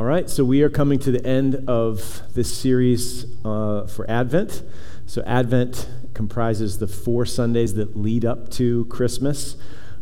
All 0.00 0.06
right, 0.06 0.30
so 0.30 0.46
we 0.46 0.62
are 0.62 0.70
coming 0.70 0.98
to 1.00 1.12
the 1.12 1.22
end 1.26 1.68
of 1.68 2.22
this 2.32 2.50
series 2.56 3.26
uh, 3.44 3.86
for 3.86 4.10
Advent. 4.10 4.62
So, 5.04 5.22
Advent 5.26 5.90
comprises 6.14 6.78
the 6.78 6.86
four 6.86 7.26
Sundays 7.26 7.74
that 7.74 7.98
lead 7.98 8.24
up 8.24 8.48
to 8.52 8.86
Christmas. 8.86 9.56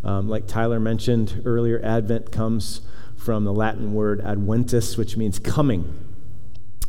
Um, 0.05 0.29
like 0.29 0.47
Tyler 0.47 0.79
mentioned 0.79 1.43
earlier, 1.45 1.81
Advent 1.83 2.31
comes 2.31 2.83
from 3.17 3.43
the 3.43 3.53
Latin 3.53 3.93
word 3.93 4.21
adventus, 4.21 4.97
which 4.97 5.17
means 5.17 5.41
coming. 5.41 5.93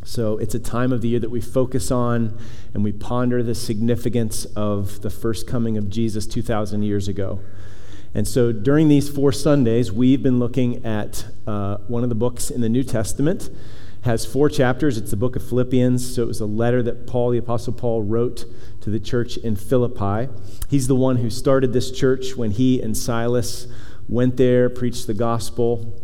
So, 0.03 0.37
it's 0.37 0.53
a 0.53 0.59
time 0.59 0.93
of 0.93 1.01
the 1.01 1.07
year 1.07 1.19
that 1.19 1.31
we 1.31 1.41
focus 1.41 1.89
on 1.89 2.37
and 2.75 2.83
we 2.83 2.91
ponder 2.91 3.41
the 3.41 3.55
significance 3.55 4.45
of 4.55 5.01
the 5.01 5.09
first 5.09 5.47
coming 5.47 5.79
of 5.79 5.89
Jesus 5.89 6.27
2,000 6.27 6.83
years 6.83 7.07
ago. 7.07 7.39
And 8.13 8.27
so 8.27 8.51
during 8.51 8.87
these 8.87 9.09
four 9.09 9.31
Sundays, 9.31 9.91
we've 9.91 10.23
been 10.23 10.39
looking 10.39 10.83
at 10.85 11.25
uh, 11.45 11.77
one 11.87 12.03
of 12.03 12.09
the 12.09 12.15
books 12.15 12.49
in 12.49 12.61
the 12.61 12.69
New 12.69 12.83
Testament. 12.83 13.43
It 13.43 14.05
has 14.05 14.25
four 14.25 14.49
chapters. 14.49 14.97
It's 14.97 15.11
the 15.11 15.17
book 15.17 15.35
of 15.35 15.47
Philippians. 15.47 16.15
So 16.15 16.23
it 16.23 16.27
was 16.27 16.39
a 16.39 16.45
letter 16.45 16.81
that 16.83 17.05
Paul, 17.05 17.31
the 17.31 17.37
Apostle 17.37 17.73
Paul, 17.73 18.03
wrote 18.03 18.45
to 18.81 18.89
the 18.89 18.99
church 18.99 19.37
in 19.37 19.55
Philippi. 19.55 20.31
He's 20.69 20.87
the 20.87 20.95
one 20.95 21.17
who 21.17 21.29
started 21.29 21.73
this 21.73 21.91
church 21.91 22.35
when 22.35 22.51
he 22.51 22.81
and 22.81 22.97
Silas 22.97 23.67
went 24.07 24.37
there, 24.37 24.69
preached 24.69 25.05
the 25.05 25.13
gospel, 25.13 26.01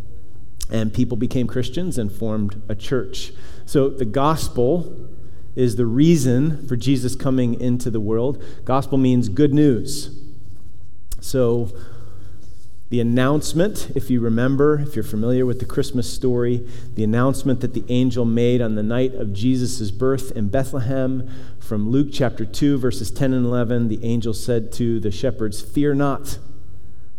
and 0.70 0.92
people 0.94 1.16
became 1.16 1.46
Christians 1.46 1.98
and 1.98 2.10
formed 2.12 2.62
a 2.68 2.74
church. 2.74 3.32
So 3.64 3.88
the 3.88 4.04
gospel 4.04 5.10
is 5.56 5.76
the 5.76 5.86
reason 5.86 6.66
for 6.68 6.76
Jesus 6.76 7.16
coming 7.16 7.60
into 7.60 7.90
the 7.90 8.00
world. 8.00 8.44
Gospel 8.64 8.98
means 8.98 9.28
good 9.28 9.54
news. 9.54 10.16
So 11.20 11.72
the 12.88 13.00
announcement, 13.00 13.90
if 13.96 14.10
you 14.10 14.20
remember, 14.20 14.78
if 14.78 14.94
you're 14.94 15.02
familiar 15.02 15.44
with 15.44 15.58
the 15.58 15.64
Christmas 15.64 16.12
story, 16.12 16.64
the 16.94 17.02
announcement 17.02 17.60
that 17.60 17.74
the 17.74 17.84
angel 17.88 18.24
made 18.24 18.62
on 18.62 18.76
the 18.76 18.82
night 18.82 19.12
of 19.14 19.32
Jesus' 19.32 19.90
birth 19.90 20.30
in 20.32 20.48
Bethlehem 20.48 21.28
from 21.58 21.90
Luke 21.90 22.08
chapter 22.12 22.44
2, 22.44 22.78
verses 22.78 23.10
10 23.10 23.32
and 23.32 23.44
11, 23.44 23.88
the 23.88 24.04
angel 24.04 24.32
said 24.32 24.70
to 24.74 25.00
the 25.00 25.10
shepherds, 25.10 25.60
Fear 25.60 25.96
not, 25.96 26.38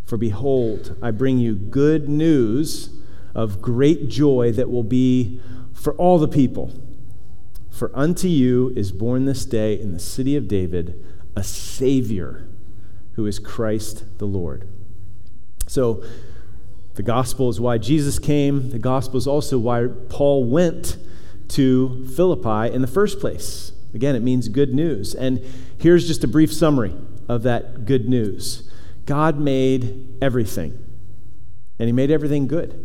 for 0.06 0.16
behold, 0.16 0.98
I 1.02 1.12
bring 1.12 1.38
you 1.38 1.54
good 1.54 2.08
news 2.08 2.90
of 3.36 3.62
great 3.62 4.08
joy 4.08 4.54
that 4.54 4.70
will 4.70 4.84
be 4.84 5.42
for 5.74 5.94
all 5.96 6.18
the 6.18 6.30
people. 6.30 6.74
For 7.70 7.92
unto 7.94 8.30
you 8.30 8.72
is 8.78 8.94
born 8.94 9.26
this 9.26 9.46
day 9.46 9.78
in 9.78 9.92
the 9.92 10.00
city 10.00 10.38
of 10.38 10.48
David 10.48 11.04
a 11.36 11.44
Savior 11.44 12.48
who 13.14 13.26
is 13.26 13.38
Christ 13.38 14.18
the 14.18 14.26
Lord. 14.26 14.68
So, 15.68 16.04
the 16.96 17.04
gospel 17.04 17.50
is 17.50 17.62
why 17.62 17.78
Jesus 17.78 18.18
came. 18.18 18.72
The 18.72 18.80
gospel 18.80 19.18
is 19.18 19.28
also 19.28 19.60
why 19.60 19.88
Paul 20.10 20.46
went 20.46 20.98
to 21.50 22.08
Philippi 22.16 22.74
in 22.74 22.82
the 22.82 22.88
first 22.88 23.20
place. 23.20 23.72
Again, 23.94 24.16
it 24.16 24.24
means 24.24 24.50
good 24.50 24.74
news. 24.74 25.14
And 25.14 25.40
here's 25.78 26.08
just 26.08 26.24
a 26.24 26.28
brief 26.28 26.52
summary 26.52 26.96
of 27.28 27.44
that 27.44 27.86
good 27.86 28.10
news 28.10 28.70
God 29.06 29.40
made 29.40 30.18
everything, 30.22 30.78
and 31.78 31.88
He 31.88 31.94
made 31.94 32.12
everything 32.12 32.48
good. 32.48 32.84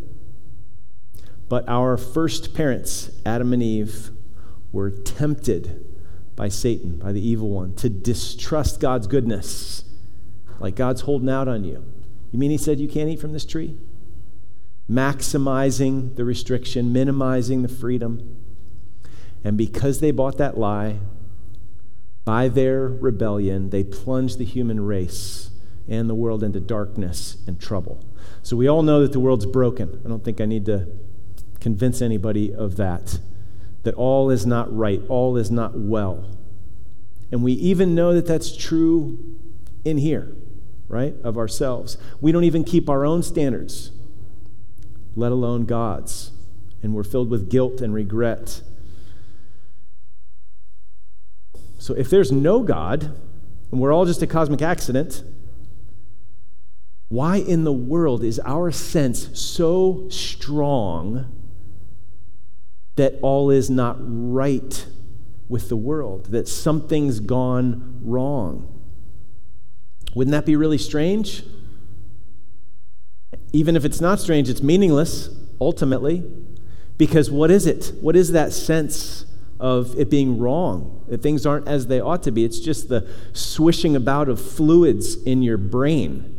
But 1.49 1.67
our 1.67 1.97
first 1.97 2.53
parents, 2.53 3.11
Adam 3.25 3.51
and 3.51 3.61
Eve, 3.61 4.11
were 4.71 4.91
tempted 4.91 5.85
by 6.35 6.49
Satan, 6.49 6.97
by 6.97 7.11
the 7.11 7.27
evil 7.27 7.49
one, 7.49 7.75
to 7.75 7.89
distrust 7.89 8.79
God's 8.79 9.07
goodness. 9.07 9.83
Like 10.59 10.75
God's 10.75 11.01
holding 11.01 11.29
out 11.29 11.47
on 11.47 11.63
you. 11.63 11.92
You 12.33 12.39
mean 12.39 12.49
he 12.49 12.57
said 12.57 12.79
you 12.79 12.89
can't 12.89 13.09
eat 13.09 13.19
from 13.19 13.31
this 13.31 13.45
tree? 13.45 13.77
Maximizing 14.89 16.15
the 16.15 16.25
restriction, 16.25 16.91
minimizing 16.91 17.61
the 17.61 17.69
freedom. 17.69 18.37
And 19.43 19.55
because 19.55 19.99
they 19.99 20.09
bought 20.09 20.39
that 20.39 20.57
lie, 20.57 20.97
by 22.25 22.47
their 22.47 22.87
rebellion, 22.87 23.69
they 23.69 23.83
plunged 23.83 24.39
the 24.39 24.45
human 24.45 24.83
race 24.83 25.51
and 25.87 26.09
the 26.09 26.15
world 26.15 26.41
into 26.41 26.59
darkness 26.59 27.37
and 27.45 27.59
trouble. 27.59 28.03
So 28.41 28.57
we 28.57 28.67
all 28.67 28.81
know 28.81 29.01
that 29.03 29.11
the 29.11 29.19
world's 29.19 29.45
broken. 29.45 30.01
I 30.03 30.09
don't 30.09 30.23
think 30.23 30.41
I 30.41 30.45
need 30.45 30.65
to 30.65 30.87
convince 31.59 32.01
anybody 32.01 32.53
of 32.53 32.77
that. 32.77 33.19
That 33.83 33.93
all 33.93 34.31
is 34.31 34.45
not 34.45 34.75
right, 34.75 35.01
all 35.07 35.37
is 35.37 35.51
not 35.51 35.77
well. 35.77 36.35
And 37.31 37.43
we 37.43 37.53
even 37.53 37.93
know 37.93 38.13
that 38.13 38.25
that's 38.25 38.55
true 38.55 39.37
in 39.85 39.99
here 39.99 40.33
right, 40.87 41.15
of 41.23 41.37
ourselves. 41.37 41.97
We 42.21 42.31
don't 42.31 42.43
even 42.43 42.63
keep 42.63 42.89
our 42.89 43.05
own 43.05 43.23
standards, 43.23 43.91
let 45.15 45.31
alone 45.31 45.65
God's. 45.65 46.31
And 46.81 46.93
we're 46.93 47.03
filled 47.03 47.29
with 47.29 47.49
guilt 47.49 47.81
and 47.81 47.93
regret. 47.93 48.61
So 51.79 51.93
if 51.93 52.09
there's 52.09 52.31
no 52.31 52.63
God, 52.63 53.03
and 53.71 53.81
we're 53.81 53.93
all 53.93 54.05
just 54.05 54.21
a 54.21 54.27
cosmic 54.27 54.61
accident, 54.61 55.23
why 57.09 57.37
in 57.37 57.63
the 57.63 57.73
world 57.73 58.23
is 58.23 58.39
our 58.45 58.71
sense 58.71 59.37
so 59.39 60.07
strong 60.09 61.31
that 62.95 63.19
all 63.21 63.49
is 63.49 63.69
not 63.69 63.97
right 63.99 64.85
with 65.47 65.69
the 65.69 65.75
world, 65.75 66.27
that 66.27 66.47
something's 66.47 67.19
gone 67.19 67.99
wrong? 68.01 68.72
Wouldn't 70.15 70.31
that 70.31 70.45
be 70.45 70.55
really 70.55 70.77
strange? 70.77 71.43
Even 73.51 73.75
if 73.75 73.85
it's 73.85 74.01
not 74.01 74.19
strange, 74.19 74.49
it's 74.49 74.63
meaningless 74.63 75.29
ultimately. 75.59 76.23
Because 76.97 77.31
what 77.31 77.51
is 77.51 77.65
it? 77.65 77.93
What 78.01 78.15
is 78.15 78.31
that 78.31 78.53
sense 78.53 79.25
of 79.59 79.97
it 79.99 80.09
being 80.09 80.37
wrong? 80.37 81.05
That 81.07 81.21
things 81.21 81.45
aren't 81.45 81.67
as 81.67 81.87
they 81.87 81.99
ought 81.99 82.23
to 82.23 82.31
be? 82.31 82.45
It's 82.45 82.59
just 82.59 82.89
the 82.89 83.07
swishing 83.33 83.95
about 83.95 84.29
of 84.29 84.39
fluids 84.39 85.15
in 85.23 85.41
your 85.41 85.57
brain. 85.57 86.29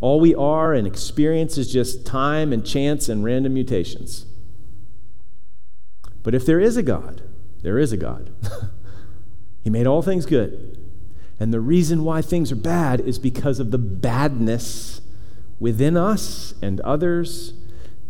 All 0.00 0.18
we 0.18 0.34
are 0.34 0.72
and 0.72 0.86
experience 0.86 1.58
is 1.58 1.70
just 1.70 2.06
time 2.06 2.52
and 2.52 2.64
chance 2.64 3.08
and 3.08 3.22
random 3.22 3.54
mutations. 3.54 4.26
But 6.22 6.34
if 6.34 6.46
there 6.46 6.60
is 6.60 6.76
a 6.76 6.82
God, 6.82 7.22
there 7.62 7.78
is 7.78 7.92
a 7.92 7.96
God. 7.96 8.30
he 9.62 9.70
made 9.70 9.86
all 9.86 10.02
things 10.02 10.26
good. 10.26 10.79
And 11.40 11.54
the 11.54 11.60
reason 11.60 12.04
why 12.04 12.20
things 12.20 12.52
are 12.52 12.56
bad 12.56 13.00
is 13.00 13.18
because 13.18 13.58
of 13.58 13.70
the 13.70 13.78
badness 13.78 15.00
within 15.58 15.96
us 15.96 16.52
and 16.60 16.80
others. 16.80 17.54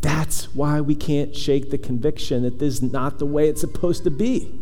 That's 0.00 0.54
why 0.54 0.80
we 0.80 0.96
can't 0.96 1.36
shake 1.36 1.70
the 1.70 1.78
conviction 1.78 2.42
that 2.42 2.58
this 2.58 2.74
is 2.74 2.82
not 2.82 3.20
the 3.20 3.26
way 3.26 3.48
it's 3.48 3.60
supposed 3.60 4.02
to 4.04 4.10
be. 4.10 4.60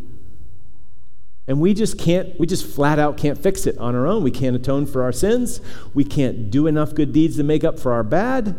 And 1.46 1.62
we 1.62 1.72
just 1.72 1.98
can't, 1.98 2.38
we 2.38 2.46
just 2.46 2.66
flat 2.66 2.98
out 2.98 3.16
can't 3.16 3.42
fix 3.42 3.66
it 3.66 3.78
on 3.78 3.94
our 3.94 4.06
own. 4.06 4.22
We 4.22 4.30
can't 4.30 4.54
atone 4.54 4.84
for 4.84 5.02
our 5.02 5.12
sins. 5.12 5.62
We 5.94 6.04
can't 6.04 6.50
do 6.50 6.66
enough 6.66 6.94
good 6.94 7.14
deeds 7.14 7.36
to 7.38 7.42
make 7.42 7.64
up 7.64 7.78
for 7.78 7.92
our 7.92 8.02
bad. 8.02 8.54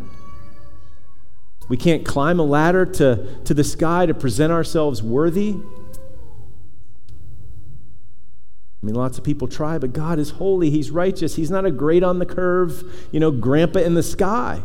We 1.70 1.78
can't 1.78 2.04
climb 2.04 2.40
a 2.40 2.44
ladder 2.44 2.88
to, 2.88 3.44
to 3.44 3.54
the 3.54 3.64
sky 3.64 4.08
to 4.08 4.16
present 4.16 4.52
ourselves 4.52 5.04
worthy. 5.04 5.58
I 8.82 8.86
mean, 8.86 8.96
lots 8.96 9.18
of 9.18 9.24
people 9.24 9.48
try, 9.48 9.78
but 9.78 9.92
God 9.92 10.20
is 10.20 10.32
holy. 10.32 10.70
He's 10.70 10.90
righteous. 10.90 11.36
He's 11.36 11.52
not 11.52 11.66
a 11.66 11.72
great 11.72 12.02
on 12.02 12.20
the 12.20 12.26
curve, 12.26 12.84
you 13.12 13.20
know, 13.20 13.30
grandpa 13.30 13.80
in 13.80 13.94
the 13.94 14.04
sky. 14.04 14.62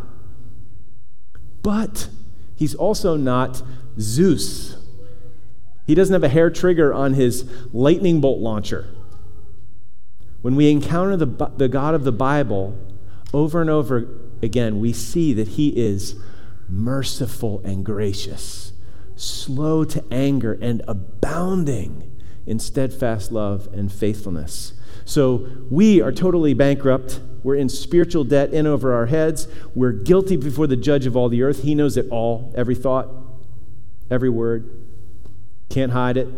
But 1.62 2.08
he's 2.54 2.74
also 2.74 3.16
not 3.16 3.62
Zeus. 3.98 4.76
He 5.86 5.94
doesn't 5.94 6.12
have 6.12 6.22
a 6.22 6.28
hair 6.28 6.48
trigger 6.48 6.94
on 6.94 7.14
his 7.14 7.50
lightning 7.72 8.20
bolt 8.20 8.38
launcher. 8.38 8.88
When 10.42 10.54
we 10.54 10.70
encounter 10.70 11.16
the, 11.16 11.50
the 11.56 11.68
God 11.68 11.94
of 11.94 12.04
the 12.04 12.12
Bible 12.12 12.78
over 13.32 13.60
and 13.60 13.70
over 13.70 14.06
again, 14.42 14.78
we 14.78 14.92
see 14.92 15.32
that 15.32 15.48
he 15.48 15.70
is 15.70 16.16
merciful 16.68 17.60
and 17.64 17.84
gracious, 17.84 18.72
slow 19.16 19.84
to 19.84 20.04
anger, 20.10 20.56
and 20.60 20.82
abounding 20.86 22.13
in 22.46 22.58
steadfast 22.58 23.32
love 23.32 23.68
and 23.72 23.92
faithfulness. 23.92 24.74
So 25.04 25.46
we 25.70 26.00
are 26.00 26.12
totally 26.12 26.54
bankrupt. 26.54 27.20
We're 27.42 27.56
in 27.56 27.68
spiritual 27.68 28.24
debt 28.24 28.54
in 28.54 28.66
over 28.66 28.94
our 28.94 29.06
heads. 29.06 29.48
We're 29.74 29.92
guilty 29.92 30.36
before 30.36 30.66
the 30.66 30.76
judge 30.76 31.06
of 31.06 31.16
all 31.16 31.28
the 31.28 31.42
earth. 31.42 31.62
He 31.62 31.74
knows 31.74 31.96
it 31.96 32.08
all, 32.10 32.52
every 32.56 32.74
thought, 32.74 33.08
every 34.10 34.30
word. 34.30 34.86
Can't 35.68 35.92
hide 35.92 36.16
it. 36.16 36.28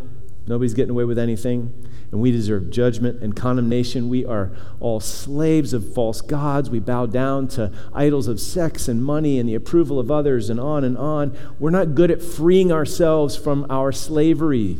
Nobody's 0.49 0.75
getting 0.75 0.91
away 0.91 1.05
with 1.05 1.19
anything. 1.19 1.89
And 2.13 2.21
we 2.21 2.31
deserve 2.31 2.71
judgment 2.71 3.21
and 3.21 3.35
condemnation. 3.35 4.09
We 4.09 4.25
are 4.25 4.53
all 4.79 5.01
slaves 5.01 5.73
of 5.73 5.93
false 5.93 6.21
gods. 6.21 6.71
We 6.71 6.79
bow 6.79 7.07
down 7.07 7.49
to 7.49 7.73
idols 7.93 8.29
of 8.29 8.41
sex 8.41 8.87
and 8.87 9.05
money 9.05 9.41
and 9.41 9.49
the 9.49 9.57
approval 9.57 9.99
of 9.99 10.11
others, 10.11 10.49
and 10.49 10.61
on 10.61 10.85
and 10.85 10.97
on. 10.97 11.37
We're 11.59 11.71
not 11.71 11.97
good 11.97 12.13
at 12.13 12.23
freeing 12.23 12.71
ourselves 12.71 13.37
from 13.37 13.67
our 13.69 13.91
slavery 13.91 14.79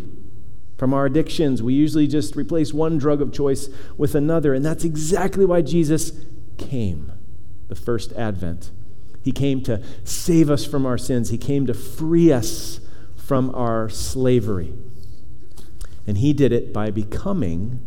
from 0.77 0.93
our 0.93 1.07
addictions. 1.07 1.63
We 1.63 1.75
usually 1.75 2.07
just 2.07 2.37
replace 2.37 2.73
one 2.73 2.99
drug 2.99 3.23
of 3.23 3.33
choice 3.33 3.69
with 3.97 4.15
another, 4.15 4.55
and 4.55 4.65
that's 4.65 4.85
exactly 4.85 5.45
why 5.45 5.63
Jesus 5.63 6.13
came, 6.59 7.13
the 7.69 7.75
first 7.75 8.13
advent. 8.13 8.71
He 9.23 9.33
came 9.33 9.63
to 9.63 9.83
save 10.05 10.51
us 10.51 10.65
from 10.65 10.87
our 10.87 10.99
sins, 10.99 11.31
He 11.31 11.39
came 11.39 11.67
to 11.67 11.75
free 11.75 12.33
us 12.33 12.81
from 13.17 13.53
our 13.55 13.89
slavery. 13.89 14.73
And 16.07 16.19
He 16.19 16.33
did 16.33 16.53
it 16.53 16.73
by 16.73 16.91
becoming 16.91 17.85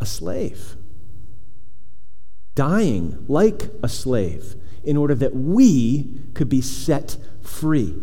a 0.00 0.06
slave, 0.06 0.76
dying 2.54 3.24
like 3.28 3.70
a 3.82 3.88
slave 3.88 4.54
in 4.82 4.96
order 4.96 5.14
that 5.16 5.34
we 5.34 6.20
could 6.32 6.48
be 6.48 6.60
set 6.60 7.16
free. 7.42 7.94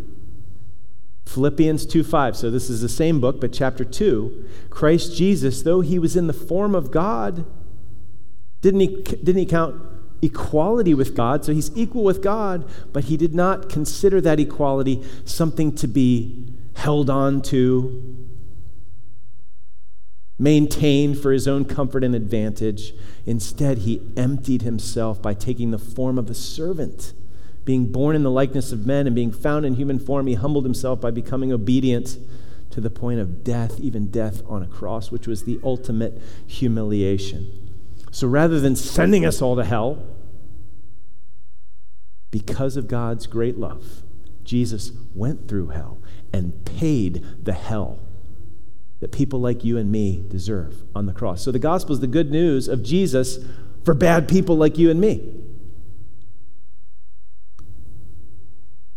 Philippians 1.25 1.85
2 1.85 2.03
5. 2.03 2.35
So 2.35 2.51
this 2.51 2.69
is 2.69 2.81
the 2.81 2.89
same 2.89 3.19
book, 3.19 3.39
but 3.39 3.53
chapter 3.53 3.83
2. 3.83 4.49
Christ 4.69 5.15
Jesus, 5.15 5.61
though 5.63 5.81
he 5.81 5.97
was 5.97 6.15
in 6.15 6.27
the 6.27 6.33
form 6.33 6.75
of 6.75 6.91
God, 6.91 7.45
didn't 8.61 8.79
he, 8.81 9.01
didn't 9.01 9.37
he 9.37 9.45
count 9.45 9.81
equality 10.21 10.93
with 10.93 11.15
God? 11.15 11.43
So 11.43 11.53
he's 11.53 11.75
equal 11.75 12.03
with 12.03 12.21
God, 12.21 12.69
but 12.93 13.05
he 13.05 13.17
did 13.17 13.33
not 13.33 13.69
consider 13.69 14.21
that 14.21 14.39
equality 14.39 15.03
something 15.25 15.75
to 15.75 15.87
be 15.87 16.53
held 16.75 17.09
on 17.09 17.41
to, 17.43 18.27
maintained 20.39 21.19
for 21.19 21.31
his 21.31 21.47
own 21.47 21.65
comfort 21.65 22.03
and 22.03 22.15
advantage. 22.15 22.93
Instead, 23.25 23.79
he 23.79 24.01
emptied 24.17 24.61
himself 24.61 25.21
by 25.21 25.33
taking 25.33 25.71
the 25.71 25.79
form 25.79 26.17
of 26.17 26.29
a 26.29 26.33
servant 26.33 27.13
being 27.65 27.91
born 27.91 28.15
in 28.15 28.23
the 28.23 28.31
likeness 28.31 28.71
of 28.71 28.85
men 28.85 29.07
and 29.07 29.15
being 29.15 29.31
found 29.31 29.65
in 29.65 29.75
human 29.75 29.99
form, 29.99 30.27
he 30.27 30.33
humbled 30.35 30.65
himself 30.65 30.99
by 30.99 31.11
becoming 31.11 31.51
obedient 31.51 32.17
to 32.71 32.81
the 32.81 32.89
point 32.89 33.19
of 33.19 33.43
death, 33.43 33.79
even 33.79 34.07
death 34.07 34.41
on 34.47 34.63
a 34.63 34.67
cross, 34.67 35.11
which 35.11 35.27
was 35.27 35.43
the 35.43 35.59
ultimate 35.63 36.21
humiliation. 36.47 37.71
So 38.11 38.27
rather 38.27 38.59
than 38.59 38.75
sending 38.75 39.25
us 39.25 39.41
all 39.41 39.55
to 39.55 39.63
hell, 39.63 40.05
because 42.31 42.75
of 42.75 42.87
God's 42.87 43.27
great 43.27 43.57
love, 43.57 44.03
Jesus 44.43 44.91
went 45.13 45.47
through 45.47 45.69
hell 45.69 45.99
and 46.33 46.65
paid 46.65 47.23
the 47.43 47.53
hell 47.53 47.99
that 48.99 49.11
people 49.11 49.39
like 49.39 49.63
you 49.63 49.77
and 49.77 49.91
me 49.91 50.23
deserve 50.27 50.83
on 50.95 51.05
the 51.05 51.13
cross. 51.13 51.43
So 51.43 51.51
the 51.51 51.59
gospel 51.59 51.93
is 51.93 51.99
the 51.99 52.07
good 52.07 52.31
news 52.31 52.67
of 52.67 52.83
Jesus 52.83 53.37
for 53.83 53.93
bad 53.93 54.27
people 54.27 54.55
like 54.55 54.77
you 54.77 54.89
and 54.89 54.99
me. 54.99 55.43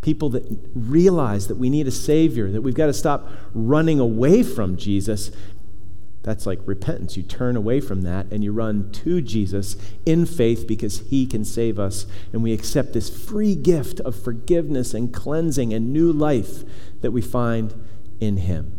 People 0.06 0.31
that 0.31 0.44
realize 0.73 1.49
that 1.49 1.56
we 1.56 1.69
need 1.69 1.88
a 1.88 1.91
Savior, 1.91 2.49
that 2.53 2.62
we've 2.62 2.76
got 2.76 2.87
to 2.87 2.93
stop 2.93 3.29
running 3.53 3.99
away 3.99 4.44
from 4.44 4.76
Jesus. 4.76 5.32
That's 6.23 6.47
like 6.47 6.61
repentance. 6.64 7.17
You 7.17 7.25
turn 7.25 7.56
away 7.56 7.81
from 7.81 8.03
that 8.03 8.26
and 8.31 8.44
you 8.44 8.53
run 8.53 8.93
to 8.93 9.20
Jesus 9.20 9.75
in 10.06 10.25
faith 10.25 10.69
because 10.69 11.00
He 11.11 11.26
can 11.26 11.44
save 11.44 11.81
us. 11.81 12.06
And 12.32 12.44
we 12.44 12.53
accept 12.53 12.93
this 12.93 13.11
free 13.11 13.56
gift 13.56 13.99
of 13.99 14.14
forgiveness 14.14 14.94
and 14.94 15.12
cleansing 15.12 15.75
and 15.75 15.93
new 15.93 16.12
life 16.12 16.62
that 17.00 17.11
we 17.11 17.20
find 17.20 17.75
in 18.20 18.37
Him. 18.37 18.79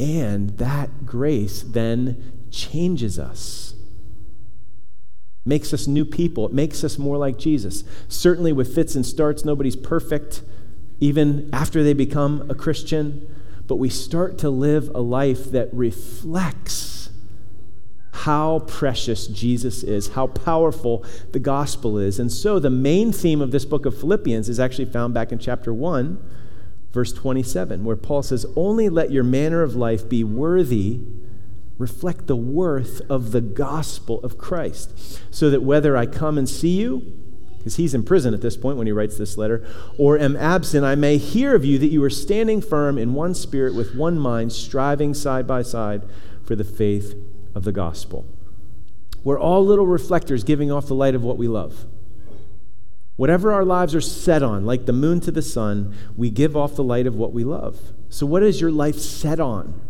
And 0.00 0.58
that 0.58 1.06
grace 1.06 1.62
then 1.62 2.48
changes 2.50 3.20
us 3.20 3.76
makes 5.44 5.72
us 5.74 5.86
new 5.86 6.04
people. 6.04 6.46
It 6.46 6.52
makes 6.52 6.82
us 6.84 6.98
more 6.98 7.16
like 7.16 7.38
Jesus. 7.38 7.84
Certainly, 8.08 8.52
with 8.52 8.74
fits 8.74 8.94
and 8.94 9.04
starts, 9.04 9.44
nobody's 9.44 9.76
perfect, 9.76 10.42
even 11.00 11.50
after 11.52 11.82
they 11.82 11.92
become 11.92 12.48
a 12.50 12.54
Christian. 12.54 13.34
But 13.66 13.76
we 13.76 13.88
start 13.88 14.38
to 14.38 14.50
live 14.50 14.90
a 14.94 15.00
life 15.00 15.50
that 15.50 15.72
reflects 15.72 17.10
how 18.12 18.60
precious 18.60 19.26
Jesus 19.26 19.82
is, 19.82 20.08
how 20.08 20.28
powerful 20.28 21.04
the 21.32 21.38
gospel 21.38 21.98
is. 21.98 22.18
And 22.18 22.32
so, 22.32 22.58
the 22.58 22.70
main 22.70 23.12
theme 23.12 23.40
of 23.40 23.50
this 23.50 23.64
book 23.64 23.84
of 23.84 23.98
Philippians 23.98 24.48
is 24.48 24.60
actually 24.60 24.86
found 24.86 25.12
back 25.12 25.32
in 25.32 25.38
chapter 25.38 25.74
1, 25.74 26.22
verse 26.92 27.12
27, 27.12 27.84
where 27.84 27.96
Paul 27.96 28.22
says, 28.22 28.46
Only 28.56 28.88
let 28.88 29.10
your 29.10 29.24
manner 29.24 29.62
of 29.62 29.76
life 29.76 30.08
be 30.08 30.24
worthy 30.24 31.00
reflect 31.78 32.26
the 32.26 32.36
worth 32.36 33.00
of 33.10 33.32
the 33.32 33.40
gospel 33.40 34.20
of 34.22 34.38
Christ, 34.38 35.20
so 35.30 35.50
that 35.50 35.62
whether 35.62 35.96
I 35.96 36.06
come 36.06 36.38
and 36.38 36.48
see 36.48 36.80
you, 36.80 37.20
because 37.58 37.76
he's 37.76 37.94
in 37.94 38.02
prison 38.02 38.34
at 38.34 38.42
this 38.42 38.56
point 38.56 38.76
when 38.76 38.86
he 38.86 38.92
writes 38.92 39.16
this 39.16 39.38
letter, 39.38 39.66
or 39.98 40.18
am 40.18 40.36
absent, 40.36 40.84
I 40.84 40.94
may 40.94 41.16
hear 41.16 41.54
of 41.54 41.64
you 41.64 41.78
that 41.78 41.88
you 41.88 42.04
are 42.04 42.10
standing 42.10 42.60
firm 42.60 42.98
in 42.98 43.14
one 43.14 43.34
spirit 43.34 43.74
with 43.74 43.94
one 43.94 44.18
mind, 44.18 44.52
striving 44.52 45.14
side 45.14 45.46
by 45.46 45.62
side 45.62 46.02
for 46.44 46.54
the 46.54 46.64
faith 46.64 47.14
of 47.54 47.64
the 47.64 47.72
gospel. 47.72 48.26
We're 49.24 49.40
all 49.40 49.64
little 49.64 49.86
reflectors 49.86 50.44
giving 50.44 50.70
off 50.70 50.86
the 50.86 50.94
light 50.94 51.14
of 51.14 51.22
what 51.22 51.38
we 51.38 51.48
love. 51.48 51.86
Whatever 53.16 53.52
our 53.52 53.64
lives 53.64 53.94
are 53.94 54.00
set 54.00 54.42
on, 54.42 54.66
like 54.66 54.86
the 54.86 54.92
moon 54.92 55.20
to 55.20 55.30
the 55.30 55.40
sun, 55.40 55.96
we 56.16 56.30
give 56.30 56.56
off 56.56 56.74
the 56.74 56.84
light 56.84 57.06
of 57.06 57.14
what 57.14 57.32
we 57.32 57.44
love. 57.44 57.92
So, 58.10 58.26
what 58.26 58.42
is 58.42 58.60
your 58.60 58.72
life 58.72 58.96
set 58.96 59.40
on? 59.40 59.80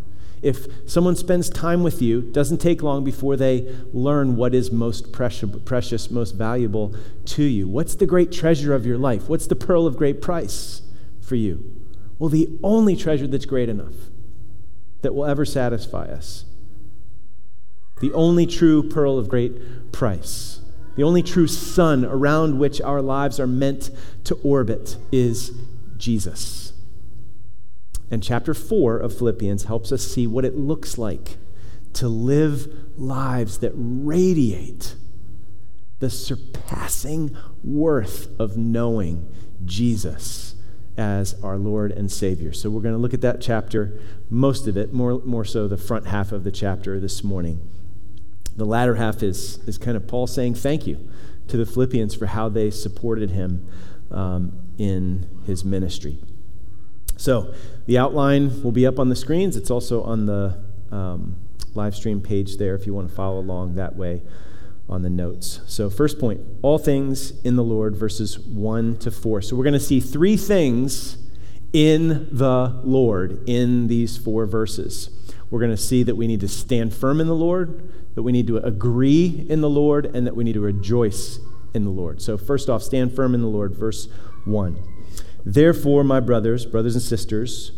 If 0.44 0.67
someone 0.87 1.17
spends 1.17 1.49
time 1.49 1.82
with 1.82 2.02
you, 2.02 2.20
doesn't 2.20 2.58
take 2.58 2.82
long 2.82 3.02
before 3.02 3.35
they 3.35 3.75
learn 3.94 4.37
what 4.37 4.55
is 4.55 4.70
most 4.70 5.11
precious, 5.11 6.11
most 6.11 6.32
valuable 6.32 6.94
to 7.25 7.43
you. 7.43 7.67
What's 7.67 7.94
the 7.94 8.05
great 8.05 8.31
treasure 8.31 8.75
of 8.75 8.85
your 8.85 8.99
life? 8.99 9.26
What's 9.26 9.46
the 9.46 9.56
pearl 9.56 9.87
of 9.87 9.96
great 9.96 10.20
price 10.20 10.82
for 11.23 11.35
you? 11.35 11.81
Well, 12.19 12.29
the 12.29 12.58
only 12.62 12.94
treasure 12.94 13.26
that's 13.26 13.46
great 13.46 13.70
enough 13.70 13.94
that 15.00 15.14
will 15.14 15.25
ever 15.25 15.46
satisfy 15.46 16.05
us. 16.05 16.44
The 18.02 18.12
only 18.12 18.44
true 18.44 18.87
pearl 18.87 19.17
of 19.17 19.31
great 19.31 19.93
price. 19.93 20.61
The 20.96 21.05
only 21.05 21.23
true 21.23 21.46
sun 21.46 22.05
around 22.05 22.58
which 22.58 22.82
our 22.82 23.00
lives 23.00 23.41
are 23.41 23.46
meant 23.46 23.88
to 24.25 24.35
orbit 24.44 24.99
is 25.11 25.52
Jesus. 25.96 26.73
And 28.10 28.22
chapter 28.22 28.54
4 28.54 28.98
of 28.98 29.16
Philippians 29.16 29.64
helps 29.64 29.92
us 29.92 30.02
see 30.06 30.26
what 30.26 30.44
it 30.44 30.56
looks 30.56 30.98
like 30.98 31.36
to 31.94 32.08
live 32.08 32.68
lives 32.96 33.58
that 33.58 33.72
radiate 33.74 34.96
the 36.00 36.10
surpassing 36.10 37.36
worth 37.62 38.28
of 38.38 38.56
knowing 38.56 39.32
Jesus 39.64 40.54
as 40.96 41.34
our 41.42 41.56
Lord 41.56 41.92
and 41.92 42.10
Savior. 42.10 42.52
So 42.52 42.70
we're 42.70 42.82
going 42.82 42.94
to 42.94 43.00
look 43.00 43.14
at 43.14 43.20
that 43.22 43.40
chapter, 43.40 44.00
most 44.28 44.66
of 44.66 44.76
it, 44.76 44.92
more, 44.92 45.20
more 45.24 45.44
so 45.44 45.66
the 45.66 45.76
front 45.76 46.06
half 46.06 46.30
of 46.30 46.44
the 46.44 46.50
chapter 46.50 47.00
this 47.00 47.24
morning. 47.24 47.68
The 48.56 48.64
latter 48.66 48.96
half 48.96 49.22
is, 49.22 49.58
is 49.66 49.78
kind 49.78 49.96
of 49.96 50.06
Paul 50.06 50.26
saying 50.26 50.54
thank 50.54 50.86
you 50.86 51.08
to 51.48 51.56
the 51.56 51.66
Philippians 51.66 52.14
for 52.14 52.26
how 52.26 52.48
they 52.48 52.70
supported 52.70 53.30
him 53.30 53.68
um, 54.10 54.60
in 54.78 55.28
his 55.46 55.64
ministry. 55.64 56.18
So 57.16 57.55
the 57.87 57.99
outline 57.99 58.62
will 58.62 58.72
be 58.72 58.86
up 58.86 58.98
on 58.98 59.08
the 59.08 59.17
screens. 59.17 59.56
It's 59.56 59.70
also 59.70 60.03
on 60.03 60.27
the 60.27 60.62
um, 60.91 61.36
live 61.74 61.94
stream 61.94 62.20
page 62.20 62.56
there 62.56 62.74
if 62.74 62.86
you 62.86 62.94
want 62.94 63.08
to 63.08 63.15
follow 63.15 63.38
along 63.38 63.74
that 63.74 63.96
way 63.96 64.22
on 64.88 65.03
the 65.03 65.10
notes. 65.10 65.60
So, 65.67 65.88
first 65.88 66.19
point 66.19 66.41
all 66.62 66.79
things 66.79 67.41
in 67.43 67.56
the 67.56 67.65
Lord, 67.65 67.96
verses 67.96 68.38
1 68.38 68.98
to 68.98 69.10
4. 69.10 69.43
So, 69.43 69.56
we're 69.56 69.65
going 69.65 69.72
to 69.74 69.81
see 69.81 70.00
three 70.00 70.36
things 70.36 71.19
in 71.72 72.29
the 72.31 72.81
Lord 72.84 73.48
in 73.48 73.88
these 73.88 74.17
four 74.17 74.46
verses. 74.46 75.10
We're 75.50 75.60
going 75.60 75.70
to 75.70 75.77
see 75.77 76.03
that 76.03 76.15
we 76.15 76.27
need 76.27 76.41
to 76.41 76.48
stand 76.48 76.94
firm 76.94 77.20
in 77.20 77.27
the 77.27 77.34
Lord, 77.34 77.93
that 78.15 78.22
we 78.22 78.32
need 78.32 78.46
to 78.48 78.58
agree 78.58 79.46
in 79.48 79.60
the 79.60 79.70
Lord, 79.70 80.06
and 80.06 80.27
that 80.27 80.36
we 80.36 80.44
need 80.44 80.55
to 80.55 80.60
rejoice 80.60 81.38
in 81.72 81.84
the 81.84 81.91
Lord. 81.91 82.20
So, 82.20 82.36
first 82.36 82.69
off, 82.69 82.82
stand 82.82 83.15
firm 83.15 83.34
in 83.34 83.41
the 83.41 83.48
Lord, 83.48 83.74
verse 83.74 84.08
1. 84.44 84.77
Therefore, 85.44 86.05
my 86.05 86.20
brothers, 86.20 86.67
brothers 86.67 86.94
and 86.94 87.03
sisters, 87.03 87.72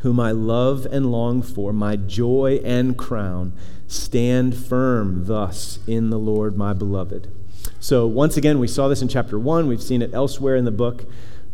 whom 0.00 0.20
I 0.20 0.32
love 0.32 0.86
and 0.90 1.10
long 1.10 1.40
for, 1.40 1.72
my 1.72 1.96
joy 1.96 2.60
and 2.64 2.98
crown, 2.98 3.54
stand 3.86 4.56
firm 4.56 5.26
thus 5.26 5.78
in 5.86 6.10
the 6.10 6.18
Lord, 6.18 6.56
my 6.56 6.72
beloved. 6.72 7.32
So, 7.80 8.06
once 8.06 8.36
again, 8.36 8.58
we 8.58 8.68
saw 8.68 8.88
this 8.88 9.02
in 9.02 9.08
chapter 9.08 9.38
1, 9.38 9.66
we've 9.66 9.82
seen 9.82 10.02
it 10.02 10.12
elsewhere 10.12 10.56
in 10.56 10.64
the 10.64 10.70
book. 10.70 11.04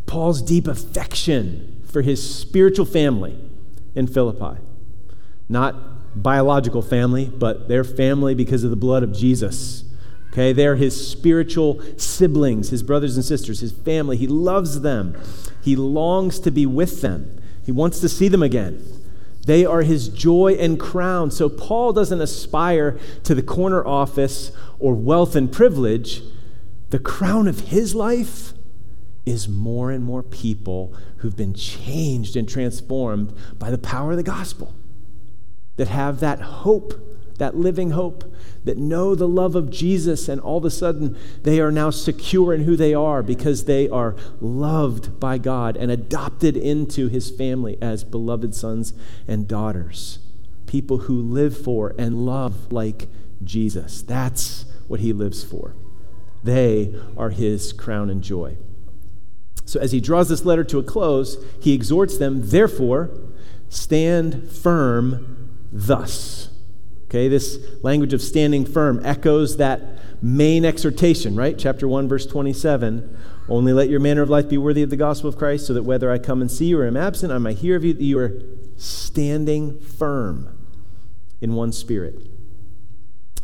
Paul's 0.05 0.41
deep 0.41 0.67
affection 0.67 1.81
for 1.85 2.01
his 2.01 2.37
spiritual 2.37 2.85
family 2.85 3.37
in 3.95 4.07
Philippi. 4.07 4.59
Not 5.47 6.21
biological 6.21 6.81
family, 6.81 7.25
but 7.25 7.67
their 7.67 7.83
family 7.83 8.35
because 8.35 8.63
of 8.63 8.69
the 8.69 8.75
blood 8.75 9.03
of 9.03 9.13
Jesus. 9.13 9.85
Okay, 10.31 10.53
they're 10.53 10.77
his 10.77 11.09
spiritual 11.09 11.81
siblings, 11.97 12.69
his 12.69 12.83
brothers 12.83 13.17
and 13.17 13.25
sisters, 13.25 13.59
his 13.59 13.73
family. 13.73 14.15
He 14.15 14.27
loves 14.27 14.81
them. 14.81 15.21
He 15.61 15.75
longs 15.75 16.39
to 16.39 16.51
be 16.51 16.65
with 16.65 17.01
them. 17.01 17.41
He 17.65 17.71
wants 17.71 17.99
to 17.99 18.07
see 18.07 18.29
them 18.29 18.41
again. 18.41 18.81
They 19.45 19.65
are 19.65 19.81
his 19.81 20.07
joy 20.07 20.55
and 20.59 20.79
crown. 20.79 21.31
So 21.31 21.49
Paul 21.49 21.93
doesn't 21.93 22.21
aspire 22.21 22.97
to 23.23 23.35
the 23.35 23.43
corner 23.43 23.85
office 23.85 24.51
or 24.79 24.93
wealth 24.93 25.35
and 25.35 25.51
privilege. 25.51 26.21
The 26.91 26.99
crown 26.99 27.47
of 27.47 27.67
his 27.67 27.93
life 27.93 28.53
is 29.25 29.49
more 29.49 29.91
and 29.91 30.03
more 30.03 30.23
people 30.23 30.95
who've 31.17 31.35
been 31.35 31.53
changed 31.53 32.35
and 32.35 32.47
transformed 32.47 33.33
by 33.59 33.69
the 33.69 33.77
power 33.77 34.11
of 34.11 34.17
the 34.17 34.23
gospel, 34.23 34.73
that 35.75 35.87
have 35.89 36.19
that 36.19 36.39
hope 36.39 36.93
that 37.41 37.57
living 37.57 37.89
hope, 37.89 38.31
that 38.63 38.77
know 38.77 39.15
the 39.15 39.27
love 39.27 39.55
of 39.55 39.71
Jesus, 39.71 40.29
and 40.29 40.39
all 40.39 40.59
of 40.59 40.65
a 40.65 40.69
sudden 40.69 41.17
they 41.41 41.59
are 41.59 41.71
now 41.71 41.89
secure 41.89 42.53
in 42.53 42.65
who 42.65 42.75
they 42.75 42.93
are 42.93 43.23
because 43.23 43.65
they 43.65 43.89
are 43.89 44.15
loved 44.39 45.19
by 45.19 45.39
God 45.39 45.75
and 45.75 45.89
adopted 45.89 46.55
into 46.55 47.07
his 47.07 47.31
family 47.31 47.79
as 47.81 48.03
beloved 48.03 48.53
sons 48.53 48.93
and 49.27 49.47
daughters. 49.47 50.19
People 50.67 50.99
who 50.99 51.19
live 51.19 51.57
for 51.57 51.95
and 51.97 52.27
love 52.27 52.71
like 52.71 53.07
Jesus. 53.43 54.03
That's 54.03 54.65
what 54.87 54.99
he 54.99 55.11
lives 55.11 55.43
for. 55.43 55.73
They 56.43 56.93
are 57.17 57.31
his 57.31 57.73
crown 57.73 58.11
and 58.11 58.21
joy. 58.21 58.57
So, 59.65 59.79
as 59.79 59.93
he 59.93 59.99
draws 59.99 60.29
this 60.29 60.45
letter 60.45 60.63
to 60.65 60.77
a 60.77 60.83
close, 60.83 61.43
he 61.59 61.73
exhorts 61.73 62.19
them, 62.19 62.49
therefore, 62.49 63.09
stand 63.67 64.51
firm 64.51 65.57
thus. 65.71 66.50
Okay, 67.11 67.27
this 67.27 67.59
language 67.83 68.13
of 68.13 68.21
standing 68.21 68.63
firm 68.63 69.05
echoes 69.05 69.57
that 69.57 69.81
main 70.23 70.63
exhortation, 70.63 71.35
right? 71.35 71.59
Chapter 71.59 71.85
1, 71.85 72.07
verse 72.07 72.25
27. 72.25 73.17
Only 73.49 73.73
let 73.73 73.89
your 73.89 73.99
manner 73.99 74.21
of 74.21 74.29
life 74.29 74.47
be 74.47 74.57
worthy 74.57 74.81
of 74.81 74.89
the 74.89 74.95
gospel 74.95 75.27
of 75.27 75.35
Christ, 75.35 75.67
so 75.67 75.73
that 75.73 75.83
whether 75.83 76.09
I 76.09 76.19
come 76.19 76.39
and 76.39 76.49
see 76.49 76.67
you 76.67 76.79
or 76.79 76.87
am 76.87 76.95
absent, 76.95 77.33
I 77.33 77.37
might 77.37 77.57
hear 77.57 77.75
of 77.75 77.83
you 77.83 77.93
that 77.93 78.01
you 78.01 78.17
are 78.17 78.41
standing 78.77 79.77
firm 79.77 80.57
in 81.41 81.53
one 81.53 81.73
spirit. 81.73 82.15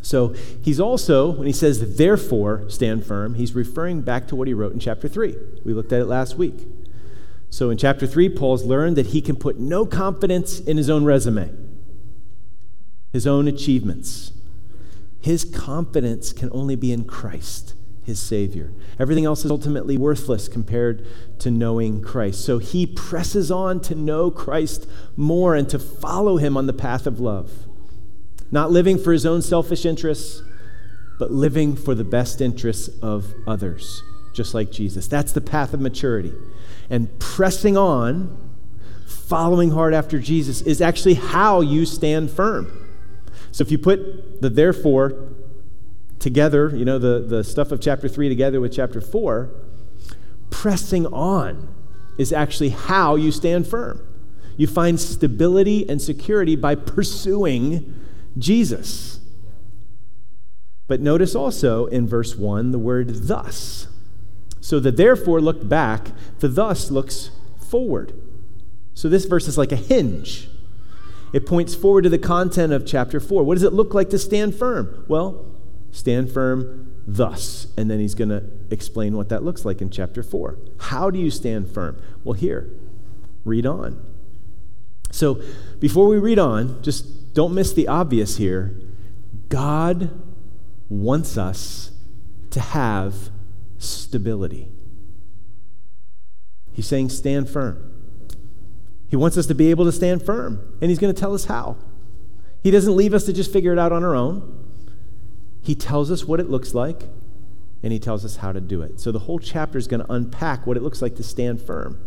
So 0.00 0.28
he's 0.62 0.80
also, 0.80 1.32
when 1.32 1.46
he 1.46 1.52
says, 1.52 1.98
therefore, 1.98 2.70
stand 2.70 3.04
firm, 3.04 3.34
he's 3.34 3.54
referring 3.54 4.00
back 4.00 4.28
to 4.28 4.34
what 4.34 4.48
he 4.48 4.54
wrote 4.54 4.72
in 4.72 4.80
chapter 4.80 5.08
3. 5.08 5.36
We 5.66 5.74
looked 5.74 5.92
at 5.92 6.00
it 6.00 6.06
last 6.06 6.38
week. 6.38 6.66
So 7.50 7.68
in 7.68 7.76
chapter 7.76 8.06
3, 8.06 8.30
Paul's 8.30 8.64
learned 8.64 8.96
that 8.96 9.08
he 9.08 9.20
can 9.20 9.36
put 9.36 9.58
no 9.58 9.84
confidence 9.84 10.58
in 10.58 10.78
his 10.78 10.88
own 10.88 11.04
resume, 11.04 11.67
his 13.18 13.26
own 13.26 13.48
achievements. 13.48 14.32
His 15.20 15.44
confidence 15.44 16.32
can 16.32 16.48
only 16.52 16.76
be 16.76 16.92
in 16.92 17.04
Christ, 17.04 17.74
his 18.04 18.20
Savior. 18.20 18.72
Everything 18.98 19.24
else 19.24 19.44
is 19.44 19.50
ultimately 19.50 19.96
worthless 19.98 20.48
compared 20.48 21.06
to 21.40 21.50
knowing 21.50 22.00
Christ. 22.02 22.44
So 22.44 22.58
he 22.58 22.86
presses 22.86 23.50
on 23.50 23.80
to 23.82 23.94
know 23.94 24.30
Christ 24.30 24.88
more 25.16 25.54
and 25.54 25.68
to 25.70 25.78
follow 25.78 26.36
him 26.36 26.56
on 26.56 26.66
the 26.66 26.72
path 26.72 27.06
of 27.06 27.20
love 27.20 27.50
not 28.50 28.70
living 28.70 28.98
for 28.98 29.12
his 29.12 29.26
own 29.26 29.42
selfish 29.42 29.84
interests, 29.84 30.42
but 31.18 31.30
living 31.30 31.76
for 31.76 31.94
the 31.94 32.04
best 32.04 32.40
interests 32.40 32.88
of 33.02 33.34
others, 33.46 34.02
just 34.32 34.54
like 34.54 34.70
Jesus. 34.70 35.06
That's 35.08 35.32
the 35.32 35.40
path 35.40 35.74
of 35.74 35.80
maturity. 35.80 36.32
And 36.88 37.18
pressing 37.18 37.76
on, 37.76 38.36
following 39.06 39.70
hard 39.70 39.92
after 39.92 40.18
Jesus, 40.18 40.62
is 40.62 40.80
actually 40.80 41.14
how 41.14 41.60
you 41.60 41.84
stand 41.84 42.30
firm. 42.30 42.77
So 43.58 43.62
if 43.62 43.72
you 43.72 43.78
put 43.78 44.40
the 44.40 44.50
therefore 44.50 45.32
together, 46.20 46.70
you 46.76 46.84
know, 46.84 47.00
the, 47.00 47.18
the 47.18 47.42
stuff 47.42 47.72
of 47.72 47.80
chapter 47.80 48.06
3 48.06 48.28
together 48.28 48.60
with 48.60 48.72
chapter 48.72 49.00
4, 49.00 49.50
pressing 50.48 51.06
on 51.06 51.74
is 52.18 52.32
actually 52.32 52.68
how 52.68 53.16
you 53.16 53.32
stand 53.32 53.66
firm. 53.66 54.06
You 54.56 54.68
find 54.68 55.00
stability 55.00 55.90
and 55.90 56.00
security 56.00 56.54
by 56.54 56.76
pursuing 56.76 57.96
Jesus. 58.38 59.18
But 60.86 61.00
notice 61.00 61.34
also 61.34 61.86
in 61.86 62.06
verse 62.06 62.36
1 62.36 62.70
the 62.70 62.78
word 62.78 63.08
thus. 63.26 63.88
So 64.60 64.78
the 64.78 64.92
therefore 64.92 65.40
looked 65.40 65.68
back, 65.68 66.12
the 66.38 66.46
thus 66.46 66.92
looks 66.92 67.32
forward. 67.58 68.12
So 68.94 69.08
this 69.08 69.24
verse 69.24 69.48
is 69.48 69.58
like 69.58 69.72
a 69.72 69.76
hinge. 69.76 70.48
It 71.32 71.46
points 71.46 71.74
forward 71.74 72.02
to 72.02 72.08
the 72.08 72.18
content 72.18 72.72
of 72.72 72.86
chapter 72.86 73.20
4. 73.20 73.42
What 73.42 73.54
does 73.54 73.62
it 73.62 73.72
look 73.72 73.94
like 73.94 74.10
to 74.10 74.18
stand 74.18 74.54
firm? 74.54 75.04
Well, 75.08 75.44
stand 75.90 76.30
firm 76.32 77.02
thus. 77.06 77.66
And 77.76 77.90
then 77.90 78.00
he's 78.00 78.14
going 78.14 78.30
to 78.30 78.44
explain 78.70 79.16
what 79.16 79.28
that 79.28 79.42
looks 79.42 79.64
like 79.64 79.80
in 79.80 79.90
chapter 79.90 80.22
4. 80.22 80.58
How 80.78 81.10
do 81.10 81.18
you 81.18 81.30
stand 81.30 81.70
firm? 81.70 82.00
Well, 82.24 82.34
here, 82.34 82.70
read 83.44 83.66
on. 83.66 84.04
So 85.10 85.42
before 85.80 86.06
we 86.06 86.18
read 86.18 86.38
on, 86.38 86.82
just 86.82 87.34
don't 87.34 87.54
miss 87.54 87.72
the 87.72 87.88
obvious 87.88 88.36
here. 88.36 88.80
God 89.48 90.10
wants 90.88 91.36
us 91.36 91.92
to 92.50 92.60
have 92.60 93.30
stability. 93.78 94.68
He's 96.72 96.86
saying, 96.86 97.08
stand 97.10 97.48
firm. 97.48 97.97
He 99.08 99.16
wants 99.16 99.36
us 99.36 99.46
to 99.46 99.54
be 99.54 99.70
able 99.70 99.84
to 99.84 99.92
stand 99.92 100.22
firm, 100.22 100.76
and 100.80 100.90
He's 100.90 100.98
going 100.98 101.14
to 101.14 101.18
tell 101.18 101.34
us 101.34 101.46
how. 101.46 101.76
He 102.62 102.70
doesn't 102.70 102.94
leave 102.94 103.14
us 103.14 103.24
to 103.24 103.32
just 103.32 103.52
figure 103.52 103.72
it 103.72 103.78
out 103.78 103.92
on 103.92 104.04
our 104.04 104.14
own. 104.14 104.64
He 105.62 105.74
tells 105.74 106.10
us 106.10 106.24
what 106.24 106.40
it 106.40 106.50
looks 106.50 106.74
like, 106.74 107.04
and 107.82 107.92
He 107.92 107.98
tells 107.98 108.24
us 108.24 108.36
how 108.36 108.52
to 108.52 108.60
do 108.60 108.82
it. 108.82 109.00
So 109.00 109.12
the 109.12 109.20
whole 109.20 109.38
chapter 109.38 109.78
is 109.78 109.86
going 109.86 110.04
to 110.04 110.12
unpack 110.12 110.66
what 110.66 110.76
it 110.76 110.82
looks 110.82 111.00
like 111.00 111.16
to 111.16 111.22
stand 111.22 111.62
firm. 111.62 112.00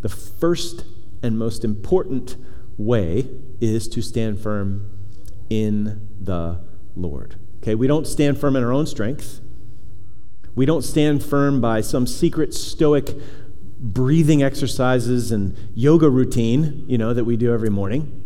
The 0.00 0.08
first 0.08 0.84
and 1.22 1.38
most 1.38 1.64
important 1.64 2.36
way 2.76 3.28
is 3.60 3.88
to 3.88 4.00
stand 4.00 4.40
firm 4.40 4.90
in 5.50 6.08
the 6.20 6.60
Lord. 6.94 7.34
Okay, 7.62 7.74
we 7.74 7.86
don't 7.86 8.06
stand 8.06 8.38
firm 8.38 8.54
in 8.56 8.62
our 8.62 8.72
own 8.72 8.86
strength. 8.86 9.40
We 10.54 10.64
don't 10.64 10.82
stand 10.82 11.22
firm 11.22 11.60
by 11.60 11.80
some 11.80 12.06
secret 12.06 12.54
stoic 12.54 13.10
breathing 13.80 14.42
exercises 14.42 15.30
and 15.30 15.56
yoga 15.74 16.10
routine, 16.10 16.84
you 16.88 16.98
know, 16.98 17.14
that 17.14 17.24
we 17.24 17.36
do 17.36 17.52
every 17.52 17.70
morning. 17.70 18.24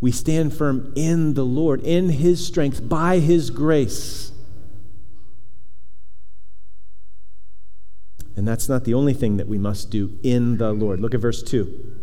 We 0.00 0.12
stand 0.12 0.54
firm 0.54 0.92
in 0.96 1.34
the 1.34 1.44
Lord, 1.44 1.82
in 1.82 2.10
His 2.10 2.46
strength, 2.46 2.88
by 2.88 3.18
His 3.18 3.50
grace. 3.50 4.32
And 8.36 8.48
that's 8.48 8.68
not 8.68 8.84
the 8.84 8.94
only 8.94 9.12
thing 9.12 9.36
that 9.36 9.48
we 9.48 9.58
must 9.58 9.90
do 9.90 10.18
in 10.22 10.56
the 10.56 10.72
Lord. 10.72 11.00
Look 11.00 11.14
at 11.14 11.20
verse 11.20 11.42
2. 11.42 11.96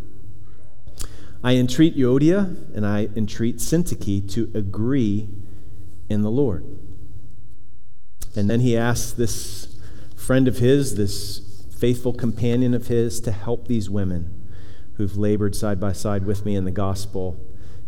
I 1.42 1.54
entreat 1.54 1.96
Euodia 1.96 2.74
and 2.74 2.86
I 2.86 3.08
entreat 3.16 3.56
Syntyche 3.56 4.30
to 4.32 4.50
agree 4.54 5.28
in 6.08 6.22
the 6.22 6.30
Lord. 6.30 6.64
And 8.36 8.48
then 8.48 8.60
he 8.60 8.76
asks 8.76 9.12
this 9.12 9.76
friend 10.16 10.46
of 10.46 10.58
his, 10.58 10.96
this 10.96 11.47
faithful 11.78 12.12
companion 12.12 12.74
of 12.74 12.88
his, 12.88 13.20
to 13.20 13.30
help 13.30 13.68
these 13.68 13.88
women 13.88 14.34
who've 14.96 15.16
labored 15.16 15.54
side 15.54 15.78
by 15.78 15.92
side 15.92 16.26
with 16.26 16.44
me 16.44 16.56
in 16.56 16.64
the 16.64 16.72
gospel, 16.72 17.38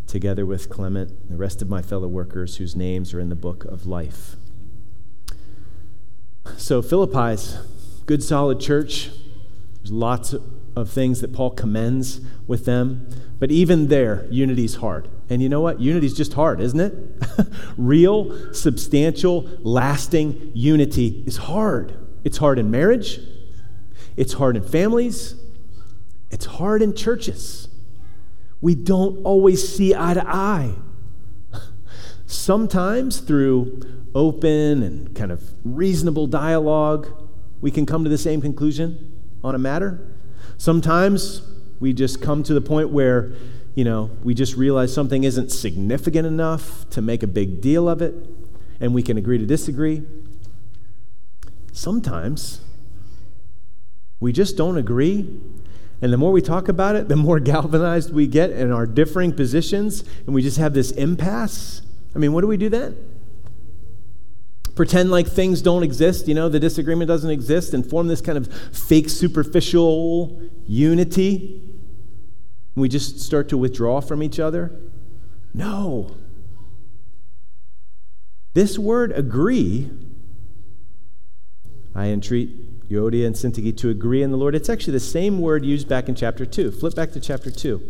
together 0.07 0.47
with 0.47 0.71
Clement, 0.71 1.11
and 1.11 1.31
the 1.31 1.37
rest 1.37 1.61
of 1.61 1.69
my 1.69 1.83
fellow 1.83 2.07
workers 2.07 2.57
whose 2.57 2.77
names 2.77 3.13
are 3.13 3.21
in 3.21 3.29
the 3.29 3.35
book 3.35 3.65
of 3.65 3.87
life. 3.87 4.37
So, 6.57 6.83
Philippi's 6.83 7.59
good, 8.07 8.23
solid 8.23 8.61
church. 8.61 9.11
There's 9.79 9.93
lots 9.93 10.35
of 10.77 10.91
things 10.91 11.21
that 11.21 11.33
Paul 11.33 11.51
commends 11.51 12.21
with 12.47 12.65
them. 12.65 13.09
But 13.41 13.51
even 13.51 13.89
there, 13.89 14.27
unity's 14.31 14.77
hard. 14.77 15.09
And 15.29 15.43
you 15.43 15.49
know 15.49 15.61
what? 15.61 15.81
Unity's 15.81 16.15
just 16.15 16.35
hard, 16.35 16.61
isn't 16.61 16.81
it? 16.81 16.95
Real, 17.77 18.55
substantial, 18.55 19.49
lasting 19.61 20.53
unity 20.55 21.25
is 21.27 21.39
hard. 21.39 21.95
It's 22.23 22.39
hard 22.39 22.59
in 22.59 22.71
marriage, 22.71 23.21
it's 24.21 24.35
hard 24.35 24.55
in 24.55 24.63
families, 24.63 25.35
it's 26.31 26.45
hard 26.45 26.83
in 26.83 26.95
churches. 26.95 27.69
We 28.61 28.75
don't 28.75 29.25
always 29.25 29.67
see 29.67 29.95
eye 29.95 30.13
to 30.13 30.29
eye. 30.29 30.75
Sometimes 32.27 33.21
through 33.21 33.81
open 34.15 34.83
and 34.83 35.17
kind 35.17 35.33
of 35.33 35.43
reasonable 35.65 36.27
dialogue, 36.27 37.09
we 37.63 37.71
can 37.71 37.87
come 37.87 38.05
to 38.05 38.11
the 38.11 38.19
same 38.19 38.43
conclusion 38.43 39.11
on 39.43 39.55
a 39.55 39.59
matter. 39.59 40.07
Sometimes 40.59 41.41
we 41.81 41.95
just 41.95 42.21
come 42.21 42.43
to 42.43 42.53
the 42.53 42.61
point 42.61 42.91
where, 42.91 43.33
you 43.75 43.85
know, 43.85 44.11
we 44.23 44.35
just 44.35 44.55
realize 44.55 44.93
something 44.93 45.25
isn't 45.25 45.49
significant 45.49 46.27
enough 46.27 46.87
to 46.91 47.01
make 47.01 47.23
a 47.23 47.27
big 47.27 47.63
deal 47.63 47.89
of 47.89 48.03
it, 48.03 48.15
and 48.81 48.93
we 48.93 49.03
can 49.03 49.17
agree 49.17 49.39
to 49.39 49.47
disagree. 49.47 50.03
Sometimes 51.73 52.61
we 54.21 54.33
just 54.33 54.57
don't 54.57 54.77
agree. 54.77 55.41
And 56.03 56.13
the 56.13 56.17
more 56.17 56.31
we 56.31 56.43
talk 56.43 56.69
about 56.69 56.95
it, 56.95 57.09
the 57.09 57.17
more 57.17 57.41
galvanized 57.41 58.13
we 58.13 58.27
get 58.27 58.51
in 58.51 58.71
our 58.71 58.87
differing 58.87 59.33
positions, 59.33 60.05
and 60.27 60.35
we 60.35 60.43
just 60.43 60.59
have 60.59 60.75
this 60.75 60.91
impasse. 60.93 61.83
I 62.15 62.19
mean, 62.19 62.33
what 62.33 62.43
do 62.43 62.47
we 62.47 62.57
do 62.57 62.69
then? 62.69 62.97
Pretend 64.75 65.11
like 65.11 65.27
things 65.27 65.61
don't 65.63 65.83
exist, 65.83 66.29
you 66.29 66.35
know, 66.35 66.49
the 66.49 66.61
disagreement 66.61 67.09
doesn't 67.09 67.31
exist, 67.31 67.75
and 67.75 67.89
form 67.89 68.09
this 68.09 68.21
kind 68.21 68.39
of 68.39 68.53
fake 68.73 69.09
superficial 69.09 70.41
unity? 70.67 71.63
We 72.75 72.89
just 72.89 73.21
start 73.21 73.49
to 73.51 73.59
withdraw 73.59 74.01
from 74.01 74.23
each 74.23 74.39
other? 74.39 74.71
No. 75.53 76.15
This 78.55 78.79
word 78.79 79.13
agree, 79.13 79.91
I 81.95 82.07
entreat 82.07 82.51
Euodia 82.91 83.25
and 83.25 83.37
Syntyche 83.37 83.77
to 83.77 83.89
agree 83.89 84.23
in 84.23 84.31
the 84.31 84.37
Lord. 84.37 84.55
It's 84.55 84.69
actually 84.69 84.95
the 84.95 85.01
same 85.01 85.39
word 85.41 85.65
used 85.65 85.89
back 85.89 86.09
in 86.09 86.15
chapter 86.15 86.45
2. 86.45 86.73
Flip 86.73 86.95
back 86.95 87.13
to 87.13 87.21
chapter 87.21 87.51
2. 87.51 87.81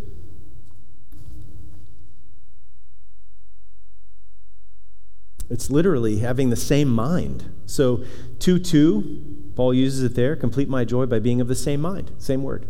It's 5.49 5.71
literally 5.71 6.19
having 6.19 6.51
the 6.51 6.57
same 6.57 6.89
mind. 6.89 7.51
So, 7.67 8.05
2 8.39 8.59
2, 8.61 9.53
Paul 9.57 9.75
uses 9.75 10.03
it 10.03 10.15
there 10.15 10.37
complete 10.37 10.69
my 10.69 10.85
joy 10.85 11.07
by 11.07 11.19
being 11.19 11.41
of 11.41 11.49
the 11.49 11.57
same 11.57 11.81
mind, 11.81 12.13
same 12.19 12.43
word. 12.43 12.67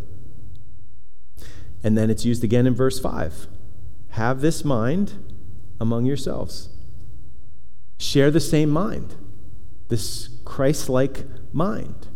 And 1.82 1.96
then 1.96 2.10
it's 2.10 2.24
used 2.24 2.44
again 2.44 2.66
in 2.66 2.74
verse 2.74 2.98
5 2.98 3.48
have 4.10 4.40
this 4.40 4.64
mind 4.64 5.12
among 5.78 6.04
yourselves. 6.04 6.68
Share 7.98 8.30
the 8.30 8.40
same 8.40 8.70
mind, 8.70 9.14
this 9.88 10.28
Christ 10.44 10.88
like 10.88 11.24
mind. 11.52 12.08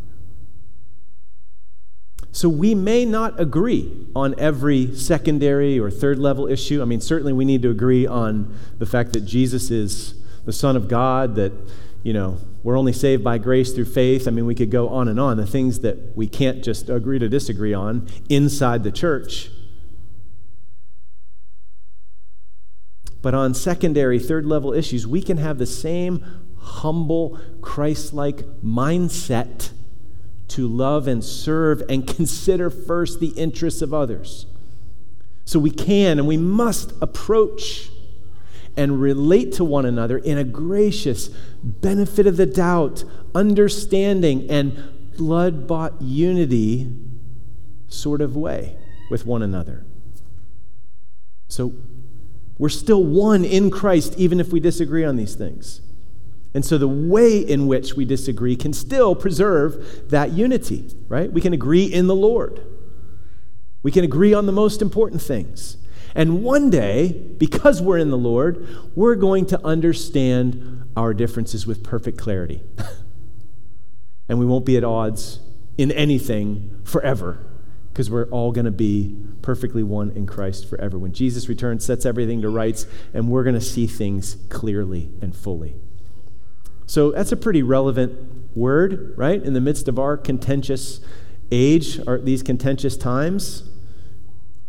So 2.35 2.49
we 2.49 2.75
may 2.75 3.05
not 3.05 3.39
agree 3.39 4.09
on 4.13 4.35
every 4.39 4.93
secondary 4.97 5.79
or 5.79 5.89
third 5.89 6.19
level 6.19 6.49
issue. 6.49 6.83
I 6.83 6.85
mean, 6.85 7.01
certainly 7.01 7.33
we 7.33 7.45
need 7.45 7.63
to 7.63 7.71
agree 7.71 8.09
on 8.09 8.59
the 8.77 8.87
fact 8.87 9.13
that 9.13 9.21
Jesus 9.21 9.71
is 9.71 10.15
the 10.45 10.53
Son 10.53 10.75
of 10.75 10.89
God, 10.89 11.37
that, 11.37 11.53
you 12.03 12.13
know, 12.13 12.39
we're 12.65 12.77
only 12.77 12.93
saved 12.93 13.23
by 13.23 13.39
grace 13.39 13.73
through 13.73 13.85
faith. 13.85 14.27
I 14.27 14.33
mean, 14.33 14.47
we 14.47 14.57
could 14.57 14.73
go 14.73 14.89
on 14.89 15.07
and 15.07 15.21
on. 15.21 15.37
The 15.37 15.47
things 15.47 15.79
that 15.81 16.17
we 16.17 16.27
can't 16.27 16.65
just 16.65 16.91
agree 16.91 17.21
to 17.21 17.29
disagree 17.29 17.73
on 17.73 18.09
inside 18.29 18.83
the 18.83 18.91
church. 18.91 19.49
But 23.23 23.33
on 23.33 23.55
secondary, 23.55 24.19
third 24.19 24.45
level 24.45 24.73
issues, 24.73 25.07
we 25.07 25.23
can 25.23 25.37
have 25.37 25.59
the 25.59 25.67
same 25.67 26.25
humble, 26.59 27.39
Christ 27.61 28.13
like 28.13 28.39
mindset 28.61 29.71
to 30.55 30.69
love 30.69 31.09
and 31.09 31.25
serve 31.25 31.83
and 31.89 32.07
consider 32.07 32.71
first 32.71 33.19
the 33.19 33.29
interests 33.29 33.83
of 33.83 33.93
others. 33.93 34.47
So 35.45 35.59
we 35.59 35.71
can 35.71 36.19
and 36.19 36.29
we 36.29 36.37
must 36.37 36.93
approach 37.03 37.91
and 38.77 39.01
relate 39.01 39.53
to 39.55 39.65
one 39.65 39.85
another 39.85 40.17
in 40.19 40.39
a 40.39 40.45
gracious, 40.45 41.29
benefit 41.63 42.27
of 42.27 42.37
the 42.37 42.47
doubt, 42.47 43.05
understanding, 43.35 44.49
and 44.49 45.17
blood 45.17 45.67
bought 45.67 46.01
unity 46.01 46.95
sort 47.89 48.21
of 48.21 48.37
way 48.37 48.77
with 49.11 49.27
one 49.27 49.43
another. 49.43 49.85
So 51.49 51.75
we're 52.59 52.69
still 52.69 53.03
one 53.03 53.45
in 53.45 53.71
Christ, 53.71 54.15
even 54.19 54.39
if 54.39 54.53
we 54.53 54.61
disagree 54.61 55.05
on 55.05 55.17
these 55.17 55.35
things. 55.35 55.81
And 56.55 56.65
so 56.65 56.79
the 56.79 56.89
way 56.89 57.39
in 57.39 57.67
which 57.67 57.95
we 57.95 58.05
disagree 58.05 58.55
can 58.55 58.73
still 58.73 59.17
preserve 59.17 60.09
that 60.11 60.33
unity, 60.33 60.89
right? 61.09 61.31
We 61.31 61.41
can 61.41 61.53
agree 61.53 61.85
in 61.85 62.07
the 62.07 62.15
Lord. 62.15 62.65
We 63.83 63.91
can 63.91 64.05
agree 64.05 64.33
on 64.33 64.47
the 64.47 64.53
most 64.53 64.81
important 64.81 65.21
things. 65.21 65.77
And 66.15 66.45
one 66.45 66.71
day, 66.71 67.13
because 67.39 67.83
we're 67.83 67.99
in 67.99 68.11
the 68.11 68.17
Lord, 68.17 68.69
we're 68.95 69.17
going 69.17 69.47
to 69.47 69.67
understand 69.67 70.89
our 70.97 71.13
differences 71.13 71.67
with 71.67 71.83
perfect 71.83 72.19
clarity. 72.19 72.63
and 74.29 74.39
we 74.39 74.47
won't 74.47 74.65
be 74.65 74.77
at 74.77 74.85
odds 74.85 75.41
in 75.77 75.91
anything 75.91 76.81
forever 76.85 77.45
because 77.93 78.11
we're 78.11 78.29
all 78.31 78.53
going 78.53 78.65
to 78.65 78.71
be 78.71 79.17
perfectly 79.43 79.83
one 79.83 80.11
in 80.13 80.27
Christ 80.27 80.69
forever. 80.69 80.99
When 80.99 81.13
Jesus 81.13 81.49
returns, 81.49 81.85
sets 81.85 82.07
everything 82.07 82.43
to 82.43 82.49
rights, 82.49 82.87
and 83.13 83.29
we're 83.29 83.45
going 83.45 83.55
to 83.55 83.61
see 83.61 83.89
things 83.89 84.37
clearly 84.49 85.11
and 85.21 85.35
fully. 85.35 85.77
So 86.87 87.13
that's 87.13 87.33
a 87.33 87.37
pretty 87.37 87.63
relevant 87.63 88.57
word, 88.57 89.15
right? 89.17 89.43
In 89.43 89.53
the 89.55 89.61
midst 89.61 89.89
of 89.89 89.99
our 89.99 90.17
contentious 90.17 91.01
age, 91.51 92.01
these 92.23 92.43
contentious 92.43 92.97
times. 92.97 93.71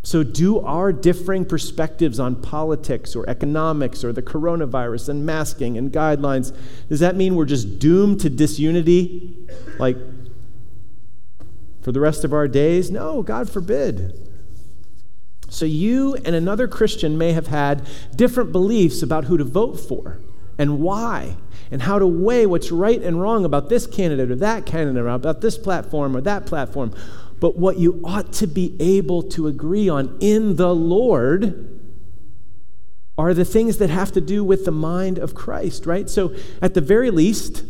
So, 0.04 0.22
do 0.22 0.60
our 0.60 0.94
differing 0.94 1.46
perspectives 1.46 2.20
on 2.20 2.36
politics 2.36 3.16
or 3.16 3.28
economics 3.28 4.04
or 4.04 4.14
the 4.14 4.22
coronavirus 4.22 5.10
and 5.10 5.26
masking 5.26 5.80
and 5.80 5.92
guidelines, 5.92 6.56
does 6.90 7.00
that 7.00 7.16
mean 7.16 7.36
we're 7.36 7.46
just 7.46 7.80
doomed 7.80 8.22
to 8.22 8.30
disunity? 8.30 9.48
Like, 9.80 9.98
for 11.82 11.92
the 11.92 12.00
rest 12.00 12.24
of 12.24 12.34
our 12.34 12.48
days? 12.48 12.92
No, 12.92 13.24
God 13.24 13.50
forbid. 13.50 14.30
So, 15.50 15.66
you 15.66 16.14
and 16.18 16.36
another 16.36 16.68
Christian 16.68 17.18
may 17.18 17.32
have 17.32 17.48
had 17.48 17.88
different 18.16 18.52
beliefs 18.52 19.02
about 19.02 19.26
who 19.26 19.38
to 19.40 19.44
vote 19.44 19.80
for 19.80 20.20
and 20.60 20.82
why 20.82 21.38
and 21.72 21.82
how 21.82 22.00
to 22.00 22.08
weigh 22.08 22.46
what's 22.46 22.72
right 22.72 23.02
and 23.02 23.22
wrong 23.22 23.46
about 23.46 23.70
this 23.70 23.88
candidate 23.88 24.32
or 24.32 24.36
that 24.36 24.66
candidate 24.66 25.02
or 25.02 25.10
about 25.10 25.42
this 25.42 25.58
platform 25.58 26.16
or 26.16 26.22
that 26.22 26.46
platform. 26.46 26.94
But 27.40 27.58
what 27.58 27.78
you 27.78 28.02
ought 28.04 28.32
to 28.34 28.48
be 28.48 28.76
able 28.80 29.24
to 29.24 29.48
agree 29.48 29.90
on 29.90 30.18
in 30.20 30.56
the 30.56 30.74
Lord 30.74 31.72
are 33.18 33.34
the 33.34 33.46
things 33.46 33.78
that 33.78 33.90
have 33.90 34.12
to 34.14 34.22
do 34.22 34.44
with 34.44 34.66
the 34.66 34.72
mind 34.72 35.18
of 35.18 35.34
Christ, 35.34 35.86
right? 35.86 36.10
So, 36.10 36.36
at 36.62 36.74
the 36.74 36.82
very 36.82 37.12
least, 37.12 37.64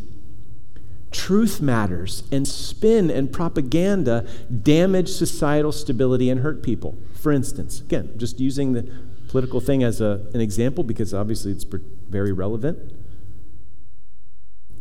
truth 1.12 1.62
matters, 1.62 2.24
and 2.32 2.48
spin 2.48 3.10
and 3.10 3.32
propaganda 3.32 4.28
damage 4.64 5.10
societal 5.10 5.72
stability 5.72 6.30
and 6.30 6.42
hurt 6.42 6.64
people. 6.64 6.98
For 7.14 7.32
instance, 7.32 7.80
again, 7.80 8.14
just 8.18 8.40
using 8.40 8.74
the 8.74 8.92
political 9.30 9.60
thing 9.60 9.84
as 9.84 10.02
a, 10.02 10.28
an 10.34 10.42
example 10.42 10.84
because 10.84 11.14
obviously 11.14 11.52
it's 11.52 11.66
very 12.10 12.32
relevant 12.32 13.05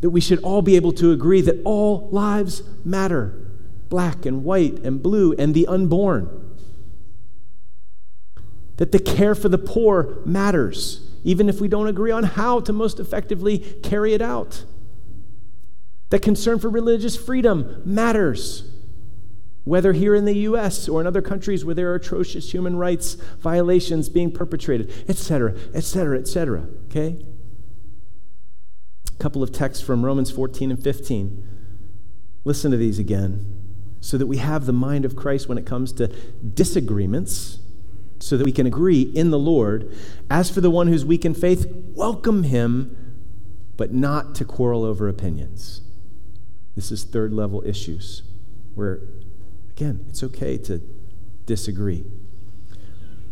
that 0.01 0.09
we 0.09 0.21
should 0.21 0.39
all 0.43 0.61
be 0.61 0.75
able 0.75 0.91
to 0.93 1.11
agree 1.11 1.41
that 1.41 1.61
all 1.63 2.09
lives 2.11 2.63
matter 2.83 3.45
black 3.89 4.25
and 4.25 4.43
white 4.43 4.79
and 4.79 5.01
blue 5.01 5.33
and 5.33 5.53
the 5.53 5.67
unborn. 5.67 6.27
That 8.77 8.91
the 8.91 8.99
care 8.99 9.35
for 9.35 9.47
the 9.47 9.57
poor 9.57 10.21
matters, 10.25 11.09
even 11.23 11.47
if 11.47 11.61
we 11.61 11.67
don't 11.67 11.87
agree 11.87 12.11
on 12.11 12.23
how 12.23 12.59
to 12.61 12.73
most 12.73 12.99
effectively 12.99 13.59
carry 13.83 14.13
it 14.13 14.21
out. 14.21 14.65
That 16.09 16.21
concern 16.21 16.59
for 16.59 16.69
religious 16.69 17.15
freedom 17.15 17.81
matters, 17.85 18.69
whether 19.63 19.93
here 19.93 20.13
in 20.13 20.25
the 20.25 20.39
US 20.39 20.89
or 20.89 21.01
in 21.01 21.07
other 21.07 21.21
countries 21.21 21.63
where 21.63 21.73
there 21.73 21.91
are 21.91 21.95
atrocious 21.95 22.51
human 22.51 22.75
rights 22.75 23.15
violations 23.39 24.09
being 24.09 24.31
perpetrated, 24.31 24.91
etc., 25.07 25.55
etc., 25.73 26.19
etc. 26.19 26.67
Okay? 26.89 27.25
Couple 29.19 29.41
of 29.41 29.51
texts 29.51 29.83
from 29.83 30.05
Romans 30.05 30.31
14 30.31 30.71
and 30.71 30.83
15. 30.83 31.47
Listen 32.43 32.71
to 32.71 32.77
these 32.77 32.99
again 32.99 33.55
so 34.05 34.19
that 34.19 34.27
we 34.27 34.37
have 34.37 34.67
the 34.67 34.73
mind 34.73 35.03
of 35.03 35.15
Christ 35.15 35.49
when 35.49 35.57
it 35.57 35.65
comes 35.65 35.91
to 35.93 36.07
disagreements, 36.07 37.57
so 38.19 38.37
that 38.37 38.45
we 38.45 38.51
can 38.51 38.67
agree 38.67 39.01
in 39.01 39.31
the 39.31 39.39
Lord. 39.39 39.91
As 40.29 40.51
for 40.51 40.61
the 40.61 40.69
one 40.69 40.85
who's 40.85 41.03
weak 41.03 41.25
in 41.25 41.33
faith, 41.33 41.65
welcome 41.95 42.43
him, 42.43 42.95
but 43.77 43.95
not 43.95 44.35
to 44.35 44.45
quarrel 44.45 44.83
over 44.83 45.09
opinions. 45.09 45.81
This 46.75 46.91
is 46.91 47.03
third 47.03 47.33
level 47.33 47.63
issues 47.65 48.21
where, 48.75 49.01
again, 49.71 50.05
it's 50.07 50.21
okay 50.21 50.59
to 50.59 50.83
disagree. 51.47 52.05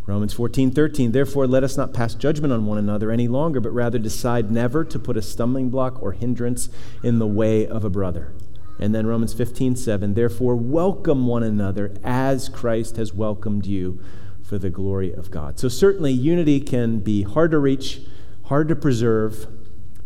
Romans 0.05 0.33
14, 0.33 0.71
13. 0.71 1.13
Therefore, 1.13 1.47
let 1.47 1.63
us 1.63 1.77
not 1.77 1.93
pass 1.93 2.13
judgment 2.13 2.51
on 2.51 2.65
one 2.65 2.77
another 2.77 3.09
any 3.09 3.29
longer, 3.29 3.61
but 3.61 3.71
rather 3.71 3.97
decide 3.97 4.51
never 4.51 4.83
to 4.83 4.99
put 4.99 5.15
a 5.15 5.21
stumbling 5.21 5.69
block 5.69 6.01
or 6.03 6.11
hindrance 6.11 6.67
in 7.01 7.19
the 7.19 7.27
way 7.27 7.65
of 7.65 7.85
a 7.85 7.89
brother. 7.89 8.33
And 8.79 8.93
then 8.93 9.07
Romans 9.07 9.33
15, 9.33 9.77
7. 9.77 10.13
Therefore, 10.13 10.57
welcome 10.57 11.25
one 11.25 11.43
another 11.43 11.95
as 12.03 12.49
Christ 12.49 12.97
has 12.97 13.13
welcomed 13.13 13.65
you 13.65 14.03
for 14.41 14.57
the 14.57 14.69
glory 14.69 15.13
of 15.13 15.31
God. 15.31 15.57
So, 15.57 15.69
certainly, 15.69 16.11
unity 16.11 16.59
can 16.59 16.99
be 16.99 17.21
hard 17.21 17.51
to 17.51 17.59
reach, 17.59 18.01
hard 18.45 18.67
to 18.67 18.75
preserve, 18.75 19.47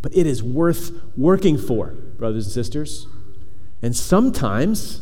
but 0.04 0.16
it 0.16 0.28
is 0.28 0.44
worth 0.44 0.92
working 1.18 1.58
for, 1.58 1.88
brothers 2.18 2.46
and 2.46 2.54
sisters. 2.54 3.08
And 3.82 3.96
sometimes 3.96 5.02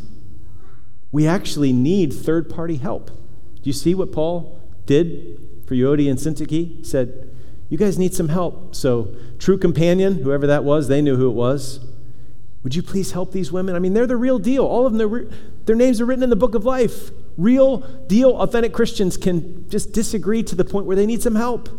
we 1.12 1.28
actually 1.28 1.74
need 1.74 2.14
third 2.14 2.50
party 2.50 2.78
help. 2.78 3.08
Do 3.08 3.62
you 3.64 3.74
see 3.74 3.94
what 3.94 4.14
Paul 4.14 4.62
did 4.86 5.40
for 5.66 5.76
Euodia 5.76 6.10
and 6.10 6.20
Syntyche 6.20 6.86
said, 6.86 7.30
You 7.70 7.78
guys 7.78 7.98
need 7.98 8.14
some 8.14 8.30
help. 8.30 8.76
So, 8.76 9.16
True 9.40 9.58
Companion, 9.58 10.16
whoever 10.20 10.48
that 10.48 10.64
was, 10.64 10.88
they 10.88 11.02
knew 11.02 11.16
who 11.16 11.30
it 11.30 11.34
was. 11.34 11.80
Would 12.64 12.76
you 12.76 12.82
please 12.82 13.12
help 13.12 13.32
these 13.32 13.52
women? 13.52 13.76
I 13.76 13.80
mean, 13.80 13.94
they're 13.94 14.08
the 14.08 14.16
real 14.18 14.40
deal. 14.40 14.66
All 14.66 14.88
of 14.88 14.94
them, 14.94 15.12
re- 15.12 15.28
their 15.66 15.76
names 15.76 16.02
are 16.02 16.06
written 16.06 16.24
in 16.24 16.32
the 16.32 16.36
book 16.36 16.56
of 16.56 16.66
life. 16.66 17.12
Real 17.38 17.78
deal, 18.08 18.32
authentic 18.32 18.74
Christians 18.74 19.18
can 19.18 19.70
just 19.70 19.92
disagree 19.92 20.42
to 20.44 20.56
the 20.56 20.66
point 20.66 20.86
where 20.86 20.96
they 20.96 21.06
need 21.06 21.22
some 21.22 21.36
help. 21.36 21.70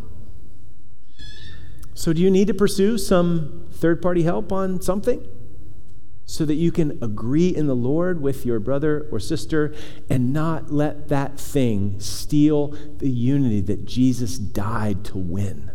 So, 1.95 2.13
do 2.13 2.21
you 2.21 2.31
need 2.31 2.47
to 2.49 2.55
pursue 2.55 2.99
some 2.99 3.67
third 3.73 4.01
party 4.01 4.23
help 4.23 4.53
on 4.53 4.81
something? 4.81 5.27
So 6.29 6.45
that 6.45 6.55
you 6.55 6.73
can 6.73 6.99
agree 7.01 7.49
in 7.49 7.69
the 7.69 7.77
Lord 7.77 8.21
with 8.21 8.45
your 8.45 8.59
brother 8.59 9.09
or 9.13 9.21
sister 9.21 9.73
and 10.11 10.33
not 10.33 10.73
let 10.73 11.09
that 11.09 11.39
thing 11.39 12.01
steal 12.01 12.77
the 12.99 13.09
unity 13.09 13.61
that 13.61 13.85
Jesus 13.85 14.37
died 14.37 15.05
to 15.05 15.19
win. 15.19 15.71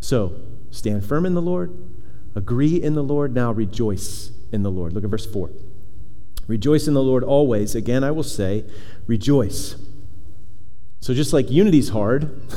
So, 0.00 0.40
stand 0.70 1.04
firm 1.04 1.26
in 1.26 1.34
the 1.34 1.42
Lord, 1.42 1.76
agree 2.34 2.82
in 2.82 2.94
the 2.94 3.02
Lord, 3.02 3.34
now 3.34 3.52
rejoice 3.52 4.32
in 4.50 4.62
the 4.62 4.70
Lord. 4.70 4.94
Look 4.94 5.04
at 5.04 5.10
verse 5.10 5.26
4. 5.26 5.50
Rejoice 6.46 6.88
in 6.88 6.94
the 6.94 7.02
Lord 7.02 7.22
always. 7.22 7.74
Again, 7.74 8.04
I 8.04 8.10
will 8.10 8.22
say, 8.22 8.64
rejoice. 9.06 9.76
So, 11.00 11.12
just 11.12 11.34
like 11.34 11.50
unity's 11.50 11.90
hard, 11.90 12.50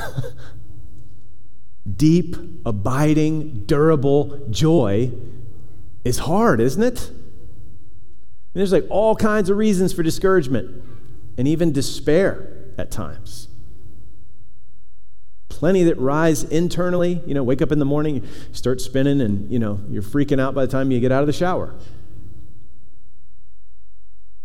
deep, 1.98 2.38
abiding, 2.66 3.66
durable 3.66 4.48
joy 4.50 5.12
is 6.08 6.20
hard, 6.20 6.60
isn't 6.60 6.82
it? 6.82 7.10
And 7.10 8.62
there's 8.62 8.72
like 8.72 8.86
all 8.90 9.16
kinds 9.16 9.50
of 9.50 9.58
reasons 9.58 9.94
for 9.94 10.04
discouragement 10.04 10.84
and 11.38 11.48
even 11.48 11.72
despair 11.72 12.66
at 12.78 12.92
times. 12.92 13.48
Plenty 15.50 15.84
that 15.84 15.98
rise 15.98 16.44
internally. 16.44 17.22
You 17.26 17.34
know, 17.34 17.44
wake 17.44 17.62
up 17.62 17.72
in 17.72 17.80
the 17.80 17.86
morning, 17.86 18.28
start 18.52 18.82
spinning, 18.82 19.22
and, 19.22 19.52
you 19.52 19.60
know, 19.60 19.80
you're 19.90 20.04
freaking 20.04 20.40
out 20.40 20.56
by 20.56 20.66
the 20.66 20.72
time 20.72 20.92
you 20.92 21.00
get 21.00 21.12
out 21.12 21.22
of 21.22 21.28
the 21.28 21.34
shower. 21.34 21.76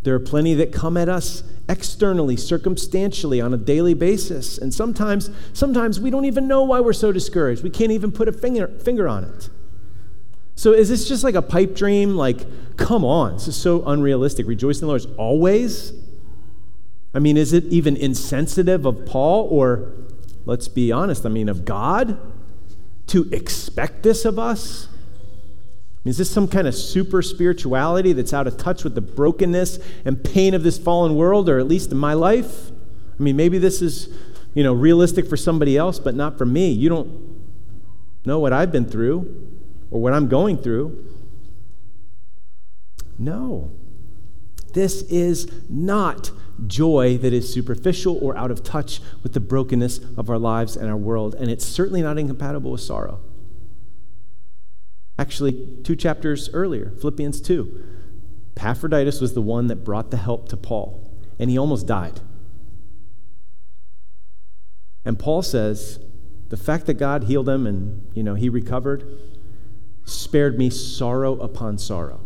There 0.03 0.14
are 0.14 0.20
plenty 0.20 0.55
that 0.55 0.72
come 0.72 0.96
at 0.96 1.09
us 1.09 1.44
externally, 1.68 2.37
circumstantially, 2.37 3.40
on 3.40 3.55
a 3.55 3.57
daily 3.57 3.94
basis. 3.94 4.59
And 4.59 4.75
sometimes, 4.75 5.31
sometimes 5.53 6.01
we 6.01 6.11
don't 6.11 6.25
even 6.25 6.48
know 6.48 6.64
why 6.64 6.81
we're 6.81 6.92
so 6.92 7.12
discouraged. 7.12 7.62
We 7.62 7.70
can't 7.70 7.92
even 7.92 8.11
put 8.11 8.27
a 8.27 8.33
finger, 8.33 8.66
finger 8.66 9.07
on 9.07 9.25
it. 9.25 9.48
So 10.62 10.72
is 10.72 10.88
this 10.88 11.09
just 11.09 11.25
like 11.25 11.35
a 11.35 11.42
pipe 11.42 11.75
dream? 11.75 12.14
Like, 12.14 12.77
come 12.77 13.05
on, 13.05 13.33
this 13.33 13.48
is 13.48 13.57
so 13.57 13.85
unrealistic. 13.85 14.46
Rejoice 14.46 14.77
in 14.77 14.83
the 14.83 14.87
Lord 14.87 15.05
always? 15.18 15.92
I 17.12 17.18
mean, 17.18 17.37
is 17.37 17.53
it 17.53 17.64
even 17.64 17.96
insensitive 17.96 18.87
of 18.87 19.05
Paul 19.05 19.48
or, 19.51 19.92
let's 20.44 20.68
be 20.68 20.92
honest, 20.92 21.27
I 21.27 21.31
mean, 21.31 21.48
of 21.48 21.64
God 21.64 22.16
to 23.09 23.29
expect 23.33 24.05
this 24.05 24.25
of 24.25 24.38
us? 24.38 24.87
Is 26.05 26.18
this 26.18 26.31
some 26.31 26.46
kind 26.46 26.68
of 26.68 26.77
super 26.77 27.22
spirituality 27.22 28.12
that's 28.12 28.33
out 28.33 28.46
of 28.46 28.57
touch 28.57 28.85
with 28.85 28.94
the 28.94 29.01
brokenness 29.01 29.81
and 30.05 30.22
pain 30.22 30.55
of 30.55 30.62
this 30.62 30.79
fallen 30.79 31.16
world, 31.16 31.48
or 31.48 31.59
at 31.59 31.66
least 31.66 31.90
in 31.90 31.98
my 31.98 32.14
life? 32.14 32.70
I 33.18 33.20
mean, 33.20 33.35
maybe 33.35 33.59
this 33.59 33.83
is, 33.83 34.16
you 34.55 34.62
know, 34.62 34.75
realistic 34.75 35.29
for 35.29 35.37
somebody 35.37 35.77
else, 35.77 35.98
but 35.98 36.14
not 36.14 36.38
for 36.38 36.46
me. 36.46 36.70
You 36.70 36.88
don't 36.88 37.42
know 38.25 38.38
what 38.38 38.53
I've 38.53 38.70
been 38.70 38.87
through 38.87 39.52
or 39.93 40.01
what 40.01 40.15
I'm 40.15 40.27
going 40.27 40.57
through. 40.57 41.05
No. 43.19 43.71
This 44.73 45.03
is 45.03 45.53
not 45.69 46.31
joy 46.67 47.19
that 47.19 47.33
is 47.33 47.53
superficial 47.53 48.19
or 48.23 48.37
out 48.37 48.51
of 48.51 48.65
touch 48.65 49.01
with 49.23 49.35
the 49.35 49.41
brokenness 49.41 49.99
of 50.17 50.31
our 50.31 50.39
lives 50.39 50.77
and 50.77 50.89
our 50.89 50.97
world, 50.97 51.35
and 51.35 51.51
it's 51.51 51.65
certainly 51.65 52.01
not 52.01 52.19
incompatible 52.19 52.73
with 52.73 52.81
sorrow. 52.81 53.21
Actually, 55.19 55.69
two 55.85 55.95
chapters 55.95 56.49
earlier, 56.55 56.91
Philippians 56.99 57.41
2, 57.43 57.85
Epaphroditus 58.57 59.21
was 59.21 59.35
the 59.35 59.43
one 59.43 59.67
that 59.67 59.85
brought 59.85 60.11
the 60.11 60.17
help 60.17 60.49
to 60.49 60.57
Paul, 60.57 61.11
and 61.39 61.51
he 61.51 61.59
almost 61.59 61.87
died. 61.87 62.21
And 65.05 65.19
Paul 65.19 65.43
says, 65.43 65.99
the 66.49 66.57
fact 66.57 66.87
that 66.87 66.95
God 66.95 67.25
healed 67.25 67.49
him 67.49 67.67
and, 67.67 68.11
you 68.15 68.23
know, 68.23 68.35
he 68.35 68.49
recovered 68.49 69.05
spared 70.05 70.59
me 70.59 70.71
sorrow 70.71 71.38
upon 71.41 71.79
sorrow. 71.79 72.21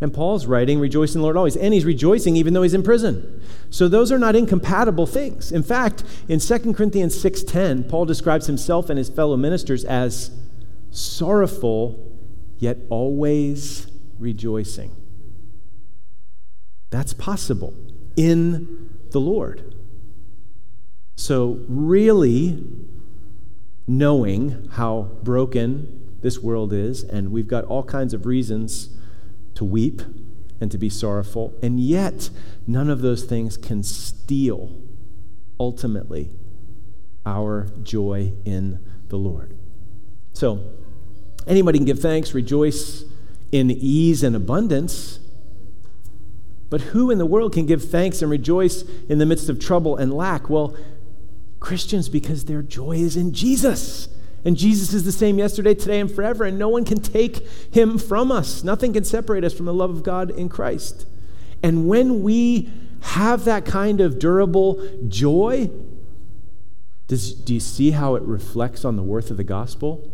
And 0.00 0.12
Paul's 0.12 0.44
writing, 0.46 0.78
rejoice 0.78 1.14
in 1.14 1.20
the 1.20 1.22
Lord 1.22 1.36
always. 1.36 1.56
And 1.56 1.72
he's 1.72 1.86
rejoicing 1.86 2.36
even 2.36 2.52
though 2.52 2.62
he's 2.62 2.74
in 2.74 2.82
prison. 2.82 3.42
So 3.70 3.88
those 3.88 4.12
are 4.12 4.18
not 4.18 4.36
incompatible 4.36 5.06
things. 5.06 5.50
In 5.50 5.62
fact, 5.62 6.04
in 6.28 6.38
2 6.38 6.74
Corinthians 6.74 7.16
6.10, 7.22 7.88
Paul 7.88 8.04
describes 8.04 8.46
himself 8.46 8.90
and 8.90 8.98
his 8.98 9.08
fellow 9.08 9.36
ministers 9.36 9.84
as 9.84 10.30
sorrowful, 10.90 12.18
yet 12.58 12.78
always 12.90 13.86
rejoicing. 14.18 14.94
That's 16.90 17.14
possible 17.14 17.74
in 18.16 18.90
the 19.10 19.20
Lord. 19.20 19.74
So, 21.16 21.64
really 21.68 22.62
knowing 23.86 24.68
how 24.72 25.10
broken 25.22 26.05
this 26.26 26.40
world 26.40 26.72
is, 26.72 27.04
and 27.04 27.30
we've 27.30 27.46
got 27.46 27.62
all 27.66 27.84
kinds 27.84 28.12
of 28.12 28.26
reasons 28.26 28.90
to 29.54 29.64
weep 29.64 30.02
and 30.60 30.72
to 30.72 30.76
be 30.76 30.90
sorrowful, 30.90 31.54
and 31.62 31.78
yet 31.78 32.30
none 32.66 32.90
of 32.90 33.00
those 33.00 33.22
things 33.22 33.56
can 33.56 33.80
steal 33.84 34.76
ultimately 35.60 36.30
our 37.24 37.68
joy 37.80 38.32
in 38.44 38.84
the 39.06 39.16
Lord. 39.16 39.56
So, 40.32 40.68
anybody 41.46 41.78
can 41.78 41.84
give 41.84 42.00
thanks, 42.00 42.34
rejoice 42.34 43.04
in 43.52 43.70
ease 43.70 44.24
and 44.24 44.34
abundance. 44.34 45.20
But 46.68 46.80
who 46.80 47.08
in 47.12 47.18
the 47.18 47.26
world 47.26 47.52
can 47.52 47.66
give 47.66 47.88
thanks 47.88 48.20
and 48.20 48.28
rejoice 48.28 48.82
in 49.08 49.18
the 49.18 49.26
midst 49.26 49.48
of 49.48 49.60
trouble 49.60 49.96
and 49.96 50.12
lack? 50.12 50.50
Well, 50.50 50.76
Christians, 51.60 52.08
because 52.08 52.46
their 52.46 52.62
joy 52.62 52.96
is 52.96 53.16
in 53.16 53.32
Jesus. 53.32 54.08
And 54.44 54.56
Jesus 54.56 54.92
is 54.92 55.04
the 55.04 55.12
same 55.12 55.38
yesterday, 55.38 55.74
today, 55.74 55.98
and 55.98 56.10
forever, 56.10 56.44
and 56.44 56.58
no 56.58 56.68
one 56.68 56.84
can 56.84 57.00
take 57.00 57.48
him 57.72 57.98
from 57.98 58.30
us. 58.30 58.62
Nothing 58.62 58.92
can 58.92 59.04
separate 59.04 59.42
us 59.42 59.52
from 59.52 59.66
the 59.66 59.74
love 59.74 59.90
of 59.90 60.02
God 60.02 60.30
in 60.30 60.48
Christ. 60.48 61.06
And 61.62 61.88
when 61.88 62.22
we 62.22 62.70
have 63.00 63.44
that 63.44 63.64
kind 63.64 64.00
of 64.00 64.18
durable 64.18 64.88
joy, 65.08 65.70
does, 67.08 67.32
do 67.32 67.54
you 67.54 67.60
see 67.60 67.92
how 67.92 68.14
it 68.14 68.22
reflects 68.22 68.84
on 68.84 68.96
the 68.96 69.02
worth 69.02 69.30
of 69.30 69.36
the 69.36 69.44
gospel? 69.44 70.10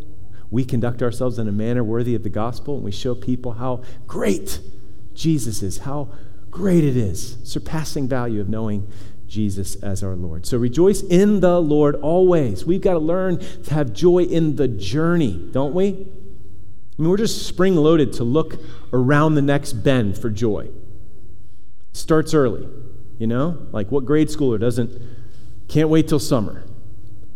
We 0.50 0.64
conduct 0.64 1.02
ourselves 1.02 1.38
in 1.38 1.48
a 1.48 1.52
manner 1.52 1.82
worthy 1.82 2.14
of 2.14 2.22
the 2.22 2.30
gospel, 2.30 2.76
and 2.76 2.84
we 2.84 2.92
show 2.92 3.14
people 3.14 3.52
how 3.52 3.82
great 4.06 4.60
Jesus 5.14 5.62
is, 5.62 5.78
how 5.78 6.08
great 6.50 6.84
it 6.84 6.96
is, 6.96 7.38
surpassing 7.44 8.08
value 8.08 8.40
of 8.40 8.48
knowing 8.48 8.86
Jesus 9.32 9.76
as 9.76 10.02
our 10.02 10.14
Lord. 10.14 10.44
So 10.44 10.58
rejoice 10.58 11.02
in 11.02 11.40
the 11.40 11.58
Lord 11.58 11.94
always. 11.96 12.66
We've 12.66 12.82
got 12.82 12.92
to 12.92 12.98
learn 12.98 13.38
to 13.38 13.74
have 13.74 13.94
joy 13.94 14.24
in 14.24 14.56
the 14.56 14.68
journey, 14.68 15.48
don't 15.52 15.72
we? 15.72 15.88
I 15.88 17.02
mean, 17.02 17.08
we're 17.08 17.16
just 17.16 17.46
spring 17.46 17.74
loaded 17.74 18.12
to 18.14 18.24
look 18.24 18.60
around 18.92 19.34
the 19.34 19.42
next 19.42 19.72
bend 19.72 20.18
for 20.18 20.28
joy. 20.28 20.68
Starts 21.92 22.34
early, 22.34 22.68
you 23.18 23.26
know? 23.26 23.66
Like 23.72 23.90
what 23.90 24.04
grade 24.04 24.28
schooler 24.28 24.60
doesn't 24.60 25.00
can't 25.66 25.88
wait 25.88 26.08
till 26.08 26.18
summer? 26.18 26.66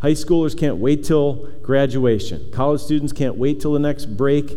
High 0.01 0.13
schoolers 0.13 0.57
can't 0.57 0.77
wait 0.77 1.03
till 1.03 1.49
graduation. 1.63 2.51
College 2.53 2.83
students 2.83 3.15
can't 3.15 3.37
wait 3.37 3.61
till 3.61 3.73
the 3.73 3.79
next 3.79 4.05
break 4.19 4.53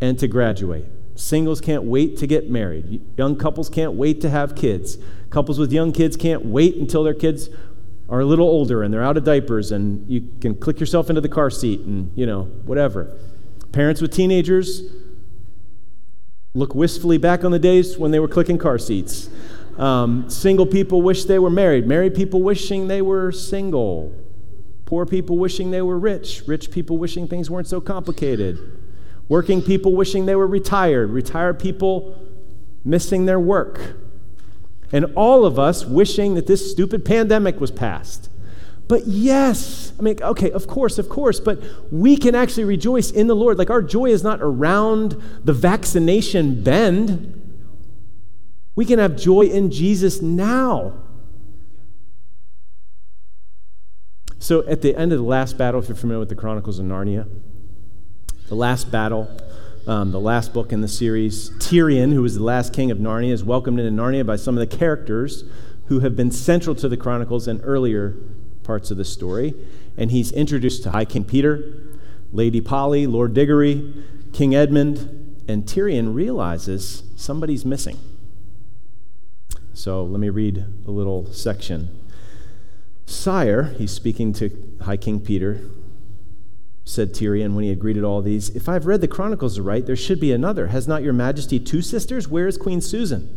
and 0.00 0.18
to 0.18 0.26
graduate. 0.26 0.86
Singles 1.14 1.60
can't 1.60 1.84
wait 1.84 2.16
to 2.16 2.26
get 2.26 2.50
married. 2.50 3.00
Young 3.16 3.36
couples 3.36 3.68
can't 3.68 3.92
wait 3.92 4.20
to 4.22 4.30
have 4.30 4.56
kids. 4.56 4.98
Couples 5.30 5.58
with 5.58 5.72
young 5.72 5.92
kids 5.92 6.16
can't 6.16 6.44
wait 6.44 6.76
until 6.76 7.04
their 7.04 7.14
kids 7.14 7.48
are 8.08 8.20
a 8.20 8.24
little 8.24 8.48
older 8.48 8.82
and 8.82 8.92
they're 8.92 9.02
out 9.02 9.16
of 9.16 9.22
diapers 9.22 9.70
and 9.70 10.08
you 10.10 10.28
can 10.40 10.56
click 10.56 10.80
yourself 10.80 11.08
into 11.08 11.20
the 11.20 11.28
car 11.28 11.48
seat 11.48 11.80
and, 11.80 12.10
you 12.16 12.26
know, 12.26 12.42
whatever. 12.64 13.16
Parents 13.70 14.00
with 14.00 14.12
teenagers 14.12 14.82
look 16.54 16.74
wistfully 16.74 17.16
back 17.16 17.44
on 17.44 17.52
the 17.52 17.58
days 17.60 17.96
when 17.96 18.10
they 18.10 18.18
were 18.18 18.26
clicking 18.26 18.58
car 18.58 18.78
seats. 18.78 19.30
Um, 19.78 20.28
single 20.28 20.66
people 20.66 21.00
wish 21.00 21.24
they 21.24 21.38
were 21.38 21.50
married. 21.50 21.86
Married 21.86 22.16
people 22.16 22.42
wishing 22.42 22.88
they 22.88 23.00
were 23.00 23.30
single. 23.30 24.12
Poor 24.84 25.06
people 25.06 25.38
wishing 25.38 25.70
they 25.70 25.80
were 25.80 25.98
rich. 25.98 26.42
Rich 26.48 26.72
people 26.72 26.98
wishing 26.98 27.28
things 27.28 27.48
weren't 27.48 27.68
so 27.68 27.80
complicated. 27.80 28.58
Working 29.28 29.62
people 29.62 29.94
wishing 29.94 30.26
they 30.26 30.34
were 30.34 30.48
retired. 30.48 31.10
Retired 31.10 31.60
people 31.60 32.18
missing 32.84 33.26
their 33.26 33.38
work 33.38 33.94
and 34.92 35.06
all 35.14 35.44
of 35.44 35.58
us 35.58 35.84
wishing 35.84 36.34
that 36.34 36.46
this 36.46 36.70
stupid 36.70 37.04
pandemic 37.04 37.60
was 37.60 37.70
past. 37.70 38.28
But 38.88 39.06
yes, 39.06 39.92
I 39.98 40.02
mean, 40.02 40.20
okay, 40.20 40.50
of 40.50 40.66
course, 40.66 40.98
of 40.98 41.08
course, 41.08 41.38
but 41.38 41.62
we 41.92 42.16
can 42.16 42.34
actually 42.34 42.64
rejoice 42.64 43.12
in 43.12 43.28
the 43.28 43.36
Lord. 43.36 43.56
Like 43.56 43.70
our 43.70 43.82
joy 43.82 44.06
is 44.06 44.24
not 44.24 44.40
around 44.42 45.12
the 45.44 45.52
vaccination 45.52 46.64
bend. 46.64 47.36
We 48.74 48.84
can 48.84 48.98
have 48.98 49.16
joy 49.16 49.42
in 49.42 49.70
Jesus 49.70 50.20
now. 50.20 51.04
So 54.40 54.66
at 54.66 54.82
the 54.82 54.96
end 54.96 55.12
of 55.12 55.18
the 55.18 55.24
last 55.24 55.56
battle, 55.56 55.80
if 55.80 55.88
you're 55.88 55.96
familiar 55.96 56.18
with 56.18 56.30
the 56.30 56.34
Chronicles 56.34 56.80
of 56.80 56.86
Narnia, 56.86 57.28
the 58.48 58.56
last 58.56 58.90
battle, 58.90 59.30
um, 59.86 60.10
the 60.12 60.20
last 60.20 60.52
book 60.52 60.72
in 60.72 60.80
the 60.80 60.88
series. 60.88 61.50
Tirian, 61.58 62.12
who 62.12 62.22
was 62.22 62.36
the 62.36 62.42
last 62.42 62.72
king 62.72 62.90
of 62.90 62.98
Narnia, 62.98 63.32
is 63.32 63.42
welcomed 63.44 63.80
into 63.80 63.90
Narnia 63.90 64.26
by 64.26 64.36
some 64.36 64.56
of 64.56 64.68
the 64.68 64.76
characters 64.76 65.44
who 65.86 66.00
have 66.00 66.14
been 66.14 66.30
central 66.30 66.74
to 66.76 66.88
the 66.88 66.96
Chronicles 66.96 67.48
and 67.48 67.60
earlier 67.64 68.16
parts 68.62 68.90
of 68.90 68.96
the 68.96 69.04
story. 69.04 69.54
And 69.96 70.10
he's 70.10 70.32
introduced 70.32 70.82
to 70.84 70.90
High 70.90 71.04
King 71.04 71.24
Peter, 71.24 71.98
Lady 72.32 72.60
Polly, 72.60 73.06
Lord 73.06 73.34
Diggory, 73.34 73.92
King 74.32 74.54
Edmund, 74.54 75.42
and 75.48 75.64
Tirian 75.64 76.14
realizes 76.14 77.02
somebody's 77.16 77.64
missing. 77.64 77.98
So 79.72 80.04
let 80.04 80.20
me 80.20 80.28
read 80.28 80.64
a 80.86 80.90
little 80.90 81.32
section. 81.32 81.88
Sire, 83.06 83.74
he's 83.76 83.90
speaking 83.90 84.32
to 84.34 84.76
High 84.82 84.96
King 84.96 85.20
Peter, 85.20 85.60
said 86.90 87.14
Tirian 87.14 87.54
when 87.54 87.62
he 87.62 87.70
had 87.70 87.78
greeted 87.78 88.04
all 88.04 88.20
these. 88.20 88.50
If 88.50 88.68
I've 88.68 88.86
read 88.86 89.00
the 89.00 89.08
Chronicles 89.08 89.60
right, 89.60 89.86
there 89.86 89.96
should 89.96 90.20
be 90.20 90.32
another. 90.32 90.66
Has 90.68 90.88
not 90.88 91.02
your 91.02 91.12
majesty 91.12 91.60
two 91.60 91.82
sisters? 91.82 92.28
Where 92.28 92.46
is 92.46 92.58
Queen 92.58 92.80
Susan? 92.80 93.36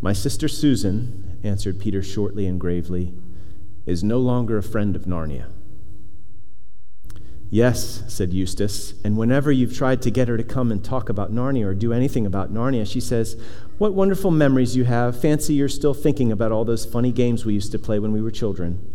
My 0.00 0.12
sister 0.12 0.48
Susan, 0.48 1.38
answered 1.42 1.80
Peter 1.80 2.02
shortly 2.02 2.46
and 2.46 2.60
gravely, 2.60 3.14
is 3.86 4.04
no 4.04 4.18
longer 4.18 4.58
a 4.58 4.62
friend 4.62 4.94
of 4.94 5.04
Narnia. 5.04 5.50
Yes, 7.50 8.02
said 8.08 8.32
Eustace, 8.32 8.94
and 9.04 9.16
whenever 9.16 9.52
you've 9.52 9.76
tried 9.76 10.02
to 10.02 10.10
get 10.10 10.28
her 10.28 10.36
to 10.36 10.42
come 10.42 10.72
and 10.72 10.84
talk 10.84 11.08
about 11.08 11.32
Narnia 11.32 11.66
or 11.66 11.74
do 11.74 11.92
anything 11.92 12.26
about 12.26 12.52
Narnia, 12.52 12.90
she 12.90 13.00
says, 13.00 13.40
What 13.78 13.94
wonderful 13.94 14.30
memories 14.30 14.76
you 14.76 14.84
have. 14.84 15.20
Fancy 15.20 15.54
you're 15.54 15.68
still 15.68 15.94
thinking 15.94 16.32
about 16.32 16.52
all 16.52 16.64
those 16.64 16.84
funny 16.84 17.12
games 17.12 17.44
we 17.44 17.54
used 17.54 17.72
to 17.72 17.78
play 17.78 17.98
when 17.98 18.12
we 18.12 18.20
were 18.20 18.30
children. 18.30 18.92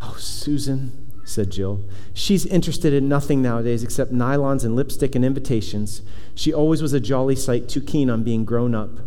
Oh, 0.00 0.16
Susan, 0.18 1.03
said 1.24 1.50
Jill. 1.50 1.84
She's 2.12 2.46
interested 2.46 2.92
in 2.92 3.08
nothing 3.08 3.42
nowadays 3.42 3.82
except 3.82 4.12
nylons 4.12 4.64
and 4.64 4.76
lipstick 4.76 5.14
and 5.14 5.24
invitations. 5.24 6.02
She 6.34 6.52
always 6.52 6.82
was 6.82 6.92
a 6.92 7.00
jolly 7.00 7.36
sight 7.36 7.68
too 7.68 7.80
keen 7.80 8.10
on 8.10 8.22
being 8.22 8.44
grown 8.44 8.74
up. 8.74 9.00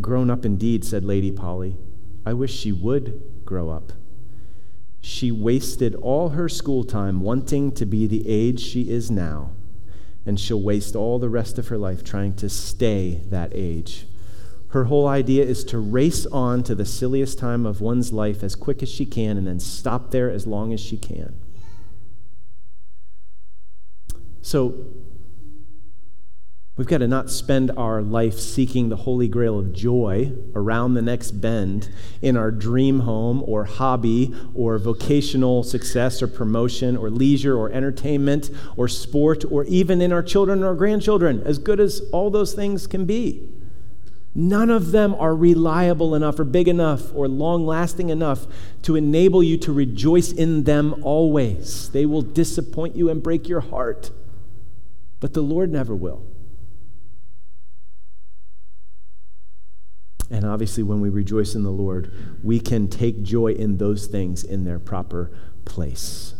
Grown 0.00 0.30
up 0.30 0.44
indeed, 0.44 0.84
said 0.84 1.04
Lady 1.04 1.32
Polly. 1.32 1.76
I 2.24 2.32
wish 2.32 2.56
she 2.56 2.72
would 2.72 3.44
grow 3.44 3.70
up. 3.70 3.92
She 5.00 5.32
wasted 5.32 5.94
all 5.96 6.30
her 6.30 6.48
school 6.48 6.84
time 6.84 7.20
wanting 7.20 7.72
to 7.72 7.86
be 7.86 8.06
the 8.06 8.28
age 8.28 8.60
she 8.60 8.90
is 8.90 9.10
now, 9.10 9.50
and 10.26 10.38
she'll 10.38 10.62
waste 10.62 10.94
all 10.94 11.18
the 11.18 11.30
rest 11.30 11.58
of 11.58 11.68
her 11.68 11.78
life 11.78 12.04
trying 12.04 12.34
to 12.34 12.48
stay 12.48 13.22
that 13.30 13.50
age. 13.54 14.06
Her 14.70 14.84
whole 14.84 15.08
idea 15.08 15.44
is 15.44 15.64
to 15.64 15.78
race 15.78 16.26
on 16.26 16.62
to 16.64 16.74
the 16.74 16.84
silliest 16.84 17.38
time 17.38 17.66
of 17.66 17.80
one's 17.80 18.12
life 18.12 18.42
as 18.42 18.54
quick 18.54 18.82
as 18.82 18.88
she 18.88 19.04
can 19.04 19.36
and 19.36 19.46
then 19.46 19.60
stop 19.60 20.10
there 20.10 20.30
as 20.30 20.46
long 20.46 20.72
as 20.72 20.80
she 20.80 20.96
can. 20.96 21.34
So, 24.42 24.86
We've 26.80 26.86
got 26.86 26.98
to 26.98 27.08
not 27.08 27.28
spend 27.28 27.72
our 27.76 28.00
life 28.00 28.38
seeking 28.38 28.88
the 28.88 28.96
holy 28.96 29.28
grail 29.28 29.58
of 29.58 29.74
joy 29.74 30.32
around 30.54 30.94
the 30.94 31.02
next 31.02 31.32
bend 31.32 31.90
in 32.22 32.38
our 32.38 32.50
dream 32.50 33.00
home 33.00 33.42
or 33.46 33.64
hobby 33.64 34.34
or 34.54 34.78
vocational 34.78 35.62
success 35.62 36.22
or 36.22 36.26
promotion 36.26 36.96
or 36.96 37.10
leisure 37.10 37.54
or 37.54 37.70
entertainment 37.70 38.48
or 38.78 38.88
sport 38.88 39.44
or 39.50 39.64
even 39.64 40.00
in 40.00 40.10
our 40.10 40.22
children 40.22 40.62
or 40.62 40.74
grandchildren, 40.74 41.42
as 41.44 41.58
good 41.58 41.80
as 41.80 42.00
all 42.12 42.30
those 42.30 42.54
things 42.54 42.86
can 42.86 43.04
be. 43.04 43.59
None 44.34 44.70
of 44.70 44.92
them 44.92 45.14
are 45.16 45.34
reliable 45.34 46.14
enough 46.14 46.38
or 46.38 46.44
big 46.44 46.68
enough 46.68 47.12
or 47.14 47.26
long 47.26 47.66
lasting 47.66 48.10
enough 48.10 48.46
to 48.82 48.94
enable 48.94 49.42
you 49.42 49.56
to 49.58 49.72
rejoice 49.72 50.30
in 50.30 50.64
them 50.64 51.02
always. 51.02 51.90
They 51.90 52.06
will 52.06 52.22
disappoint 52.22 52.94
you 52.94 53.10
and 53.10 53.22
break 53.22 53.48
your 53.48 53.60
heart, 53.60 54.10
but 55.18 55.34
the 55.34 55.42
Lord 55.42 55.72
never 55.72 55.96
will. 55.96 56.24
And 60.30 60.44
obviously, 60.44 60.84
when 60.84 61.00
we 61.00 61.08
rejoice 61.08 61.56
in 61.56 61.64
the 61.64 61.72
Lord, 61.72 62.12
we 62.44 62.60
can 62.60 62.86
take 62.86 63.24
joy 63.24 63.48
in 63.48 63.78
those 63.78 64.06
things 64.06 64.44
in 64.44 64.62
their 64.62 64.78
proper 64.78 65.32
place. 65.64 66.34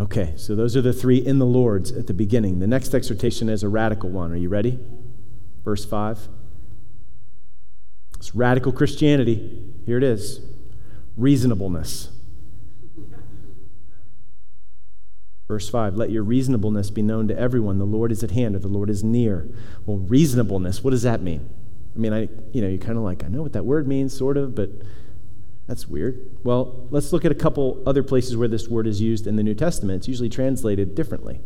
Okay, 0.00 0.34
so 0.36 0.56
those 0.56 0.76
are 0.76 0.82
the 0.82 0.92
three 0.92 1.18
in 1.18 1.38
the 1.38 1.46
Lord's 1.46 1.92
at 1.92 2.08
the 2.08 2.14
beginning. 2.14 2.58
The 2.58 2.66
next 2.66 2.94
exhortation 2.94 3.48
is 3.48 3.62
a 3.62 3.68
radical 3.68 4.10
one. 4.10 4.32
Are 4.32 4.36
you 4.36 4.48
ready? 4.48 4.80
Verse 5.64 5.84
5. 5.84 6.28
It's 8.16 8.34
radical 8.34 8.72
Christianity. 8.72 9.72
Here 9.84 9.98
it 9.98 10.04
is 10.04 10.40
reasonableness. 11.16 12.08
Verse 15.48 15.68
5 15.68 15.96
Let 15.96 16.10
your 16.10 16.22
reasonableness 16.22 16.90
be 16.90 17.02
known 17.02 17.28
to 17.28 17.38
everyone. 17.38 17.78
The 17.78 17.84
Lord 17.84 18.12
is 18.12 18.22
at 18.22 18.30
hand, 18.30 18.56
or 18.56 18.58
the 18.58 18.68
Lord 18.68 18.88
is 18.88 19.04
near. 19.04 19.48
Well, 19.84 19.98
reasonableness, 19.98 20.82
what 20.82 20.90
does 20.90 21.02
that 21.02 21.20
mean? 21.20 21.48
I 21.94 21.98
mean, 21.98 22.12
I, 22.12 22.28
you 22.52 22.62
know, 22.62 22.68
you're 22.68 22.78
kind 22.78 22.96
of 22.96 23.04
like, 23.04 23.22
I 23.22 23.28
know 23.28 23.42
what 23.42 23.52
that 23.52 23.66
word 23.66 23.86
means, 23.86 24.16
sort 24.16 24.38
of, 24.38 24.54
but 24.54 24.70
that's 25.66 25.86
weird. 25.86 26.20
Well, 26.42 26.86
let's 26.90 27.12
look 27.12 27.24
at 27.24 27.32
a 27.32 27.34
couple 27.34 27.82
other 27.86 28.02
places 28.02 28.36
where 28.36 28.48
this 28.48 28.68
word 28.68 28.86
is 28.86 29.00
used 29.00 29.26
in 29.26 29.36
the 29.36 29.42
New 29.42 29.54
Testament. 29.54 29.98
It's 29.98 30.08
usually 30.08 30.30
translated 30.30 30.94
differently. 30.94 31.40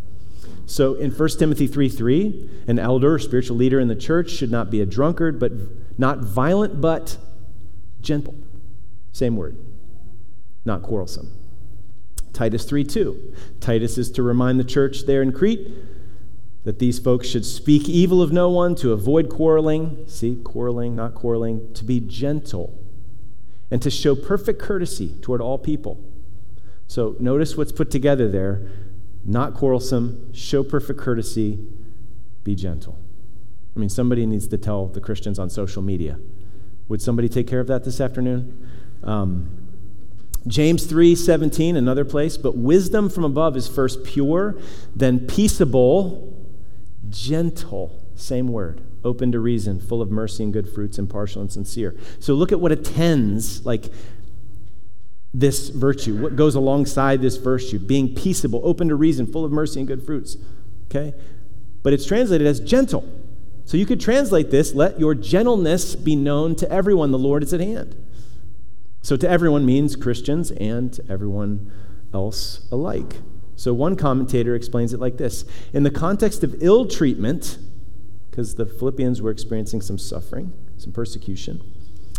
So 0.66 0.94
in 0.94 1.12
1 1.12 1.28
Timothy 1.38 1.68
3 1.68 1.88
3, 1.88 2.50
an 2.66 2.78
elder 2.78 3.14
or 3.14 3.18
spiritual 3.20 3.56
leader 3.56 3.78
in 3.78 3.88
the 3.88 3.96
church 3.96 4.30
should 4.30 4.50
not 4.50 4.70
be 4.70 4.80
a 4.80 4.86
drunkard, 4.86 5.38
but 5.38 5.52
not 5.96 6.18
violent, 6.18 6.80
but 6.80 7.16
gentle. 8.00 8.34
Same 9.12 9.36
word. 9.36 9.56
Not 10.64 10.82
quarrelsome. 10.82 11.30
Titus 12.32 12.64
3 12.64 12.84
2. 12.84 13.34
Titus 13.60 13.96
is 13.96 14.10
to 14.10 14.22
remind 14.22 14.58
the 14.58 14.64
church 14.64 15.06
there 15.06 15.22
in 15.22 15.32
Crete 15.32 15.70
that 16.64 16.80
these 16.80 16.98
folks 16.98 17.28
should 17.28 17.46
speak 17.46 17.88
evil 17.88 18.20
of 18.20 18.32
no 18.32 18.50
one, 18.50 18.74
to 18.74 18.92
avoid 18.92 19.30
quarreling. 19.30 20.04
See, 20.08 20.34
quarreling, 20.42 20.96
not 20.96 21.14
quarreling, 21.14 21.72
to 21.74 21.84
be 21.84 22.00
gentle, 22.00 22.76
and 23.70 23.80
to 23.82 23.88
show 23.88 24.16
perfect 24.16 24.60
courtesy 24.60 25.14
toward 25.22 25.40
all 25.40 25.58
people. 25.58 26.02
So 26.88 27.14
notice 27.20 27.56
what's 27.56 27.70
put 27.70 27.92
together 27.92 28.28
there 28.28 28.68
not 29.26 29.54
quarrelsome, 29.54 30.32
show 30.32 30.62
perfect 30.62 31.00
courtesy, 31.00 31.58
be 32.44 32.54
gentle. 32.54 32.98
I 33.74 33.78
mean, 33.78 33.88
somebody 33.88 34.24
needs 34.24 34.46
to 34.48 34.58
tell 34.58 34.86
the 34.86 35.00
Christians 35.00 35.38
on 35.38 35.50
social 35.50 35.82
media. 35.82 36.18
Would 36.88 37.02
somebody 37.02 37.28
take 37.28 37.46
care 37.46 37.60
of 37.60 37.66
that 37.66 37.84
this 37.84 38.00
afternoon? 38.00 38.68
Um, 39.02 39.66
James 40.46 40.86
3 40.86 41.16
17, 41.16 41.76
another 41.76 42.04
place, 42.04 42.36
but 42.36 42.56
wisdom 42.56 43.08
from 43.08 43.24
above 43.24 43.56
is 43.56 43.66
first 43.66 44.04
pure, 44.04 44.56
then 44.94 45.26
peaceable 45.26 46.32
gentle, 47.10 48.04
same 48.14 48.48
word, 48.48 48.80
open 49.04 49.32
to 49.32 49.40
reason, 49.40 49.80
full 49.80 50.00
of 50.00 50.10
mercy 50.10 50.44
and 50.44 50.52
good 50.52 50.68
fruits, 50.68 50.98
impartial 50.98 51.42
and 51.42 51.52
sincere. 51.52 51.96
So 52.20 52.34
look 52.34 52.52
at 52.52 52.60
what 52.60 52.72
attends, 52.72 53.66
like 53.66 53.86
this 55.34 55.68
virtue, 55.68 56.16
what 56.16 56.36
goes 56.36 56.54
alongside 56.54 57.20
this 57.20 57.36
virtue 57.36 57.78
being 57.78 58.14
peaceable, 58.14 58.60
open 58.64 58.88
to 58.88 58.94
reason, 58.94 59.26
full 59.26 59.44
of 59.44 59.52
mercy 59.52 59.80
and 59.80 59.86
good 59.86 60.02
fruits. 60.02 60.36
Okay? 60.86 61.14
But 61.82 61.92
it's 61.92 62.06
translated 62.06 62.46
as 62.46 62.60
gentle. 62.60 63.04
So 63.64 63.76
you 63.76 63.84
could 63.84 64.00
translate 64.00 64.50
this 64.50 64.74
let 64.74 64.98
your 64.98 65.14
gentleness 65.14 65.96
be 65.96 66.16
known 66.16 66.54
to 66.56 66.70
everyone, 66.70 67.10
the 67.10 67.18
Lord 67.18 67.42
is 67.42 67.52
at 67.52 67.60
hand. 67.60 67.96
So 69.02 69.16
to 69.16 69.28
everyone 69.28 69.66
means 69.66 69.94
Christians 69.94 70.50
and 70.52 70.92
to 70.94 71.04
everyone 71.08 71.70
else 72.12 72.66
alike. 72.72 73.16
So 73.56 73.72
one 73.72 73.96
commentator 73.96 74.54
explains 74.54 74.92
it 74.92 75.00
like 75.00 75.16
this 75.16 75.44
In 75.72 75.82
the 75.82 75.90
context 75.90 76.44
of 76.44 76.62
ill 76.62 76.86
treatment, 76.86 77.58
because 78.30 78.54
the 78.54 78.66
Philippians 78.66 79.22
were 79.22 79.30
experiencing 79.30 79.80
some 79.80 79.98
suffering, 79.98 80.52
some 80.76 80.92
persecution, 80.92 81.62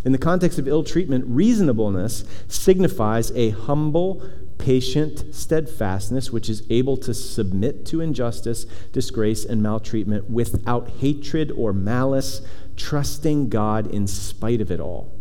in 0.07 0.13
the 0.13 0.17
context 0.17 0.57
of 0.57 0.69
ill 0.69 0.85
treatment, 0.85 1.25
reasonableness 1.27 2.23
signifies 2.47 3.29
a 3.31 3.49
humble, 3.49 4.23
patient 4.57 5.35
steadfastness 5.35 6.31
which 6.31 6.47
is 6.49 6.63
able 6.69 6.95
to 6.95 7.13
submit 7.13 7.85
to 7.87 7.99
injustice, 7.99 8.63
disgrace, 8.93 9.43
and 9.43 9.61
maltreatment 9.61 10.29
without 10.29 10.87
hatred 11.01 11.51
or 11.51 11.73
malice, 11.73 12.39
trusting 12.77 13.49
God 13.49 13.85
in 13.85 14.07
spite 14.07 14.61
of 14.61 14.71
it 14.71 14.79
all. 14.79 15.11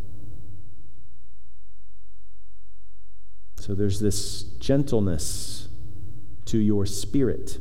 So 3.59 3.75
there's 3.75 3.99
this 3.99 4.44
gentleness 4.61 5.66
to 6.44 6.59
your 6.59 6.87
spirit. 6.87 7.59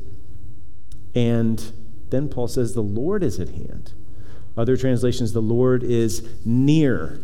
And 1.15 1.71
then 2.11 2.29
Paul 2.29 2.47
says, 2.47 2.75
the 2.75 2.81
Lord 2.81 3.23
is 3.23 3.39
at 3.39 3.49
hand. 3.49 3.93
Other 4.57 4.77
translations, 4.77 5.33
the 5.33 5.41
Lord 5.41 5.83
is 5.83 6.27
near. 6.45 7.19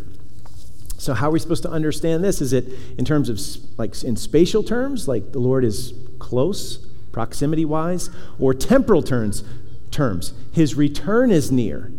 So, 0.97 1.13
how 1.13 1.29
are 1.29 1.31
we 1.31 1.39
supposed 1.39 1.63
to 1.63 1.71
understand 1.71 2.23
this? 2.23 2.41
Is 2.41 2.53
it 2.53 2.65
in 2.97 3.05
terms 3.05 3.29
of, 3.29 3.39
like, 3.77 4.03
in 4.03 4.15
spatial 4.15 4.61
terms, 4.61 5.07
like 5.07 5.31
the 5.31 5.39
Lord 5.39 5.63
is 5.63 5.93
close, 6.19 6.77
proximity 7.11 7.65
wise, 7.65 8.09
or 8.39 8.53
temporal 8.53 9.01
terms, 9.01 9.43
terms? 9.89 10.33
His 10.51 10.75
return 10.75 11.31
is 11.31 11.51
near. 11.51 11.91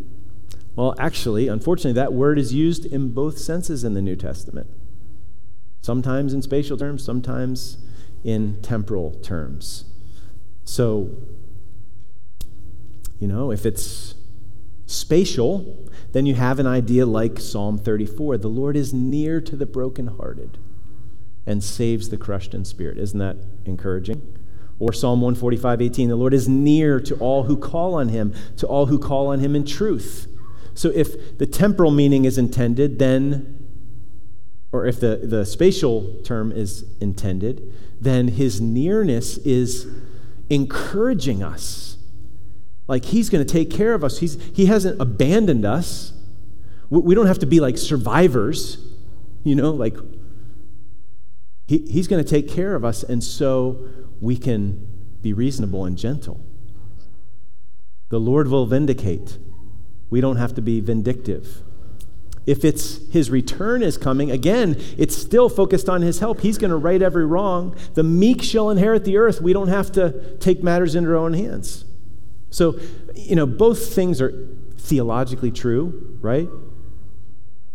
Well, 0.77 0.95
actually, 0.99 1.49
unfortunately, 1.49 1.95
that 1.95 2.13
word 2.13 2.39
is 2.39 2.55
used 2.55 2.87
in 2.87 3.13
both 3.13 3.39
senses 3.39 3.85
in 3.85 3.95
the 3.95 4.03
New 4.03 4.17
Testament. 4.17 4.69
Sometimes 5.83 6.33
in 6.33 6.41
spatial 6.41 6.77
terms, 6.77 7.05
sometimes 7.05 7.79
in 8.23 8.63
temporal 8.63 9.13
terms. 9.17 9.85
So, 10.65 11.11
you 13.19 13.27
know, 13.27 13.51
if 13.51 13.67
it's 13.67 14.15
spatial, 14.93 15.89
then 16.13 16.27
you 16.27 16.35
have 16.35 16.59
an 16.59 16.67
idea 16.67 17.07
like 17.07 17.41
Psalm 17.41 17.79
34 17.79 18.39
the 18.39 18.49
Lord 18.49 18.77
is 18.77 18.93
near 18.93 19.41
to 19.41 19.57
the 19.57 19.67
brokenhearted 19.67 20.59
and 21.47 21.63
saves 21.63 22.11
the 22.11 22.17
crushed 22.17 22.55
in 22.55 22.65
spirit. 22.65 22.99
Isn't 22.99 23.19
that 23.19 23.37
encouraging? 23.65 24.39
Or 24.79 24.93
Psalm 24.93 25.21
145 25.21 25.81
18 25.81 26.09
the 26.09 26.17
Lord 26.17 26.35
is 26.35 26.49
near 26.49 27.01
to 27.01 27.15
all 27.17 27.45
who 27.45 27.57
call 27.57 27.95
on 27.95 28.09
him, 28.09 28.35
to 28.57 28.67
all 28.67 28.87
who 28.87 28.99
call 28.99 29.29
on 29.29 29.41
him 29.41 29.57
in 29.57 29.65
truth. 29.65 30.29
So 30.75 30.91
if 30.91 31.39
the 31.39 31.47
temporal 31.47 31.91
meaning 31.91 32.25
is 32.25 32.39
intended, 32.39 32.99
then 32.99 33.59
or 34.73 34.87
if 34.87 34.99
the, 34.99 35.17
the 35.23 35.45
spatial 35.45 36.21
term 36.25 36.51
is 36.51 36.87
intended, 36.99 37.73
then 38.01 38.29
his 38.29 38.61
nearness 38.61 39.37
is 39.39 39.87
encouraging 40.49 41.43
us. 41.43 41.92
Like 42.93 43.07
he's 43.07 43.31
going 43.31 43.43
to 43.43 43.51
take 43.51 43.71
care 43.71 43.95
of 43.95 44.05
us. 44.05 44.19
He's, 44.19 44.35
he 44.55 44.67
hasn't 44.67 45.01
abandoned 45.01 45.65
us. 45.65 46.13
We, 46.91 47.01
we 47.01 47.15
don't 47.15 47.27
have 47.27 47.39
to 47.39 47.47
be 47.47 47.59
like 47.59 47.79
survivors, 47.79 48.77
you 49.45 49.55
know, 49.55 49.71
like 49.71 49.97
he, 51.67 51.79
He's 51.91 52.07
going 52.07 52.23
to 52.23 52.31
take 52.31 52.51
care 52.51 52.75
of 52.75 52.85
us, 52.85 53.03
and 53.03 53.25
so 53.25 53.89
we 54.21 54.37
can 54.37 54.87
be 55.23 55.33
reasonable 55.33 55.87
and 55.87 55.97
gentle. 55.97 56.45
The 58.11 58.21
Lord 58.21 58.49
will 58.49 58.67
vindicate. 58.67 59.39
We 60.11 60.21
don't 60.21 60.37
have 60.37 60.55
to 60.57 60.61
be 60.61 60.81
vindictive. 60.81 61.63
If 62.45 62.63
it's 62.63 63.11
his 63.11 63.31
return 63.31 63.83
is 63.83 63.97
coming, 63.97 64.31
again, 64.31 64.77
it's 64.99 65.17
still 65.17 65.49
focused 65.49 65.89
on 65.89 66.03
his 66.03 66.19
help. 66.19 66.43
He's 66.43 66.59
going 66.59 66.73
to 66.73 66.77
right 66.77 67.01
every 67.01 67.25
wrong. 67.25 67.75
The 67.95 68.03
meek 68.03 68.43
shall 68.43 68.69
inherit 68.69 69.07
the 69.07 69.17
earth. 69.17 69.41
We 69.41 69.55
don't 69.55 69.69
have 69.69 69.91
to 69.93 70.37
take 70.41 70.63
matters 70.63 70.95
into 70.95 71.09
our 71.09 71.17
own 71.17 71.33
hands. 71.33 71.87
So, 72.53 72.79
you 73.17 73.35
know, 73.35 73.47
both 73.47 73.93
things 73.93 74.21
are 74.21 74.49
theologically 74.77 75.51
true, 75.51 76.19
right? 76.21 76.49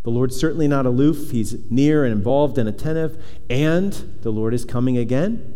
The 0.04 0.12
Lord's 0.12 0.40
certainly 0.40 0.70
not 0.70 0.86
aloof. 0.86 1.32
He's 1.32 1.70
near 1.70 2.06
and 2.06 2.13
involved 2.13 2.58
and 2.58 2.70
attentive. 2.70 3.22
And 3.50 3.92
the 4.22 4.32
Lord 4.32 4.54
is 4.54 4.63
coming 4.63 4.98
again. 4.98 5.54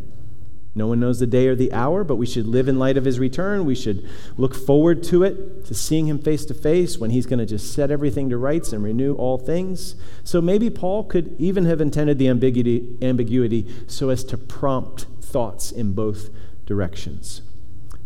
No 0.73 0.87
one 0.87 0.99
knows 0.99 1.19
the 1.19 1.27
day 1.27 1.47
or 1.47 1.55
the 1.55 1.71
hour, 1.73 2.03
but 2.03 2.15
we 2.15 2.25
should 2.25 2.47
live 2.47 2.67
in 2.67 2.79
light 2.79 2.97
of 2.97 3.05
his 3.05 3.19
return. 3.19 3.65
We 3.65 3.75
should 3.75 4.09
look 4.37 4.55
forward 4.55 5.03
to 5.03 5.23
it, 5.23 5.65
to 5.65 5.73
seeing 5.73 6.07
him 6.07 6.17
face 6.17 6.45
to 6.45 6.53
face 6.53 6.97
when 6.97 7.11
he's 7.11 7.25
going 7.25 7.39
to 7.39 7.45
just 7.45 7.73
set 7.73 7.91
everything 7.91 8.29
to 8.29 8.37
rights 8.37 8.73
and 8.73 8.83
renew 8.83 9.13
all 9.15 9.37
things. 9.37 9.95
So 10.23 10.41
maybe 10.41 10.69
Paul 10.69 11.03
could 11.03 11.35
even 11.37 11.65
have 11.65 11.81
intended 11.81 12.17
the 12.17 12.29
ambiguity, 12.29 12.97
ambiguity 13.01 13.67
so 13.87 14.09
as 14.09 14.23
to 14.25 14.37
prompt 14.37 15.05
thoughts 15.21 15.71
in 15.71 15.93
both 15.93 16.29
directions. 16.65 17.41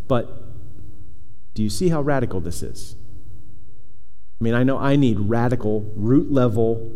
But 0.08 0.45
do 1.56 1.64
you 1.64 1.70
see 1.70 1.90
how 1.90 2.02
radical 2.02 2.42
this 2.42 2.62
is? 2.62 2.96
I 4.40 4.44
mean, 4.44 4.54
I 4.54 4.64
know 4.64 4.78
I 4.78 4.98
need 4.98 5.20
radical, 5.22 5.92
root 5.96 6.32
level 6.32 6.92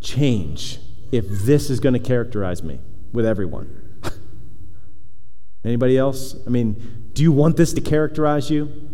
change 0.00 0.78
if 1.10 1.28
this 1.28 1.68
is 1.68 1.80
going 1.80 1.92
to 1.92 1.98
characterize 1.98 2.62
me 2.62 2.78
with 3.12 3.26
everyone. 3.26 4.00
Anybody 5.64 5.98
else? 5.98 6.36
I 6.46 6.50
mean, 6.50 7.10
do 7.12 7.22
you 7.24 7.32
want 7.32 7.56
this 7.56 7.72
to 7.72 7.80
characterize 7.80 8.50
you? 8.50 8.88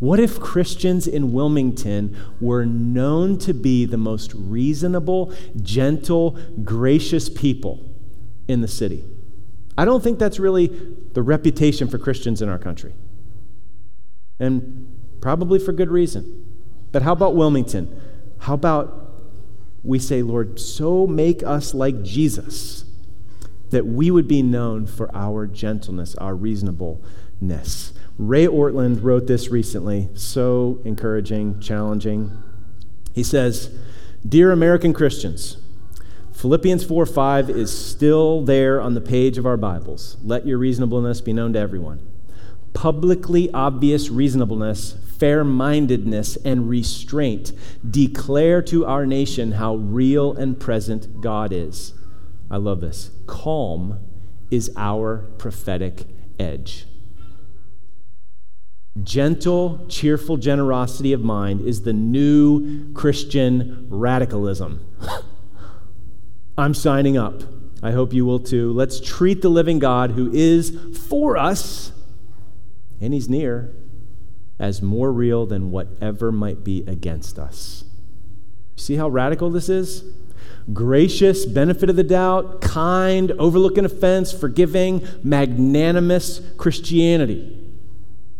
What 0.00 0.18
if 0.18 0.40
Christians 0.40 1.06
in 1.06 1.32
Wilmington 1.32 2.16
were 2.40 2.66
known 2.66 3.38
to 3.38 3.54
be 3.54 3.86
the 3.86 3.96
most 3.96 4.34
reasonable, 4.34 5.32
gentle, 5.62 6.38
gracious 6.64 7.28
people 7.28 7.88
in 8.48 8.60
the 8.60 8.68
city? 8.68 9.04
I 9.78 9.84
don't 9.84 10.02
think 10.02 10.18
that's 10.18 10.40
really 10.40 10.66
the 10.66 11.22
reputation 11.22 11.86
for 11.86 11.96
Christians 11.96 12.42
in 12.42 12.48
our 12.48 12.58
country. 12.58 12.94
And 14.38 15.18
probably 15.20 15.58
for 15.58 15.72
good 15.72 15.90
reason. 15.90 16.44
But 16.92 17.02
how 17.02 17.12
about 17.12 17.34
Wilmington? 17.34 18.00
How 18.40 18.54
about 18.54 19.12
we 19.82 19.98
say, 19.98 20.22
Lord, 20.22 20.58
so 20.60 21.06
make 21.06 21.42
us 21.42 21.74
like 21.74 22.02
Jesus? 22.02 22.86
that 23.70 23.86
we 23.86 24.10
would 24.10 24.28
be 24.28 24.42
known 24.42 24.86
for 24.86 25.14
our 25.14 25.46
gentleness, 25.46 26.14
our 26.16 26.34
reasonableness. 26.34 27.92
Ray 28.18 28.46
Ortlund 28.46 29.02
wrote 29.02 29.26
this 29.26 29.48
recently, 29.48 30.08
so 30.14 30.80
encouraging, 30.84 31.60
challenging. 31.60 32.42
He 33.12 33.22
says, 33.22 33.76
Dear 34.26 34.52
American 34.52 34.92
Christians, 34.92 35.58
Philippians 36.32 36.84
4 36.84 37.06
5 37.06 37.50
is 37.50 37.76
still 37.76 38.42
there 38.44 38.80
on 38.80 38.94
the 38.94 39.00
page 39.00 39.38
of 39.38 39.46
our 39.46 39.56
Bibles. 39.56 40.16
Let 40.22 40.46
your 40.46 40.58
reasonableness 40.58 41.20
be 41.20 41.32
known 41.32 41.52
to 41.54 41.58
everyone. 41.58 42.00
Publicly 42.76 43.50
obvious 43.52 44.10
reasonableness, 44.10 44.92
fair 45.18 45.44
mindedness, 45.44 46.36
and 46.36 46.68
restraint 46.68 47.52
declare 47.90 48.60
to 48.60 48.84
our 48.84 49.06
nation 49.06 49.52
how 49.52 49.76
real 49.76 50.34
and 50.34 50.60
present 50.60 51.22
God 51.22 51.54
is. 51.54 51.94
I 52.50 52.58
love 52.58 52.82
this. 52.82 53.12
Calm 53.26 53.98
is 54.50 54.70
our 54.76 55.30
prophetic 55.38 56.04
edge. 56.38 56.86
Gentle, 59.02 59.86
cheerful 59.88 60.36
generosity 60.36 61.14
of 61.14 61.22
mind 61.22 61.62
is 61.62 61.82
the 61.82 61.94
new 61.94 62.92
Christian 62.92 63.86
radicalism. 63.88 64.86
I'm 66.58 66.74
signing 66.74 67.16
up. 67.16 67.42
I 67.82 67.92
hope 67.92 68.12
you 68.12 68.26
will 68.26 68.38
too. 68.38 68.72
Let's 68.74 69.00
treat 69.00 69.40
the 69.40 69.48
living 69.48 69.78
God 69.78 70.10
who 70.10 70.30
is 70.30 70.76
for 71.08 71.38
us, 71.38 71.92
and 73.00 73.12
he's 73.14 73.28
near, 73.28 73.74
as 74.58 74.80
more 74.82 75.12
real 75.12 75.46
than 75.46 75.70
whatever 75.70 76.32
might 76.32 76.64
be 76.64 76.84
against 76.86 77.38
us. 77.38 77.84
See 78.76 78.96
how 78.96 79.08
radical 79.08 79.50
this 79.50 79.68
is? 79.68 80.04
gracious, 80.72 81.46
benefit 81.46 81.90
of 81.90 81.96
the 81.96 82.02
doubt, 82.02 82.60
kind, 82.60 83.32
overlooking 83.32 83.84
offense, 83.84 84.32
forgiving, 84.32 85.06
magnanimous 85.22 86.40
Christianity. 86.56 87.62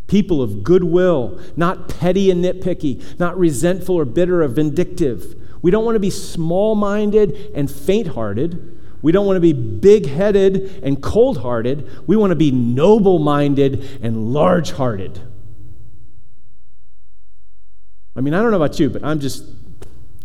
People 0.06 0.40
of 0.42 0.62
goodwill, 0.62 1.40
not 1.56 1.88
petty 1.88 2.30
and 2.30 2.44
nitpicky, 2.44 3.18
not 3.18 3.38
resentful 3.38 3.96
or 3.96 4.04
bitter 4.04 4.42
or 4.42 4.48
vindictive. 4.48 5.34
We 5.62 5.70
don't 5.70 5.84
want 5.84 5.96
to 5.96 6.00
be 6.00 6.10
small 6.10 6.74
minded 6.74 7.50
and 7.54 7.70
faint 7.70 8.08
hearted. 8.08 8.75
We 9.02 9.12
don't 9.12 9.26
want 9.26 9.36
to 9.36 9.40
be 9.40 9.52
big 9.52 10.06
headed 10.06 10.80
and 10.82 11.02
cold 11.02 11.38
hearted. 11.38 11.88
We 12.06 12.16
want 12.16 12.30
to 12.30 12.36
be 12.36 12.50
noble 12.50 13.18
minded 13.18 14.00
and 14.02 14.32
large 14.32 14.72
hearted. 14.72 15.20
I 18.16 18.20
mean, 18.20 18.32
I 18.34 18.40
don't 18.40 18.50
know 18.50 18.56
about 18.56 18.80
you, 18.80 18.88
but 18.88 19.04
I'm 19.04 19.20
just 19.20 19.44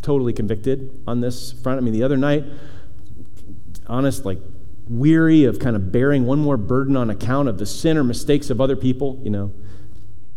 totally 0.02 0.34
convicted 0.34 1.04
on 1.06 1.22
this 1.22 1.52
front. 1.52 1.78
I 1.78 1.82
mean, 1.82 1.94
the 1.94 2.04
other 2.04 2.18
night, 2.18 2.46
honest, 3.88 4.26
like 4.26 4.40
weary 4.88 5.44
of 5.44 5.60
kind 5.60 5.76
of 5.76 5.92
bearing 5.92 6.26
one 6.26 6.40
more 6.40 6.58
burden 6.58 6.96
on 6.96 7.10
account 7.10 7.50
of 7.50 7.58
the 7.58 7.66
sin 7.66 7.98
or 7.98 8.04
mistakes 8.04 8.50
of 8.50 8.60
other 8.60 8.76
people, 8.76 9.20
you 9.24 9.30
know. 9.30 9.54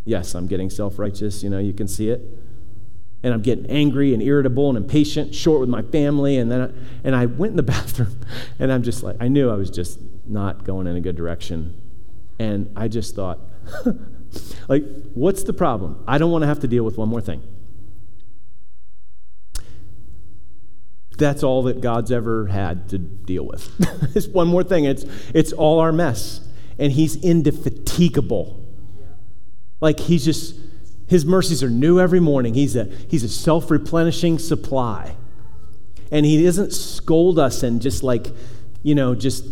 Yes, 0.04 0.34
I'm 0.34 0.46
getting 0.46 0.68
self 0.68 0.98
righteous, 0.98 1.42
you 1.42 1.50
know, 1.50 1.58
you 1.58 1.72
can 1.72 1.88
see 1.88 2.10
it. 2.10 2.20
And 3.24 3.34
I'm 3.34 3.42
getting 3.42 3.66
angry 3.66 4.14
and 4.14 4.22
irritable 4.22 4.68
and 4.68 4.78
impatient, 4.78 5.34
short 5.34 5.58
with 5.58 5.68
my 5.68 5.82
family. 5.82 6.36
And 6.36 6.52
then 6.52 6.60
I, 6.60 6.70
and 7.02 7.16
I 7.16 7.26
went 7.26 7.52
in 7.52 7.56
the 7.56 7.62
bathroom 7.74 8.20
and 8.60 8.70
I'm 8.70 8.82
just 8.82 9.02
like, 9.02 9.16
I 9.18 9.26
knew 9.26 9.50
I 9.50 9.54
was 9.54 9.70
just 9.70 9.98
not 10.26 10.64
going 10.64 10.86
in 10.86 10.94
a 10.94 11.00
good 11.00 11.16
direction. 11.16 11.80
And 12.38 12.70
I 12.76 12.88
just 12.88 13.16
thought, 13.16 13.40
like, 14.68 14.84
what's 15.14 15.42
the 15.42 15.52
problem? 15.52 16.04
I 16.06 16.18
don't 16.18 16.30
want 16.30 16.42
to 16.42 16.46
have 16.46 16.60
to 16.60 16.68
deal 16.68 16.84
with 16.84 16.98
one 16.98 17.08
more 17.08 17.20
thing. 17.20 17.42
That's 21.16 21.42
all 21.42 21.62
that 21.64 21.80
God's 21.80 22.10
ever 22.10 22.46
had 22.48 22.88
to 22.90 22.98
deal 22.98 23.46
with. 23.46 23.70
it's 24.16 24.26
one 24.26 24.48
more 24.48 24.64
thing. 24.64 24.84
It's, 24.84 25.04
it's 25.32 25.52
all 25.52 25.78
our 25.78 25.92
mess. 25.92 26.40
And 26.78 26.92
He's 26.92 27.16
indefatigable. 27.16 28.60
Like 29.80 30.00
He's 30.00 30.24
just, 30.24 30.56
His 31.06 31.24
mercies 31.24 31.62
are 31.62 31.70
new 31.70 32.00
every 32.00 32.20
morning. 32.20 32.54
He's 32.54 32.76
a, 32.76 32.84
he's 33.08 33.22
a 33.22 33.28
self 33.28 33.70
replenishing 33.70 34.38
supply. 34.38 35.16
And 36.10 36.24
He 36.24 36.42
doesn't 36.42 36.72
scold 36.72 37.38
us 37.38 37.62
and 37.62 37.80
just 37.80 38.02
like, 38.02 38.28
you 38.82 38.94
know, 38.94 39.14
just 39.14 39.46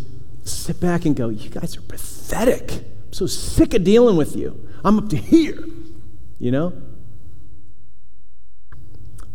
sit 0.47 0.79
back 0.79 1.05
and 1.05 1.15
go, 1.15 1.29
You 1.29 1.49
guys 1.49 1.77
are 1.77 1.81
pathetic. 1.81 2.71
I'm 2.71 3.13
so 3.13 3.27
sick 3.27 3.73
of 3.73 3.83
dealing 3.83 4.17
with 4.17 4.35
you. 4.35 4.67
I'm 4.83 4.97
up 4.97 5.09
to 5.09 5.17
here. 5.17 5.63
You 6.39 6.51
know? 6.51 6.73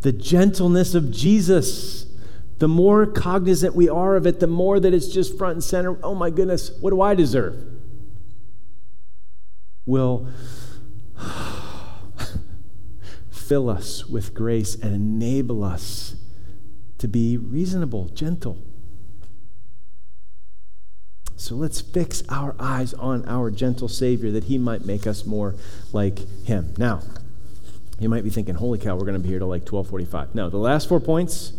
The 0.00 0.12
gentleness 0.12 0.94
of 0.94 1.10
Jesus 1.10 2.08
the 2.58 2.68
more 2.68 3.06
cognizant 3.06 3.74
we 3.74 3.88
are 3.88 4.16
of 4.16 4.26
it, 4.26 4.40
the 4.40 4.46
more 4.46 4.80
that 4.80 4.92
it's 4.92 5.08
just 5.08 5.38
front 5.38 5.54
and 5.54 5.64
center. 5.64 5.96
Oh 6.02 6.14
my 6.14 6.30
goodness, 6.30 6.72
what 6.80 6.90
do 6.90 7.00
I 7.00 7.14
deserve? 7.14 7.64
Will 9.86 10.28
fill 13.48 13.70
us 13.70 14.06
with 14.06 14.34
grace 14.34 14.74
and 14.74 14.94
enable 14.94 15.64
us 15.64 16.16
to 16.98 17.08
be 17.08 17.38
reasonable, 17.38 18.08
gentle. 18.10 18.58
So 21.34 21.54
let's 21.54 21.80
fix 21.80 22.22
our 22.28 22.54
eyes 22.58 22.92
on 22.94 23.26
our 23.26 23.50
gentle 23.50 23.88
Savior 23.88 24.30
that 24.32 24.44
he 24.44 24.58
might 24.58 24.84
make 24.84 25.06
us 25.06 25.24
more 25.24 25.54
like 25.92 26.18
him. 26.44 26.74
Now, 26.76 27.00
you 27.98 28.10
might 28.10 28.22
be 28.22 28.30
thinking, 28.30 28.56
holy 28.56 28.78
cow, 28.78 28.96
we're 28.96 29.06
going 29.06 29.14
to 29.14 29.20
be 29.20 29.30
here 29.30 29.38
till 29.38 29.48
like 29.48 29.62
1245. 29.62 30.34
No, 30.34 30.50
the 30.50 30.58
last 30.58 30.88
four 30.88 31.00
points 31.00 31.54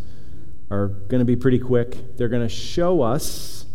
are 0.70 0.90
going 0.90 1.20
to 1.20 1.26
be 1.26 1.36
pretty 1.36 1.60
quick. 1.60 2.18
They're 2.18 2.30
going 2.30 2.48
to 2.48 2.54
show 2.54 3.02
us 3.02 3.66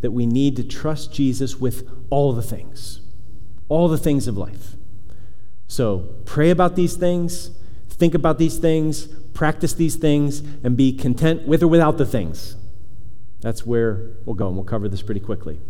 that 0.00 0.12
we 0.12 0.24
need 0.24 0.56
to 0.56 0.64
trust 0.64 1.12
Jesus 1.12 1.56
with 1.56 1.86
all 2.08 2.32
the 2.32 2.42
things, 2.42 3.02
all 3.68 3.88
the 3.88 3.98
things 3.98 4.26
of 4.26 4.38
life. 4.38 4.76
So 5.66 6.08
pray 6.24 6.50
about 6.50 6.76
these 6.76 6.96
things, 6.96 7.50
think 7.88 8.14
about 8.14 8.38
these 8.38 8.58
things, 8.58 9.06
practice 9.06 9.72
these 9.72 9.96
things, 9.96 10.40
and 10.62 10.76
be 10.76 10.92
content 10.92 11.46
with 11.46 11.62
or 11.62 11.68
without 11.68 11.98
the 11.98 12.06
things. 12.06 12.56
That's 13.40 13.66
where 13.66 14.10
we'll 14.24 14.34
go, 14.34 14.46
and 14.46 14.56
we'll 14.56 14.64
cover 14.64 14.88
this 14.88 15.02
pretty 15.02 15.20
quickly. 15.20 15.60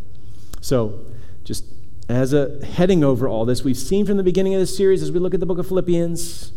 So, 0.61 1.07
just 1.43 1.65
as 2.09 2.33
a 2.33 2.65
heading 2.65 3.03
over 3.03 3.27
all 3.27 3.45
this, 3.45 3.65
we've 3.65 3.77
seen 3.77 4.07
from 4.07 4.17
the 4.17 4.23
beginning 4.23 4.55
of 4.55 4.61
this 4.61 4.77
series 4.77 5.03
as 5.03 5.11
we 5.11 5.19
look 5.19 5.35
at 5.35 5.41
the 5.41 5.47
book 5.47 5.59
of 5.59 5.67
Philippians 5.67 6.53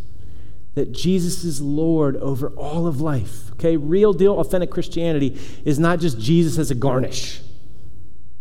that 0.75 0.91
Jesus 0.91 1.43
is 1.43 1.59
Lord 1.59 2.15
over 2.17 2.49
all 2.49 2.85
of 2.85 3.01
life. 3.01 3.51
Okay, 3.53 3.77
real 3.77 4.13
deal, 4.13 4.39
authentic 4.39 4.69
Christianity 4.69 5.39
is 5.65 5.79
not 5.79 5.99
just 5.99 6.19
Jesus 6.19 6.59
as 6.59 6.69
a 6.69 6.75
garnish, 6.75 7.41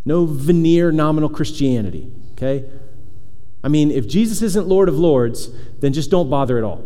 no 0.05 0.27
veneer 0.27 0.93
nominal 0.93 1.31
Christianity. 1.31 2.13
Okay? 2.33 2.69
I 3.67 3.69
mean, 3.69 3.91
if 3.91 4.07
Jesus 4.07 4.43
isn't 4.43 4.69
Lord 4.69 4.89
of 4.89 4.97
Lords, 4.97 5.51
then 5.81 5.93
just 5.93 6.09
don't 6.09 6.31
bother 6.31 6.57
at 6.57 6.63
all. 6.63 6.85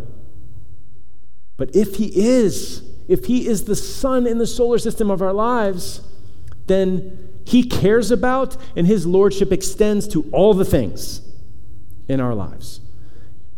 But 1.59 1.77
if 1.77 1.97
he 1.97 2.07
is, 2.07 2.83
if 3.07 3.27
he 3.27 3.47
is 3.47 3.65
the 3.65 3.77
sun 3.77 4.27
in 4.27 4.39
the 4.39 4.47
solar 4.47 4.79
system 4.79 5.11
of 5.11 5.21
our 5.21 5.35
lives, 5.35 6.01
then 6.69 7.29
he 7.45 7.65
cares 7.65 8.11
about 8.11 8.57
and 8.75 8.87
his 8.87 9.07
lordship 9.07 9.53
extends 9.53 10.09
to 10.09 10.27
all 10.33 10.55
the 10.55 10.65
things 10.65 11.21
in 12.09 12.19
our 12.19 12.35
lives. 12.35 12.81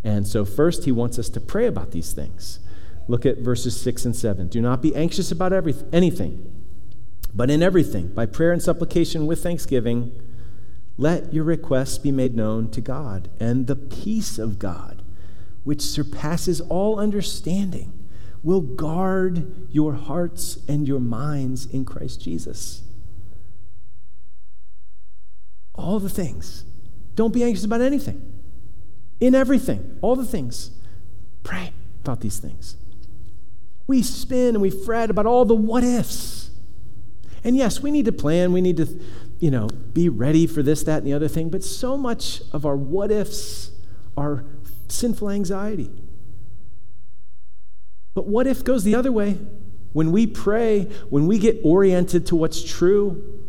And 0.03 0.27
so, 0.27 0.45
first, 0.45 0.85
he 0.85 0.91
wants 0.91 1.17
us 1.17 1.29
to 1.29 1.41
pray 1.41 1.69
about 1.69 1.93
these 1.93 2.13
things. 2.13 2.59
Look 3.07 3.25
at 3.25 3.39
verses 3.39 3.81
6 3.81 4.05
and 4.05 4.17
7. 4.17 4.49
Do 4.49 4.61
not 4.61 4.83
be 4.83 4.97
anxious 4.97 5.31
about 5.31 5.53
everything, 5.53 5.89
anything, 5.93 6.65
but 7.33 7.53
in 7.53 7.63
everything, 7.63 8.09
by 8.09 8.27
prayer 8.27 8.51
and 8.51 8.61
supplication 8.61 9.29
with 9.29 9.45
thanksgiving, 9.45 10.11
let 10.97 11.33
your 11.33 11.45
requests 11.45 11.99
be 11.99 12.13
made 12.13 12.35
known 12.35 12.71
to 12.71 12.81
God, 12.81 13.31
and 13.41 13.67
the 13.67 13.77
peace 13.77 14.39
of 14.39 14.59
God, 14.59 15.03
which 15.65 15.81
surpasses 15.81 16.61
all 16.61 16.99
understanding, 16.99 17.93
will 18.43 18.61
guard 18.61 19.69
your 19.71 19.95
hearts 19.95 20.59
and 20.69 20.87
your 20.87 21.01
minds 21.01 21.67
in 21.67 21.85
Christ 21.85 22.21
Jesus. 22.21 22.83
All 25.75 25.99
the 25.99 26.11
things. 26.11 26.65
Don't 27.15 27.33
be 27.33 27.45
anxious 27.45 27.65
about 27.65 27.81
anything 27.81 28.33
in 29.23 29.37
everything, 29.37 29.99
all 30.03 30.17
the 30.17 30.25
things. 30.25 30.73
Pray 31.45 31.73
about 32.03 32.21
these 32.21 32.41
things. 32.41 32.77
We 33.87 34.03
spin 34.03 34.57
and 34.57 34.61
we 34.61 34.71
fret 34.71 35.11
about 35.11 35.27
all 35.27 35.45
the 35.45 35.55
what 35.55 35.85
ifs. 35.85 36.51
And 37.45 37.57
yes, 37.57 37.81
we 37.81 37.93
need 37.93 38.07
to 38.07 38.13
plan, 38.13 38.53
we 38.53 38.61
need 38.61 38.79
to, 38.79 39.01
you 39.43 39.51
know, 39.51 39.67
be 39.67 40.09
ready 40.09 40.47
for 40.47 40.63
this, 40.63 40.85
that, 40.85 40.99
and 40.99 41.07
the 41.07 41.13
other 41.13 41.27
thing, 41.27 41.51
but 41.51 41.65
so 41.65 41.97
much 41.97 42.43
of 42.53 42.65
our 42.65 42.77
what 42.77 43.11
ifs 43.11 43.73
are 44.17 44.45
sinful 44.87 45.29
anxiety. 45.31 45.91
But 48.15 48.29
what 48.29 48.47
if 48.47 48.63
goes 48.63 48.85
the 48.85 48.95
other 48.95 49.11
way? 49.11 49.39
When 49.93 50.13
we 50.13 50.29
pray, 50.29 50.85
when 51.11 51.27
we 51.27 51.41
get 51.41 51.59
oriented 51.65 52.25
to 52.29 52.37
what's 52.37 52.63
true, 52.63 53.43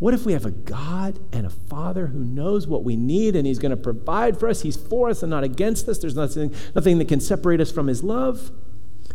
what 0.00 0.14
if 0.14 0.26
we 0.26 0.32
have 0.32 0.44
a 0.44 0.50
God 0.50 1.20
and 1.32 1.46
a 1.46 1.50
Father 1.50 2.08
who 2.08 2.24
knows 2.24 2.66
what 2.66 2.82
we 2.82 2.96
need 2.96 3.36
and 3.36 3.46
He's 3.46 3.60
going 3.60 3.70
to 3.70 3.76
provide 3.76 4.40
for 4.40 4.48
us? 4.48 4.62
He's 4.62 4.76
for 4.76 5.10
us 5.10 5.22
and 5.22 5.30
not 5.30 5.44
against 5.44 5.88
us. 5.88 5.98
There's 5.98 6.16
nothing, 6.16 6.52
nothing 6.74 6.98
that 6.98 7.06
can 7.06 7.20
separate 7.20 7.60
us 7.60 7.70
from 7.70 7.86
His 7.86 8.02
love. 8.02 8.50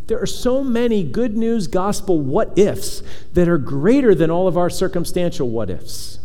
There 0.07 0.21
are 0.21 0.27
so 0.27 0.63
many 0.63 1.03
good 1.03 1.37
news 1.37 1.67
gospel 1.67 2.19
what 2.19 2.57
ifs 2.57 3.01
that 3.33 3.47
are 3.47 3.57
greater 3.57 4.13
than 4.13 4.29
all 4.29 4.47
of 4.47 4.57
our 4.57 4.69
circumstantial 4.69 5.49
what 5.49 5.69
ifs. 5.69 6.19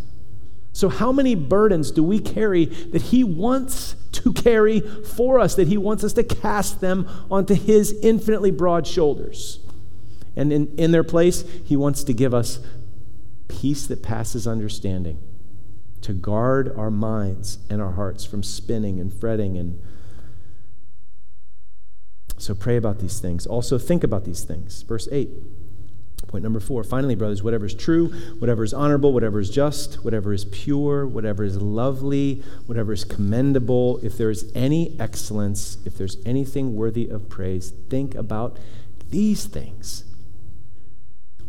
So, 0.73 0.89
how 0.89 1.11
many 1.11 1.35
burdens 1.35 1.91
do 1.91 2.05
we 2.05 2.19
carry 2.21 2.67
that 2.67 3.03
He 3.03 3.25
wants 3.25 3.97
to 4.13 4.33
carry 4.33 4.81
for 4.81 5.41
us, 5.41 5.55
that 5.57 5.69
He 5.69 5.77
wants 5.77 6.05
us 6.05 6.13
to 6.15 6.23
cast 6.23 6.81
them 6.81 7.09
onto 7.31 7.55
His 7.55 7.93
infinitely 8.03 8.51
broad 8.51 8.87
shoulders? 8.87 9.61
And 10.37 10.53
in, 10.53 10.75
in 10.77 10.93
their 10.93 11.05
place, 11.05 11.45
He 11.65 11.77
wants 11.77 12.05
to 12.05 12.13
give 12.13 12.33
us 12.33 12.61
peace 13.49 13.87
that 13.87 14.03
passes 14.03 14.47
understanding, 14.47 15.19
to 16.03 16.13
guard 16.13 16.73
our 16.77 16.91
minds 16.91 17.59
and 17.69 17.83
our 17.83 17.93
hearts 17.93 18.25
from 18.25 18.43
spinning 18.43 19.01
and 19.01 19.13
fretting 19.13 19.57
and 19.57 19.83
so 22.39 22.55
pray 22.55 22.77
about 22.77 23.01
these 23.01 23.21
things. 23.21 23.47
Also 23.47 23.79
think 23.79 24.05
about 24.05 24.25
these 24.25 24.45
things. 24.45 24.83
Verse 24.83 25.09
8. 25.11 25.31
Point 26.29 26.45
number 26.45 26.61
four. 26.61 26.85
Finally, 26.85 27.15
brothers, 27.15 27.43
whatever 27.43 27.65
is 27.65 27.75
true, 27.75 28.09
whatever 28.39 28.63
is 28.63 28.75
honorable, 28.75 29.15
whatever 29.15 29.41
is 29.41 29.49
just, 29.49 30.05
whatever 30.05 30.35
is 30.35 30.45
pure, 30.45 31.07
whatever 31.07 31.43
is 31.43 31.57
lovely, 31.63 32.43
whatever 32.67 32.93
is 32.93 33.03
commendable, 33.03 33.99
if 34.03 34.19
there 34.19 34.29
is 34.29 34.53
any 34.55 34.95
excellence, 35.01 35.79
if 35.87 35.97
there's 35.97 36.19
anything 36.27 36.77
worthy 36.77 37.09
of 37.09 37.31
praise, 37.31 37.73
think 37.89 38.15
about 38.15 38.59
these 39.09 39.47
things. 39.47 40.05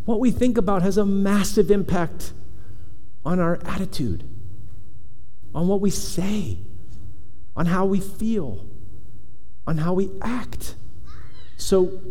What 0.06 0.22
we 0.22 0.32
think 0.32 0.58
about 0.58 0.82
has 0.82 0.98
a 0.98 1.06
massive 1.06 1.70
impact 1.70 2.32
on 3.26 3.40
our 3.40 3.60
attitude, 3.66 4.24
on 5.54 5.68
what 5.68 5.82
we 5.82 5.90
say, 5.90 6.60
on 7.54 7.66
how 7.66 7.86
we 7.86 8.00
feel, 8.00 8.66
on 9.68 9.80
how 9.80 9.94
we 9.94 10.10
act. 10.22 10.76
So, 11.60 12.02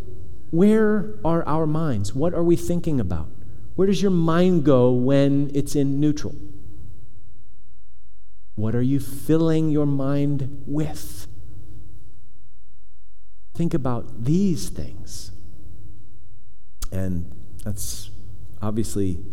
where 0.51 1.15
are 1.25 1.43
our 1.47 1.67
minds? 1.67 2.15
What 2.15 2.35
are 2.35 2.45
we 2.45 2.55
thinking 2.55 3.01
about? 3.01 3.29
Where 3.77 3.87
does 3.87 4.03
your 4.03 4.11
mind 4.11 4.65
go 4.65 4.93
when 4.93 5.51
it's 5.55 5.75
in 5.75 5.99
neutral? 6.01 6.35
What 8.55 8.75
are 8.75 8.83
you 8.83 9.01
filling 9.01 9.71
your 9.71 9.87
mind 9.87 10.65
with? 10.67 11.27
Think 13.55 13.73
about 13.73 14.25
these 14.25 14.69
things. 14.69 15.33
And 16.93 17.33
that's 17.65 18.11
obviously 18.61 19.25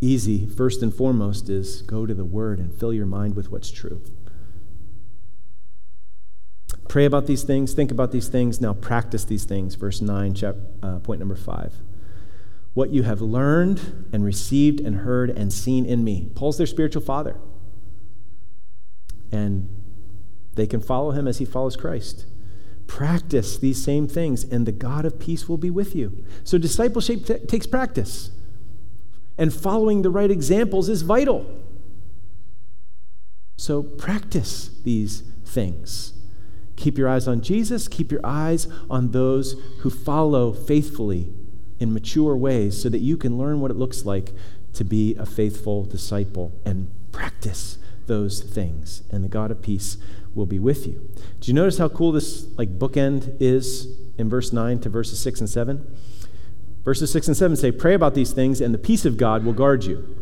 easy. 0.00 0.46
First 0.46 0.82
and 0.82 0.94
foremost 0.94 1.48
is 1.48 1.82
go 1.82 2.06
to 2.06 2.14
the 2.14 2.24
Word 2.24 2.60
and 2.60 2.72
fill 2.72 2.92
your 2.92 3.06
mind 3.06 3.34
with 3.34 3.50
what's 3.50 3.70
true. 3.70 4.00
Pray 6.88 7.04
about 7.04 7.26
these 7.26 7.42
things, 7.42 7.74
think 7.74 7.90
about 7.90 8.12
these 8.12 8.28
things, 8.28 8.60
now 8.62 8.72
practice 8.72 9.24
these 9.24 9.44
things. 9.44 9.74
Verse 9.74 10.00
9, 10.00 10.34
chap, 10.34 10.56
uh, 10.82 10.98
point 11.00 11.18
number 11.18 11.36
5. 11.36 11.74
What 12.72 12.90
you 12.90 13.02
have 13.02 13.20
learned 13.20 14.08
and 14.12 14.24
received 14.24 14.80
and 14.80 14.96
heard 14.96 15.30
and 15.30 15.52
seen 15.52 15.84
in 15.84 16.02
me. 16.02 16.30
Paul's 16.34 16.56
their 16.56 16.66
spiritual 16.66 17.02
father. 17.02 17.36
And 19.30 19.68
they 20.54 20.66
can 20.66 20.80
follow 20.80 21.10
him 21.10 21.28
as 21.28 21.38
he 21.38 21.44
follows 21.44 21.76
Christ. 21.76 22.24
Practice 22.86 23.58
these 23.58 23.82
same 23.82 24.08
things, 24.08 24.44
and 24.44 24.66
the 24.66 24.72
God 24.72 25.04
of 25.04 25.18
peace 25.18 25.46
will 25.46 25.58
be 25.58 25.70
with 25.70 25.94
you. 25.94 26.24
So, 26.42 26.56
discipleship 26.56 27.26
t- 27.26 27.38
takes 27.46 27.66
practice, 27.66 28.30
and 29.36 29.52
following 29.52 30.00
the 30.00 30.10
right 30.10 30.30
examples 30.30 30.88
is 30.88 31.02
vital. 31.02 31.46
So, 33.58 33.82
practice 33.82 34.70
these 34.84 35.22
things. 35.44 36.17
Keep 36.78 36.96
your 36.96 37.08
eyes 37.08 37.26
on 37.26 37.40
Jesus, 37.40 37.88
keep 37.88 38.12
your 38.12 38.24
eyes 38.24 38.68
on 38.88 39.10
those 39.10 39.60
who 39.80 39.90
follow 39.90 40.52
faithfully 40.52 41.32
in 41.80 41.92
mature 41.92 42.36
ways 42.36 42.80
so 42.80 42.88
that 42.88 43.00
you 43.00 43.16
can 43.16 43.36
learn 43.36 43.60
what 43.60 43.72
it 43.72 43.76
looks 43.76 44.04
like 44.04 44.32
to 44.74 44.84
be 44.84 45.16
a 45.16 45.26
faithful 45.26 45.84
disciple 45.84 46.52
and 46.64 46.88
practice 47.10 47.78
those 48.06 48.40
things. 48.40 49.02
And 49.10 49.24
the 49.24 49.28
God 49.28 49.50
of 49.50 49.60
peace 49.60 49.96
will 50.36 50.46
be 50.46 50.60
with 50.60 50.86
you. 50.86 51.10
Do 51.40 51.50
you 51.50 51.54
notice 51.54 51.78
how 51.78 51.88
cool 51.88 52.12
this 52.12 52.46
like 52.56 52.78
bookend 52.78 53.36
is 53.40 53.88
in 54.16 54.28
verse 54.28 54.52
9 54.52 54.78
to 54.80 54.88
verses 54.88 55.18
6 55.18 55.40
and 55.40 55.50
7? 55.50 55.96
Verses 56.84 57.10
6 57.10 57.26
and 57.26 57.36
7 57.36 57.56
say, 57.56 57.72
Pray 57.72 57.94
about 57.94 58.14
these 58.14 58.32
things, 58.32 58.60
and 58.60 58.72
the 58.72 58.78
peace 58.78 59.04
of 59.04 59.16
God 59.16 59.44
will 59.44 59.52
guard 59.52 59.82
you. 59.82 60.16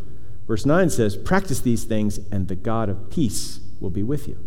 Verse 0.47 0.65
9 0.65 0.89
says, 0.89 1.19
Practice 1.19 1.61
these 1.61 1.85
things, 1.85 2.19
and 2.33 2.49
the 2.49 2.57
God 2.57 2.89
of 2.89 3.11
peace 3.11 3.61
will 3.79 3.91
be 3.91 4.03
with 4.03 4.27
you. 4.27 4.46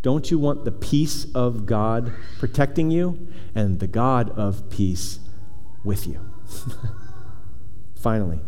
Don't 0.00 0.30
you 0.30 0.38
want 0.38 0.64
the 0.64 0.72
peace 0.72 1.26
of 1.34 1.66
God 1.66 2.12
protecting 2.38 2.90
you 2.90 3.28
and 3.54 3.80
the 3.80 3.88
God 3.88 4.30
of 4.30 4.70
peace 4.70 5.18
with 5.82 6.06
you? 6.06 6.20
Finally, 7.96 8.40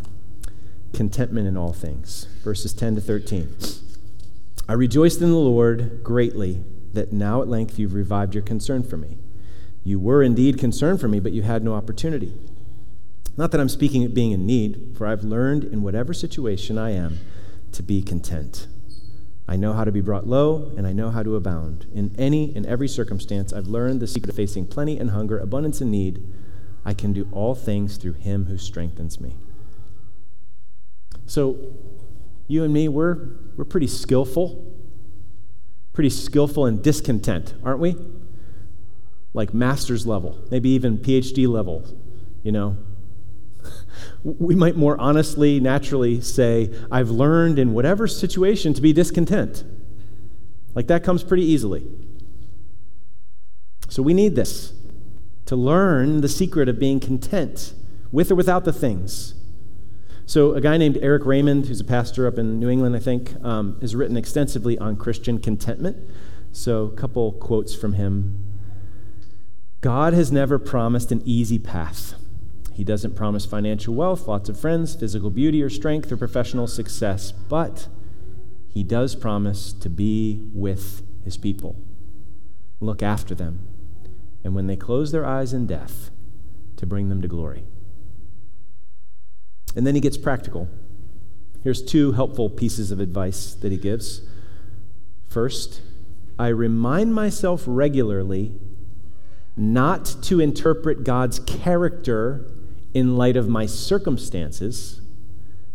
contentment 0.93 1.49
in 1.49 1.57
all 1.57 1.73
things. 1.73 2.27
Verses 2.45 2.73
10 2.73 2.95
to 2.97 3.01
13. 3.01 3.55
I 4.69 4.75
rejoiced 4.75 5.21
in 5.21 5.31
the 5.31 5.37
Lord 5.37 6.05
greatly 6.05 6.63
that 6.93 7.13
now 7.13 7.43
at 7.43 7.49
length 7.49 7.79
you've 7.79 7.95
revived 7.95 8.35
your 8.35 8.45
concern 8.45 8.85
for 8.85 8.97
me. 8.97 9.19
You 9.83 9.99
were 9.99 10.23
indeed 10.23 10.59
concerned 10.59 11.01
for 11.01 11.09
me, 11.09 11.19
but 11.19 11.33
you 11.33 11.43
had 11.43 11.65
no 11.65 11.75
opportunity. 11.75 12.35
Not 13.37 13.51
that 13.51 13.61
I'm 13.61 13.69
speaking 13.69 14.05
of 14.05 14.15
being 14.15 14.33
in 14.33 14.47
need, 14.47 14.95
for 14.97 15.07
I've 15.07 15.25
learned 15.25 15.65
in 15.65 15.83
whatever 15.83 16.13
situation 16.13 16.79
I 16.79 16.91
am 16.91 17.19
to 17.73 17.83
be 17.83 18.03
content. 18.03 18.67
I 19.51 19.57
know 19.57 19.73
how 19.73 19.83
to 19.83 19.91
be 19.91 20.01
brought 20.01 20.29
low, 20.29 20.73
and 20.77 20.87
I 20.87 20.93
know 20.93 21.11
how 21.11 21.25
to 21.25 21.35
abound. 21.35 21.87
In 21.93 22.15
any 22.17 22.55
and 22.55 22.65
every 22.65 22.87
circumstance, 22.87 23.53
I've 23.53 23.67
learned 23.67 23.99
the 23.99 24.07
secret 24.07 24.31
of 24.31 24.37
facing 24.37 24.69
plenty 24.69 24.97
and 24.97 25.11
hunger, 25.11 25.41
abundance 25.41 25.81
and 25.81 25.91
need. 25.91 26.23
I 26.85 26.95
can 26.95 27.13
do 27.13 27.27
all 27.33 27.57
things 27.57 27.97
through 27.97 28.13
him 28.13 28.47
who 28.47 28.57
strengthens 28.57 29.21
me. 29.21 29.35
So, 31.27 31.59
you 32.47 32.63
and 32.63 32.73
me, 32.73 32.87
we're, 32.87 33.27
we're 33.57 33.65
pretty 33.65 33.89
skillful, 33.89 34.73
pretty 35.93 36.11
skillful 36.11 36.65
in 36.67 36.81
discontent, 36.81 37.55
aren't 37.65 37.81
we? 37.81 37.97
Like 39.35 39.53
master's 39.53 40.07
level, 40.07 40.47
maybe 40.53 40.69
even 40.71 40.97
PhD 40.97 41.49
level, 41.49 41.85
you 42.45 42.53
know. 42.53 42.77
We 44.25 44.55
might 44.55 44.77
more 44.77 45.01
honestly, 45.01 45.61
naturally 45.61 46.21
say, 46.21 46.73
I've 46.91 47.11
learned 47.11 47.59
in 47.59 47.73
whatever 47.73 48.07
situation 48.07 48.75
to 48.75 48.83
be 48.83 48.93
discontent. 48.93 49.65
Like 50.75 50.87
that 50.89 51.03
comes 51.03 51.23
pretty 51.23 51.45
easily. 51.45 51.87
So 53.89 54.03
we 54.03 54.15
need 54.15 54.37
this 54.37 54.73
to 55.47 55.57
learn 55.57 56.21
the 56.21 56.29
secret 56.29 56.69
of 56.69 56.79
being 56.79 57.01
content 57.01 57.75
with 58.13 58.31
or 58.31 58.35
without 58.35 58.65
the 58.65 58.73
things. 58.73 59.35
So, 60.27 60.55
a 60.55 60.61
guy 60.61 60.77
named 60.77 60.97
Eric 61.03 61.27
Raymond, 61.27 61.67
who's 61.67 61.81
a 61.81 61.85
pastor 61.85 62.29
up 62.29 62.39
in 62.39 62.61
New 62.61 62.69
England, 62.69 62.95
I 62.95 63.01
think, 63.01 63.35
um, 63.45 63.77
has 63.81 63.97
written 63.97 64.17
extensively 64.17 64.79
on 64.79 64.95
Christian 64.95 65.41
contentment. 65.41 65.97
So, 66.53 66.85
a 66.85 66.93
couple 66.93 67.33
quotes 67.33 67.75
from 67.75 67.95
him. 67.95 68.47
God 69.81 70.13
has 70.13 70.31
never 70.31 70.61
promised 70.61 71.11
an 71.11 71.21
easy 71.25 71.59
path. 71.59 72.15
He 72.81 72.85
doesn't 72.85 73.15
promise 73.15 73.45
financial 73.45 73.93
wealth, 73.95 74.27
lots 74.27 74.49
of 74.49 74.59
friends, 74.59 74.95
physical 74.95 75.29
beauty, 75.29 75.63
or 75.63 75.69
strength, 75.69 76.11
or 76.11 76.17
professional 76.17 76.67
success, 76.67 77.31
but 77.31 77.89
He 78.69 78.83
does 78.83 79.15
promise 79.15 79.75
to 79.75 79.91
be 79.91 80.49
with 80.55 81.03
His 81.23 81.37
people, 81.37 81.77
look 82.81 83.03
after 83.03 83.35
them, 83.35 83.69
and 84.43 84.55
when 84.55 84.67
they 84.67 84.77
close 84.77 85.13
their 85.13 85.27
eyes 85.27 85.53
in 85.53 85.67
death, 85.67 86.11
to 86.77 86.87
bring 86.87 87.11
them 87.11 87.21
to 87.21 87.29
glory. 87.29 87.65
And 89.77 89.87
then 89.87 89.95
He 89.95 90.01
gets 90.01 90.17
practical. 90.17 90.67
Here's 91.63 91.83
two 91.83 92.13
helpful 92.13 92.49
pieces 92.49 92.91
of 92.91 92.99
advice 92.99 93.53
that 93.57 93.73
He 93.73 93.77
gives. 93.77 94.23
First, 95.29 95.83
I 96.39 96.49
remind 96.49 97.15
myself 97.15 97.65
regularly 97.67 98.55
not 99.55 100.17
to 100.23 100.41
interpret 100.41 101.05
God's 101.05 101.41
character 101.41 102.47
in 102.93 103.17
light 103.17 103.37
of 103.37 103.49
my 103.49 103.67
circumstances, 103.67 105.01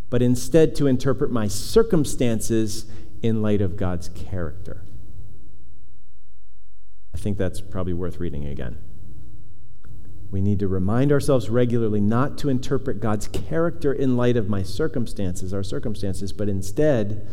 but 0.09 0.21
instead 0.21 0.75
to 0.75 0.87
interpret 0.87 1.31
my 1.31 1.47
circumstances 1.47 2.85
in 3.21 3.41
light 3.41 3.61
of 3.61 3.77
God's 3.77 4.09
character. 4.09 4.83
I 7.13 7.17
think 7.17 7.37
that's 7.37 7.61
probably 7.61 7.93
worth 7.93 8.19
reading 8.19 8.45
again. 8.45 8.77
We 10.31 10.41
need 10.41 10.59
to 10.59 10.67
remind 10.67 11.11
ourselves 11.11 11.49
regularly 11.49 12.01
not 12.01 12.37
to 12.39 12.49
interpret 12.49 12.99
God's 12.99 13.27
character 13.27 13.93
in 13.93 14.17
light 14.17 14.35
of 14.35 14.49
my 14.49 14.63
circumstances, 14.63 15.53
our 15.53 15.63
circumstances, 15.63 16.33
but 16.33 16.49
instead 16.49 17.25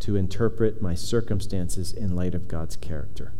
to 0.00 0.14
interpret 0.14 0.80
my 0.80 0.94
circumstances 0.94 1.92
in 1.92 2.14
light 2.14 2.34
of 2.34 2.46
God's 2.46 2.76
character. 2.76 3.32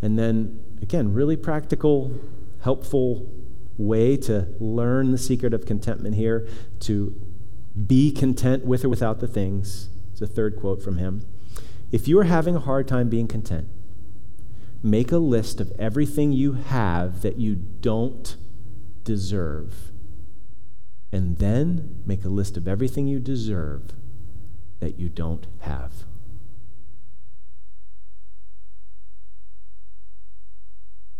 And 0.00 0.18
then, 0.18 0.62
again, 0.80 1.12
really 1.12 1.36
practical, 1.36 2.12
helpful 2.62 3.26
way 3.76 4.16
to 4.16 4.48
learn 4.60 5.10
the 5.10 5.18
secret 5.18 5.52
of 5.52 5.66
contentment 5.66 6.14
here, 6.14 6.46
to 6.80 7.14
be 7.86 8.12
content 8.12 8.64
with 8.64 8.84
or 8.84 8.88
without 8.88 9.20
the 9.20 9.26
things. 9.26 9.88
It's 10.12 10.22
a 10.22 10.26
third 10.26 10.56
quote 10.56 10.82
from 10.82 10.98
him. 10.98 11.26
If 11.90 12.08
you 12.08 12.18
are 12.18 12.24
having 12.24 12.56
a 12.56 12.60
hard 12.60 12.86
time 12.86 13.08
being 13.08 13.28
content, 13.28 13.68
make 14.82 15.10
a 15.10 15.18
list 15.18 15.60
of 15.60 15.72
everything 15.78 16.32
you 16.32 16.52
have 16.52 17.22
that 17.22 17.36
you 17.36 17.54
don't 17.54 18.36
deserve. 19.02 19.92
And 21.12 21.38
then 21.38 22.02
make 22.04 22.24
a 22.24 22.28
list 22.28 22.56
of 22.56 22.66
everything 22.66 23.06
you 23.06 23.20
deserve 23.20 23.92
that 24.80 24.98
you 24.98 25.08
don't 25.08 25.46
have. 25.60 26.04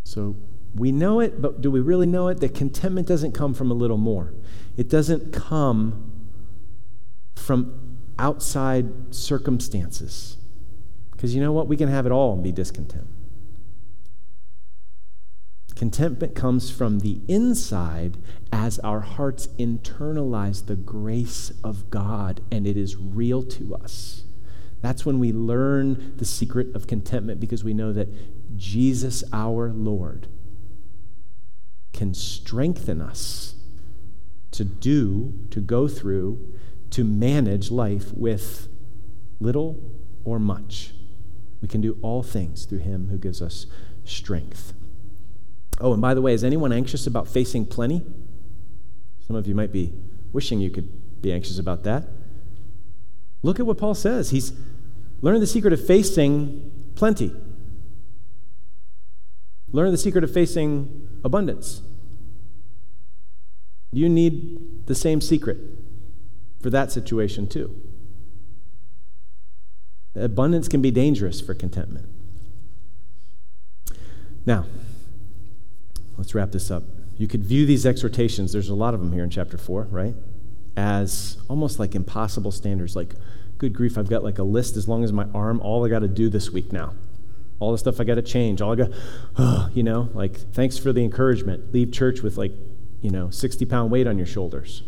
So 0.05 0.37
we 0.75 0.91
know 0.91 1.20
it, 1.20 1.41
but 1.41 1.61
do 1.61 1.70
we 1.70 1.81
really 1.81 2.07
know 2.07 2.29
it? 2.29 2.41
That 2.41 2.55
contentment 2.55 3.07
doesn't 3.07 3.33
come 3.33 3.55
from 3.55 3.70
a 3.70 3.75
little 3.75 3.97
more. 3.97 4.35
It 4.77 4.89
doesn't 4.89 5.33
come 5.33 6.11
from 7.37 7.99
outside 8.18 9.14
circumstances. 9.14 10.37
Because 11.12 11.35
you 11.35 11.41
know 11.41 11.53
what? 11.53 11.68
We 11.68 11.77
can 11.77 11.89
have 11.89 12.07
it 12.07 12.12
all 12.12 12.33
and 12.33 12.43
be 12.43 12.53
discontent. 12.53 13.07
Contentment 15.77 16.35
comes 16.35 16.70
from 16.70 17.01
the 17.01 17.20
inside 17.29 18.18
as 18.53 18.79
our 18.81 19.01
hearts 19.01 19.49
internalize 19.59 20.66
the 20.66 20.77
grace 20.77 21.53
of 21.64 21.91
God 21.91 22.41
and 22.51 22.66
it 22.66 22.77
is 22.77 22.97
real 22.97 23.43
to 23.43 23.75
us. 23.75 24.25
That's 24.81 25.05
when 25.05 25.18
we 25.18 25.33
learn 25.33 26.16
the 26.16 26.25
secret 26.25 26.75
of 26.77 26.87
contentment 26.87 27.41
because 27.41 27.64
we 27.64 27.75
know 27.75 27.93
that 27.93 28.09
Jesus, 28.57 29.25
our 29.33 29.70
Lord, 29.72 30.29
can 31.95 32.13
strengthen 32.13 33.01
us 33.01 33.55
to 34.51 34.65
do, 34.65 35.33
to 35.51 35.61
go 35.61 35.89
through, 35.89 36.55
to 36.91 37.03
manage 37.03 37.71
life 37.71 38.13
with 38.13 38.69
little 39.41 39.81
or 40.25 40.39
much. 40.39 40.93
We 41.63 41.69
can 41.69 41.81
do 41.81 41.99
all 42.03 42.23
things 42.23 42.67
through 42.67 42.81
Him 42.81 43.09
who 43.09 43.17
gives 43.17 43.41
us 43.41 43.67
strength. 44.05 44.75
Oh, 45.81 45.93
and 45.93 46.03
by 46.03 46.15
the 46.15 46.21
way, 46.21 46.35
is 46.35 46.45
anyone 46.45 46.73
anxious 46.73 47.07
about 47.07 47.27
facing 47.27 47.67
plenty? 47.67 48.03
Some 49.27 49.35
of 49.35 49.47
you 49.47 49.55
might 49.55 49.73
be 49.73 49.93
wishing 50.33 50.61
you 50.61 50.71
could 50.71 51.23
be 51.23 51.33
anxious 51.33 51.59
about 51.59 51.85
that. 51.85 52.07
Look 53.43 53.59
at 53.59 53.67
what 53.67 53.79
Paul 53.79 53.95
says. 53.95 54.31
He's 54.31 54.53
learned 55.21 55.43
the 55.43 55.47
secret 55.47 55.73
of 55.73 55.85
facing 55.85 56.71
plenty. 56.95 57.33
Learn 59.75 59.91
the 59.91 59.99
secret 59.99 60.22
of 60.22 60.33
facing 60.33 61.09
abundance. 61.25 61.83
You 63.91 64.09
need 64.09 64.87
the 64.87 64.95
same 64.95 65.20
secret 65.20 65.59
for 66.62 66.70
that 66.70 66.93
situation, 66.93 67.49
too. 67.49 67.75
Abundance 70.14 70.68
can 70.68 70.81
be 70.81 70.93
dangerous 70.93 71.41
for 71.41 71.55
contentment. 71.55 72.07
Now, 74.47 74.66
let's 76.16 76.37
wrap 76.37 76.53
this 76.53 76.70
up. 76.70 76.85
You 77.18 77.27
could 77.27 77.43
view 77.43 77.66
these 77.66 77.85
exhortations, 77.85 78.53
there's 78.53 78.68
a 78.68 78.77
lot 78.77 78.95
of 78.95 79.01
them 79.01 79.12
here 79.12 79.25
in 79.25 79.31
chapter 79.31 79.59
4, 79.59 79.89
right? 79.91 80.14
As 80.77 81.37
almost 81.49 81.81
like 81.81 81.97
impossible 81.97 82.53
standards. 82.53 82.95
Like, 82.95 83.16
good 83.59 83.72
grief, 83.72 83.99
I've 83.99 84.09
got 84.09 84.22
like 84.22 84.39
a 84.39 84.45
list 84.45 84.77
as 84.77 84.87
long 84.87 85.03
as 85.03 85.12
my 85.12 85.27
arm, 85.35 85.59
all 85.59 85.85
I 85.85 85.89
got 85.89 86.01
to 86.01 86.09
do 86.09 86.29
this 86.29 86.53
week 86.53 86.72
now 86.72 86.93
all 87.61 87.73
the 87.73 87.79
stuff 87.79 88.01
I 88.01 88.05
got 88.05 88.17
to 88.17 88.23
change, 88.23 88.61
all 88.61 88.73
I 88.73 88.77
got, 88.77 88.91
oh, 89.37 89.71
you 89.73 89.83
know, 89.83 90.09
like, 90.15 90.37
thanks 90.53 90.77
for 90.79 90.93
the 90.93 91.03
encouragement. 91.03 91.73
Leave 91.73 91.93
church 91.93 92.23
with 92.23 92.37
like, 92.37 92.53
you 93.01 93.11
know, 93.11 93.31
60 93.31 93.65
pound 93.67 93.91
weight 93.91 94.07
on 94.07 94.19
your 94.19 94.27
shoulders. 94.27 94.83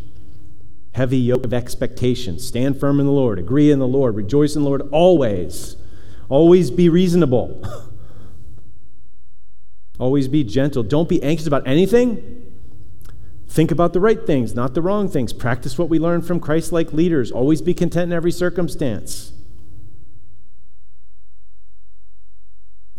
Heavy 0.93 1.19
yoke 1.19 1.45
of 1.45 1.53
expectation. 1.53 2.39
Stand 2.39 2.81
firm 2.81 3.01
in 3.01 3.07
the 3.07 3.13
Lord. 3.13 3.39
Agree 3.39 3.71
in 3.71 3.79
the 3.79 3.87
Lord. 3.87 4.17
Rejoice 4.17 4.57
in 4.57 4.63
the 4.63 4.69
Lord 4.69 4.83
always. 4.93 5.77
Always 6.29 6.71
be 6.71 6.89
reasonable. 6.89 7.63
always 9.99 10.27
be 10.27 10.43
gentle. 10.43 10.83
Don't 10.83 11.09
be 11.09 11.23
anxious 11.23 11.47
about 11.47 11.67
anything. 11.67 12.43
Think 13.47 13.71
about 13.71 13.93
the 13.93 14.01
right 14.01 14.27
things, 14.27 14.55
not 14.55 14.75
the 14.75 14.83
wrong 14.83 15.09
things. 15.09 15.33
Practice 15.33 15.79
what 15.79 15.89
we 15.89 15.99
learn 15.99 16.21
from 16.21 16.41
Christ 16.41 16.73
like 16.73 16.93
leaders. 16.93 17.31
Always 17.31 17.63
be 17.63 17.75
content 17.75 18.11
in 18.11 18.17
every 18.17 18.33
circumstance. 18.33 19.33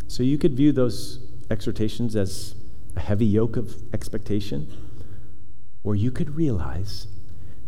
So 0.08 0.24
you 0.24 0.38
could 0.38 0.53
view 0.53 0.72
those 0.72 1.20
exhortations 1.49 2.16
as 2.16 2.55
a 2.95 3.01
heavy 3.01 3.26
yoke 3.26 3.58
of 3.58 3.76
expectation, 3.93 4.72
or 5.84 5.95
you 5.95 6.12
could 6.12 6.36
realize 6.36 7.08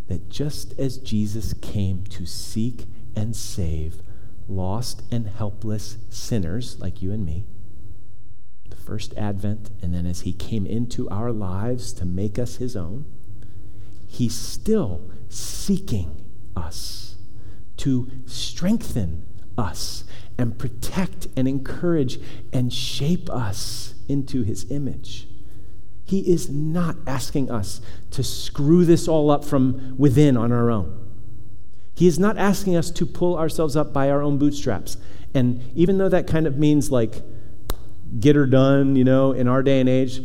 that 0.07 0.29
just 0.29 0.77
as 0.79 0.97
Jesus 0.97 1.53
came 1.53 2.03
to 2.05 2.25
seek 2.25 2.85
and 3.15 3.35
save 3.35 4.01
lost 4.47 5.03
and 5.11 5.27
helpless 5.27 5.97
sinners 6.09 6.79
like 6.79 7.01
you 7.01 7.11
and 7.11 7.25
me, 7.25 7.45
the 8.69 8.75
first 8.75 9.13
advent, 9.15 9.69
and 9.81 9.93
then 9.93 10.05
as 10.05 10.21
he 10.21 10.33
came 10.33 10.65
into 10.65 11.07
our 11.09 11.31
lives 11.31 11.93
to 11.93 12.05
make 12.05 12.39
us 12.39 12.55
his 12.55 12.75
own, 12.75 13.05
he's 14.07 14.35
still 14.35 15.11
seeking 15.27 16.25
us 16.55 17.15
to 17.77 18.09
strengthen 18.25 19.25
us 19.57 20.03
and 20.39 20.57
protect 20.57 21.27
and 21.35 21.49
encourage 21.49 22.17
and 22.53 22.71
shape 22.71 23.29
us 23.29 23.93
into 24.07 24.41
his 24.41 24.71
image. 24.71 25.27
He 26.05 26.31
is 26.31 26.49
not 26.49 26.95
asking 27.05 27.51
us 27.51 27.81
to 28.11 28.23
screw 28.23 28.85
this 28.85 29.07
all 29.07 29.29
up 29.29 29.43
from 29.43 29.95
within 29.97 30.37
on 30.37 30.53
our 30.53 30.71
own. 30.71 30.95
He 31.93 32.07
is 32.07 32.17
not 32.17 32.37
asking 32.37 32.77
us 32.77 32.89
to 32.91 33.05
pull 33.05 33.37
ourselves 33.37 33.75
up 33.75 33.91
by 33.91 34.09
our 34.09 34.21
own 34.21 34.37
bootstraps. 34.37 34.95
And 35.33 35.61
even 35.75 35.97
though 35.97 36.09
that 36.09 36.25
kind 36.25 36.47
of 36.47 36.57
means 36.57 36.89
like 36.89 37.21
get 38.19 38.37
her 38.37 38.45
done, 38.45 38.95
you 38.95 39.03
know, 39.03 39.33
in 39.33 39.49
our 39.49 39.61
day 39.61 39.81
and 39.81 39.89
age, 39.89 40.21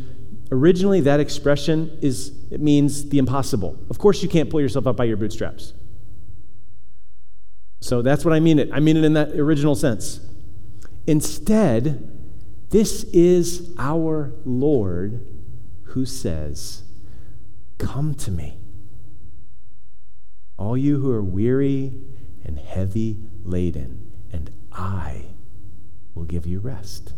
originally 0.52 1.00
that 1.00 1.18
expression 1.18 1.98
is 2.00 2.32
it 2.52 2.60
means 2.60 3.08
the 3.08 3.18
impossible. 3.18 3.76
Of 3.90 3.98
course 3.98 4.22
you 4.22 4.28
can't 4.28 4.48
pull 4.48 4.60
yourself 4.60 4.86
up 4.86 4.96
by 4.96 5.04
your 5.04 5.16
bootstraps. 5.16 5.74
So 7.84 8.00
that's 8.00 8.24
what 8.24 8.32
I 8.32 8.40
mean 8.40 8.58
it. 8.58 8.70
I 8.72 8.80
mean 8.80 8.96
it 8.96 9.04
in 9.04 9.12
that 9.12 9.32
original 9.32 9.74
sense. 9.74 10.20
Instead, 11.06 12.10
this 12.70 13.04
is 13.12 13.74
our 13.78 14.32
Lord 14.46 15.20
who 15.88 16.06
says, 16.06 16.84
Come 17.76 18.14
to 18.14 18.30
me, 18.30 18.58
all 20.56 20.78
you 20.78 20.98
who 20.98 21.10
are 21.10 21.22
weary 21.22 21.92
and 22.42 22.58
heavy 22.58 23.18
laden, 23.42 24.10
and 24.32 24.50
I 24.72 25.26
will 26.14 26.24
give 26.24 26.46
you 26.46 26.60
rest. 26.60 27.12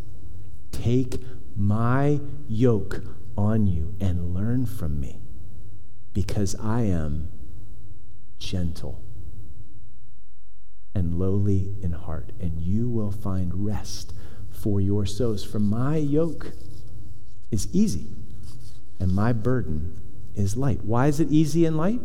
Take 0.73 1.21
my 1.57 2.19
yoke 2.49 3.05
on 3.39 3.69
you 3.69 3.95
and 4.01 4.35
learn 4.35 4.67
from 4.67 4.99
me, 4.99 5.21
because 6.13 6.57
I 6.57 6.81
am 6.81 7.31
gentle 8.41 9.06
and 10.97 11.19
lowly 11.19 11.75
in 11.83 11.93
heart, 11.93 12.33
and 12.41 12.59
you 12.59 12.89
will 12.89 13.11
find 13.11 13.67
rest 13.67 14.15
for 14.49 14.81
your 14.81 15.05
souls. 15.05 15.45
For 15.45 15.59
my 15.59 15.99
yoke 15.99 16.53
is 17.51 17.69
easy, 17.71 18.07
and 18.99 19.13
my 19.13 19.35
burden 19.35 20.01
is 20.35 20.57
light. 20.57 20.87
Why 20.87 21.09
is 21.09 21.21
it 21.21 21.31
easy 21.31 21.67
and 21.67 21.77
light? 21.77 22.01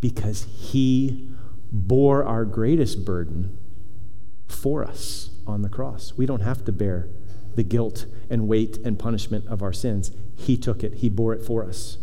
Because 0.00 0.48
he 0.50 1.30
bore 1.70 2.24
our 2.24 2.44
greatest 2.44 3.04
burden 3.04 3.56
for 4.48 4.84
us 4.84 5.30
on 5.46 5.62
the 5.62 5.68
cross. 5.68 6.12
We 6.16 6.26
don't 6.26 6.42
have 6.42 6.64
to 6.64 6.72
bear 6.72 7.08
the 7.54 7.62
guilt 7.62 8.06
and 8.28 8.48
weight 8.48 8.78
and 8.78 8.98
punishment 8.98 9.46
of 9.46 9.62
our 9.62 9.72
sins. 9.72 10.10
He 10.34 10.56
took 10.56 10.82
it, 10.82 10.94
He 10.94 11.08
bore 11.08 11.32
it 11.34 11.46
for 11.46 11.64
us. 11.64 11.98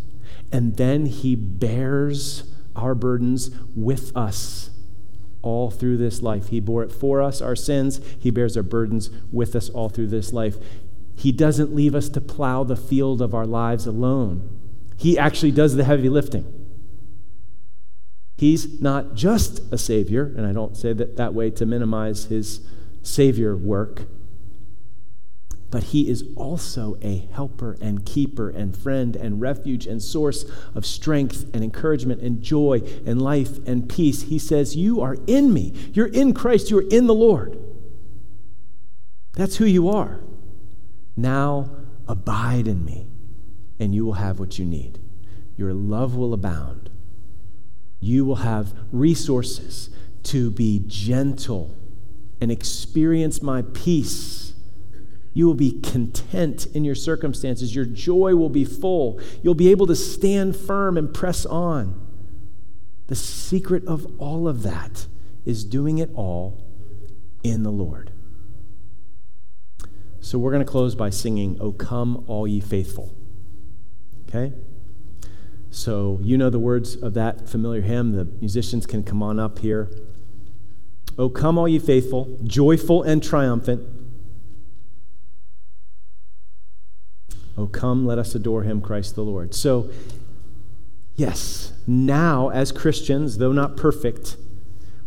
And 0.49 0.77
then 0.77 1.07
He 1.07 1.35
bears 1.35 2.49
our 2.73 2.95
burdens 2.95 3.51
with 3.75 4.15
us 4.15 4.70
all 5.41 5.71
through 5.71 5.97
this 5.97 6.21
life. 6.21 6.49
He 6.49 6.59
bore 6.59 6.83
it 6.83 6.91
for 6.91 7.21
us, 7.21 7.41
our 7.41 7.55
sins. 7.55 7.99
He 8.19 8.31
bears 8.31 8.55
our 8.55 8.63
burdens 8.63 9.09
with 9.31 9.55
us 9.55 9.69
all 9.69 9.89
through 9.89 10.07
this 10.07 10.33
life. 10.33 10.57
He 11.15 11.31
doesn't 11.31 11.75
leave 11.75 11.95
us 11.95 12.09
to 12.09 12.21
plow 12.21 12.63
the 12.63 12.75
field 12.75 13.21
of 13.21 13.33
our 13.33 13.45
lives 13.45 13.85
alone. 13.85 14.59
He 14.97 15.17
actually 15.17 15.51
does 15.51 15.75
the 15.75 15.83
heavy 15.83 16.09
lifting. 16.09 16.45
He's 18.37 18.81
not 18.81 19.13
just 19.13 19.61
a 19.71 19.77
Savior, 19.77 20.33
and 20.35 20.47
I 20.47 20.51
don't 20.51 20.75
say 20.75 20.93
that 20.93 21.15
that 21.17 21.33
way 21.35 21.51
to 21.51 21.65
minimize 21.65 22.25
his 22.25 22.61
Savior 23.03 23.55
work, 23.55 24.03
but 25.71 25.83
he 25.85 26.09
is 26.09 26.25
also 26.35 26.97
a 27.01 27.29
helper 27.31 27.77
and 27.81 28.05
keeper 28.05 28.49
and 28.49 28.77
friend 28.77 29.15
and 29.15 29.39
refuge 29.39 29.87
and 29.87 30.03
source 30.03 30.43
of 30.75 30.85
strength 30.85 31.49
and 31.53 31.63
encouragement 31.63 32.21
and 32.21 32.41
joy 32.41 32.81
and 33.05 33.21
life 33.21 33.65
and 33.65 33.89
peace. 33.89 34.23
He 34.23 34.37
says, 34.37 34.75
You 34.75 34.99
are 34.99 35.15
in 35.27 35.53
me. 35.53 35.73
You're 35.93 36.07
in 36.07 36.33
Christ. 36.33 36.69
You're 36.69 36.87
in 36.89 37.07
the 37.07 37.13
Lord. 37.13 37.57
That's 39.33 39.55
who 39.55 39.65
you 39.65 39.87
are. 39.87 40.19
Now 41.15 41.71
abide 42.05 42.67
in 42.67 42.83
me, 42.83 43.07
and 43.79 43.95
you 43.95 44.05
will 44.05 44.13
have 44.13 44.39
what 44.39 44.59
you 44.59 44.65
need. 44.65 44.99
Your 45.55 45.73
love 45.73 46.15
will 46.17 46.33
abound. 46.33 46.89
You 48.01 48.25
will 48.25 48.37
have 48.37 48.73
resources 48.91 49.89
to 50.23 50.51
be 50.51 50.83
gentle 50.85 51.77
and 52.41 52.51
experience 52.51 53.41
my 53.41 53.61
peace 53.61 54.50
you 55.33 55.45
will 55.47 55.55
be 55.55 55.79
content 55.79 56.67
in 56.73 56.83
your 56.83 56.95
circumstances. 56.95 57.73
Your 57.73 57.85
joy 57.85 58.35
will 58.35 58.49
be 58.49 58.65
full. 58.65 59.19
You'll 59.41 59.53
be 59.53 59.71
able 59.71 59.87
to 59.87 59.95
stand 59.95 60.55
firm 60.55 60.97
and 60.97 61.13
press 61.13 61.45
on. 61.45 62.07
The 63.07 63.15
secret 63.15 63.85
of 63.85 64.19
all 64.19 64.47
of 64.47 64.63
that 64.63 65.07
is 65.45 65.63
doing 65.63 65.97
it 65.99 66.09
all 66.15 66.63
in 67.43 67.63
the 67.63 67.71
Lord. 67.71 68.11
So 70.19 70.37
we're 70.37 70.51
going 70.51 70.65
to 70.65 70.71
close 70.71 70.95
by 70.95 71.09
singing, 71.09 71.57
O 71.59 71.71
come, 71.71 72.23
all 72.27 72.47
ye 72.47 72.59
faithful. 72.59 73.15
Okay? 74.27 74.53
So 75.71 76.19
you 76.21 76.37
know 76.37 76.49
the 76.49 76.59
words 76.59 76.95
of 76.95 77.13
that 77.15 77.49
familiar 77.49 77.81
hymn. 77.81 78.11
The 78.11 78.25
musicians 78.25 78.85
can 78.85 79.03
come 79.03 79.23
on 79.23 79.39
up 79.39 79.59
here. 79.59 79.89
O 81.17 81.29
come, 81.29 81.57
all 81.57 81.67
ye 81.67 81.79
faithful, 81.79 82.37
joyful 82.43 83.03
and 83.03 83.23
triumphant 83.23 84.00
Oh, 87.57 87.67
come, 87.67 88.05
let 88.05 88.17
us 88.17 88.33
adore 88.35 88.63
him, 88.63 88.81
Christ 88.81 89.15
the 89.15 89.23
Lord. 89.23 89.53
So, 89.53 89.89
yes, 91.15 91.73
now 91.85 92.49
as 92.49 92.71
Christians, 92.71 93.37
though 93.37 93.51
not 93.51 93.75
perfect, 93.75 94.37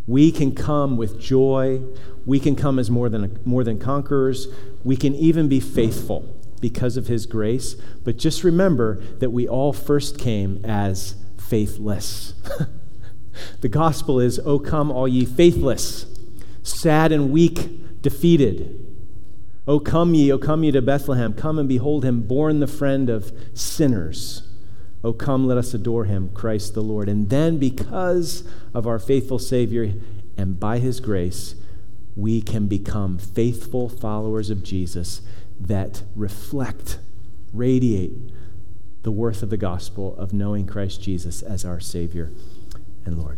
we 0.07 0.31
can 0.31 0.55
come 0.55 0.97
with 0.97 1.21
joy. 1.21 1.83
We 2.27 2.39
can 2.39 2.57
come 2.57 2.79
as 2.79 2.91
more 2.91 3.09
than, 3.09 3.41
more 3.45 3.65
than 3.65 3.79
conquerors. 3.79 4.49
We 4.83 4.97
can 4.97 5.15
even 5.15 5.49
be 5.49 5.61
faithful 5.61 6.37
because 6.61 6.97
of 6.97 7.07
his 7.07 7.27
grace. 7.27 7.75
But 8.05 8.19
just 8.19 8.45
remember 8.45 8.97
that 9.19 9.31
we 9.31 9.49
all 9.49 9.73
first 9.73 10.19
came 10.19 10.65
as 10.65 11.15
faithless. 11.39 12.35
the 13.61 13.69
gospel 13.69 14.21
is, 14.21 14.39
Oh, 14.45 14.59
come, 14.59 14.91
all 14.91 15.09
ye 15.09 15.25
faithless, 15.25 16.07
sad 16.63 17.13
and 17.13 17.31
weak, 17.31 18.03
defeated. 18.03 18.84
O 19.67 19.81
come 19.81 20.15
ye, 20.15 20.31
O 20.31 20.39
come 20.39 20.65
ye 20.65 20.71
to 20.73 20.83
Bethlehem. 20.83 21.33
Come 21.33 21.59
and 21.59 21.69
behold 21.69 22.05
him, 22.05 22.23
born 22.23 22.61
the 22.61 22.67
friend 22.67 23.09
of 23.09 23.33
sinners. 23.55 24.49
O 25.03 25.12
come, 25.12 25.47
let 25.47 25.59
us 25.59 25.75
adore 25.75 26.05
him, 26.05 26.31
Christ 26.31 26.75
the 26.75 26.83
Lord. 26.83 27.09
And 27.09 27.31
then, 27.31 27.59
because 27.59 28.45
of 28.73 28.87
our 28.87 28.99
faithful 28.99 29.39
Savior 29.39 29.95
and 30.37 30.59
by 30.59 30.79
his 30.79 31.01
grace, 31.01 31.55
we 32.17 32.41
can 32.41 32.67
become 32.67 33.19
faithful 33.19 33.89
followers 33.89 34.51
of 34.51 34.62
Jesus 34.62 35.23
that 35.59 36.03
reflect, 36.15 36.99
radiate 37.53 38.12
the 39.03 39.12
worth 39.12 39.43
of 39.43 39.51
the 39.51 39.57
gospel 39.57 40.17
of 40.17 40.33
knowing 40.33 40.67
Christ 40.67 41.03
Jesus 41.03 41.43
as 41.43 41.65
our 41.65 41.81
Savior 41.81 42.33
and 43.05 43.19
Lord. 43.19 43.33